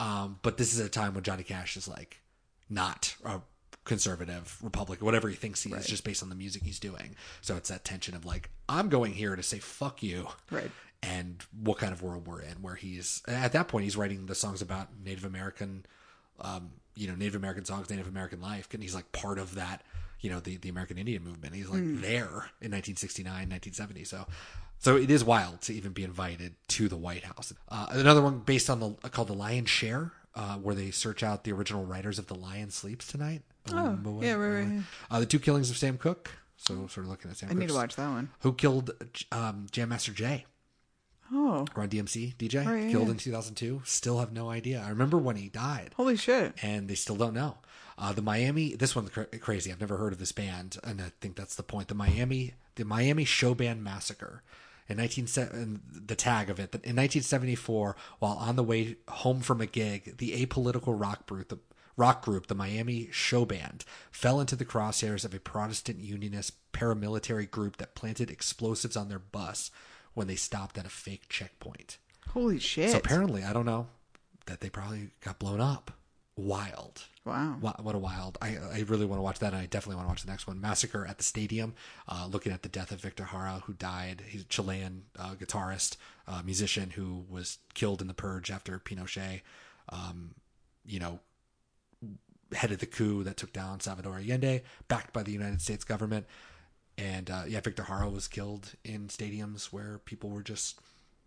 Um, 0.00 0.38
but 0.42 0.56
this 0.56 0.72
is 0.74 0.80
a 0.80 0.88
time 0.88 1.14
when 1.14 1.22
Johnny 1.22 1.44
Cash 1.44 1.76
is 1.76 1.86
like 1.86 2.20
not 2.68 3.14
a 3.24 3.40
conservative 3.84 4.58
Republican, 4.62 5.04
whatever 5.04 5.28
he 5.28 5.36
thinks 5.36 5.62
he 5.62 5.72
is, 5.72 5.86
just 5.86 6.04
based 6.04 6.22
on 6.22 6.28
the 6.30 6.34
music 6.34 6.62
he's 6.62 6.80
doing. 6.80 7.14
So 7.42 7.56
it's 7.56 7.68
that 7.68 7.84
tension 7.84 8.14
of 8.14 8.24
like, 8.24 8.50
I'm 8.68 8.88
going 8.88 9.12
here 9.12 9.36
to 9.36 9.42
say 9.42 9.58
fuck 9.58 10.02
you. 10.02 10.28
Right. 10.50 10.70
And 11.10 11.42
what 11.62 11.78
kind 11.78 11.92
of 11.92 12.02
world 12.02 12.26
we're 12.26 12.40
in, 12.40 12.62
where 12.62 12.74
he's 12.76 13.22
at 13.28 13.52
that 13.52 13.68
point, 13.68 13.84
he's 13.84 13.96
writing 13.96 14.26
the 14.26 14.34
songs 14.34 14.62
about 14.62 14.88
Native 15.04 15.24
American 15.24 15.84
um, 16.40 16.70
you 16.96 17.08
know, 17.08 17.14
Native 17.14 17.34
American 17.36 17.64
songs, 17.64 17.90
Native 17.90 18.06
American 18.08 18.40
life, 18.40 18.68
and 18.72 18.82
he's 18.82 18.94
like 18.94 19.10
part 19.12 19.38
of 19.38 19.54
that, 19.56 19.82
you 20.20 20.30
know, 20.30 20.40
the, 20.40 20.56
the 20.56 20.68
American 20.68 20.96
Indian 20.98 21.22
movement. 21.22 21.54
He's 21.54 21.68
like 21.68 21.82
Mm. 21.82 22.00
there 22.00 22.50
in 22.60 22.70
1969, 22.72 23.32
1970. 23.50 24.04
So, 24.04 24.26
so 24.78 24.96
it 24.96 25.10
is 25.10 25.24
wild 25.24 25.60
to 25.62 25.72
even 25.74 25.92
be 25.92 26.04
invited 26.04 26.54
to 26.68 26.88
the 26.88 26.96
White 26.96 27.24
House. 27.24 27.52
Uh, 27.68 27.86
another 27.90 28.22
one 28.22 28.40
based 28.40 28.68
on 28.70 28.80
the 28.80 28.90
called 29.10 29.28
the 29.28 29.32
Lion 29.34 29.64
Share, 29.64 30.12
uh, 30.34 30.56
where 30.56 30.74
they 30.74 30.90
search 30.90 31.22
out 31.22 31.44
the 31.44 31.52
original 31.52 31.84
writers 31.84 32.18
of 32.18 32.26
The 32.26 32.34
Lion 32.34 32.70
Sleeps 32.70 33.06
Tonight. 33.06 33.42
Oh, 33.72 33.76
Um, 33.78 34.18
yeah, 34.22 34.32
right, 34.34 34.60
right, 34.64 34.68
yeah. 34.74 34.80
Uh, 35.10 35.20
the 35.20 35.26
two 35.26 35.38
killings 35.38 35.70
of 35.70 35.76
Sam 35.76 35.98
Cooke. 35.98 36.30
So 36.56 36.86
sort 36.86 37.04
of 37.06 37.10
looking 37.10 37.30
at 37.30 37.36
Sam. 37.36 37.50
I 37.50 37.54
need 37.54 37.68
to 37.68 37.74
watch 37.74 37.96
that 37.96 38.08
one. 38.08 38.30
Who 38.40 38.52
killed 38.52 38.90
um, 39.32 39.66
Jam 39.70 39.88
Master 39.90 40.12
Jay? 40.12 40.46
Oh, 41.32 41.64
Run 41.74 41.88
DMC 41.88 42.36
DJ 42.36 42.64
Right, 42.66 42.84
yeah, 42.84 42.90
killed 42.90 43.06
yeah. 43.06 43.12
in 43.12 43.16
2002. 43.18 43.82
Still 43.84 44.18
have 44.20 44.32
no 44.32 44.50
idea. 44.50 44.82
I 44.84 44.90
remember 44.90 45.16
when 45.18 45.36
he 45.36 45.48
died 45.48 45.92
holy 45.96 46.16
shit. 46.16 46.54
and 46.62 46.88
they 46.88 46.94
still 46.94 47.16
don't 47.16 47.34
know. 47.34 47.58
Uh, 47.96 48.12
the 48.12 48.22
Miami, 48.22 48.74
this 48.74 48.94
one's 48.96 49.10
cra- 49.10 49.26
crazy. 49.38 49.70
I've 49.72 49.80
never 49.80 49.96
heard 49.96 50.12
of 50.12 50.18
this 50.18 50.32
band, 50.32 50.78
and 50.82 51.00
I 51.00 51.12
think 51.20 51.36
that's 51.36 51.54
the 51.54 51.62
point. 51.62 51.88
The 51.88 51.94
Miami, 51.94 52.54
the 52.74 52.84
Miami 52.84 53.24
Show 53.24 53.54
Band 53.54 53.82
Massacre, 53.84 54.42
in 54.88 54.96
19 54.98 55.80
the 56.06 56.16
tag 56.16 56.50
of 56.50 56.58
it. 56.58 56.72
that 56.72 56.84
In 56.84 56.96
1974, 56.96 57.96
while 58.18 58.32
on 58.32 58.56
the 58.56 58.64
way 58.64 58.96
home 59.08 59.40
from 59.40 59.60
a 59.60 59.66
gig, 59.66 60.18
the 60.18 60.44
apolitical 60.44 60.98
rock 61.00 61.26
group, 61.26 61.48
the 61.48 61.58
rock 61.96 62.24
group, 62.24 62.48
the 62.48 62.54
Miami 62.54 63.08
Show 63.12 63.44
Band, 63.44 63.84
fell 64.10 64.40
into 64.40 64.56
the 64.56 64.64
crosshairs 64.64 65.24
of 65.24 65.32
a 65.32 65.38
Protestant 65.38 66.00
Unionist 66.00 66.52
paramilitary 66.72 67.48
group 67.50 67.76
that 67.76 67.94
planted 67.94 68.30
explosives 68.30 68.96
on 68.96 69.08
their 69.08 69.20
bus 69.20 69.70
when 70.14 70.26
they 70.26 70.36
stopped 70.36 70.78
at 70.78 70.86
a 70.86 70.90
fake 70.90 71.28
checkpoint. 71.28 71.98
Holy 72.28 72.58
shit. 72.58 72.90
So 72.90 72.98
apparently, 72.98 73.44
I 73.44 73.52
don't 73.52 73.66
know 73.66 73.88
that 74.46 74.60
they 74.60 74.70
probably 74.70 75.10
got 75.20 75.38
blown 75.38 75.60
up. 75.60 75.92
Wild. 76.36 77.04
Wow. 77.24 77.56
What, 77.60 77.84
what 77.84 77.94
a 77.94 77.98
wild. 77.98 78.38
I, 78.42 78.56
I 78.56 78.84
really 78.88 79.06
want 79.06 79.18
to 79.18 79.22
watch 79.22 79.38
that. 79.38 79.52
And 79.52 79.62
I 79.62 79.66
definitely 79.66 79.96
want 79.96 80.08
to 80.08 80.10
watch 80.10 80.22
the 80.22 80.30
next 80.30 80.48
one. 80.48 80.60
Massacre 80.60 81.06
at 81.06 81.18
the 81.18 81.24
Stadium, 81.24 81.74
uh, 82.08 82.28
looking 82.30 82.52
at 82.52 82.62
the 82.62 82.68
death 82.68 82.90
of 82.90 83.00
Victor 83.00 83.28
Jara, 83.30 83.62
who 83.66 83.72
died. 83.72 84.22
He's 84.26 84.42
a 84.42 84.46
Chilean 84.46 85.04
uh, 85.16 85.34
guitarist, 85.34 85.96
uh, 86.26 86.42
musician 86.44 86.90
who 86.90 87.24
was 87.30 87.58
killed 87.74 88.00
in 88.00 88.08
the 88.08 88.14
purge 88.14 88.50
after 88.50 88.80
Pinochet, 88.80 89.42
um, 89.90 90.34
you 90.84 90.98
know, 90.98 91.20
headed 92.52 92.80
the 92.80 92.86
coup 92.86 93.22
that 93.22 93.36
took 93.36 93.52
down 93.52 93.80
Salvador 93.80 94.18
Allende, 94.18 94.62
backed 94.88 95.12
by 95.12 95.22
the 95.22 95.32
United 95.32 95.62
States 95.62 95.84
government. 95.84 96.26
And 96.96 97.30
uh, 97.30 97.42
yeah, 97.48 97.60
Victor 97.60 97.84
Jara 97.86 98.08
was 98.08 98.28
killed 98.28 98.72
in 98.84 99.08
stadiums 99.08 99.66
where 99.66 99.98
people 100.04 100.30
were 100.30 100.42
just 100.42 100.78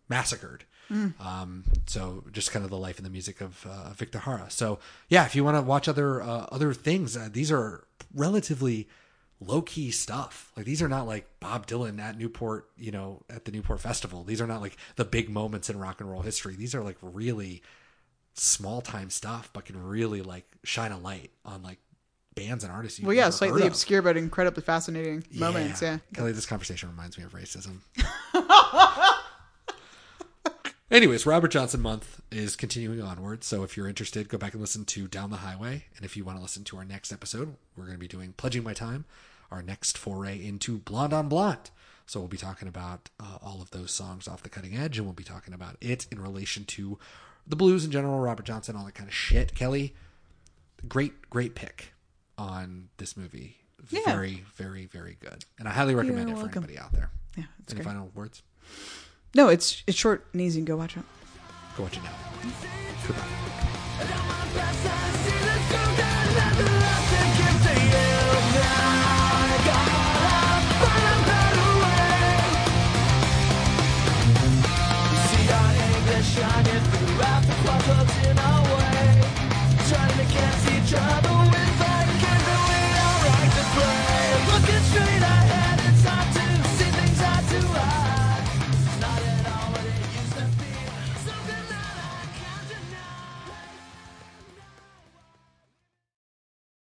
massacred. 0.10 0.64
Mm. 0.90 1.20
Um, 1.24 1.64
so 1.86 2.24
just 2.32 2.52
kind 2.52 2.64
of 2.64 2.72
the 2.72 2.78
life 2.78 2.98
and 2.98 3.06
the 3.06 3.10
music 3.10 3.42
of 3.42 3.66
uh, 3.70 3.92
Victor 3.92 4.22
Jara. 4.24 4.46
So 4.50 4.80
yeah, 5.10 5.26
if 5.26 5.36
you 5.36 5.44
want 5.44 5.58
to 5.58 5.62
watch 5.62 5.88
other 5.88 6.22
uh, 6.22 6.48
other 6.52 6.74
things, 6.74 7.18
uh, 7.18 7.30
these 7.32 7.52
are 7.52 7.86
relatively 8.14 8.88
low 9.40 9.62
key 9.62 9.92
stuff. 9.92 10.52
Like 10.56 10.66
these 10.66 10.82
are 10.82 10.88
not 10.88 11.08
like 11.08 11.28
Bob 11.40 11.68
Dylan 11.68 12.00
at 12.00 12.18
Newport, 12.18 12.70
you 12.78 12.92
know, 12.92 13.24
at 13.30 13.46
the 13.46 13.52
Newport 13.52 13.82
Festival. 13.82 14.24
These 14.24 14.42
are 14.42 14.48
not 14.48 14.62
like 14.62 14.78
the 14.96 15.06
big 15.06 15.30
moments 15.30 15.70
in 15.70 15.78
rock 15.78 16.02
and 16.02 16.10
roll 16.10 16.22
history. 16.22 16.56
These 16.56 16.74
are 16.74 16.84
like 16.84 16.98
really 17.02 17.62
small 18.34 18.82
time 18.82 19.10
stuff, 19.10 19.50
but 19.54 19.66
can 19.66 19.82
really 19.82 20.22
like 20.22 20.46
shine 20.64 20.92
a 20.92 20.98
light 20.98 21.32
on 21.44 21.64
like 21.64 21.80
bands 22.38 22.64
and 22.64 22.72
artists. 22.72 23.00
Well, 23.02 23.14
yeah, 23.14 23.30
slightly 23.30 23.66
obscure 23.66 24.02
but 24.02 24.16
incredibly 24.16 24.62
fascinating 24.64 25.24
moments. 25.34 25.82
Yeah. 25.82 25.98
Kelly, 26.14 26.32
this 26.32 26.46
conversation 26.46 26.90
reminds 26.90 27.18
me 27.18 27.24
of 27.24 27.34
racism. 27.34 27.80
Anyways, 30.90 31.26
Robert 31.26 31.50
Johnson 31.50 31.82
month 31.82 32.22
is 32.32 32.56
continuing 32.56 33.02
onward. 33.02 33.44
So 33.44 33.64
if 33.64 33.76
you're 33.76 33.90
interested, 33.90 34.30
go 34.30 34.38
back 34.38 34.54
and 34.54 34.62
listen 34.62 34.86
to 34.86 35.08
Down 35.08 35.32
the 35.32 35.38
Highway. 35.38 35.86
And 35.98 36.06
if 36.06 36.16
you 36.16 36.24
want 36.24 36.38
to 36.38 36.42
listen 36.42 36.64
to 36.66 36.78
our 36.78 36.86
next 36.86 37.12
episode, 37.12 37.56
we're 37.76 37.84
going 37.86 37.98
to 37.98 38.00
be 38.00 38.08
doing 38.08 38.34
Pledging 38.38 38.64
My 38.64 38.74
Time. 38.74 39.06
our 39.52 39.62
next 39.62 39.98
foray 39.98 40.46
into 40.46 40.78
Blonde 40.78 41.14
on 41.14 41.28
Blonde. 41.28 41.72
So 42.06 42.20
we'll 42.22 42.30
be 42.30 42.38
talking 42.38 42.70
about 42.70 43.10
uh, 43.20 43.38
all 43.42 43.62
of 43.62 43.72
those 43.72 43.92
songs 43.92 44.30
off 44.30 44.44
the 44.44 44.50
cutting 44.50 44.78
edge, 44.78 44.98
and 44.98 45.06
we'll 45.06 45.14
be 45.14 45.26
talking 45.26 45.54
about 45.54 45.76
it 45.82 46.08
in 46.10 46.22
relation 46.22 46.64
to 46.66 46.98
the 47.46 47.58
blues 47.58 47.84
in 47.84 47.92
general, 47.92 48.20
Robert 48.20 48.46
Johnson, 48.46 48.78
all 48.78 48.86
that 48.86 48.96
kind 48.96 49.10
of 49.10 49.14
shit. 49.14 49.56
Kelly, 49.56 49.94
great, 50.88 51.30
great 51.30 51.54
pick 51.54 51.94
on 52.38 52.90
this 52.98 53.16
movie. 53.18 53.58
Yeah. 53.90 54.02
Very, 54.06 54.44
very, 54.56 54.86
very 54.86 55.18
good. 55.20 55.46
And 55.60 55.68
I 55.68 55.72
highly 55.72 55.96
recommend 55.96 56.30
You're 56.30 56.38
it 56.38 56.42
for 56.52 56.58
anybody 56.58 56.78
out 56.78 56.92
there. 56.94 57.12
Yeah, 57.36 57.44
it's 57.64 57.74
Any 57.74 57.84
great. 57.84 57.94
final 57.94 58.12
words? 58.16 58.42
No, 59.36 59.50
it's 59.50 59.84
it's 59.88 59.98
short 59.98 60.26
and 60.34 60.42
easy. 60.42 60.62
Go 60.62 60.76
watch 60.78 60.98
it. 60.98 61.04
Go 61.78 61.84
watch 61.84 61.98
it 61.98 62.04
now. 62.04 62.12
Goodbye. 63.08 63.24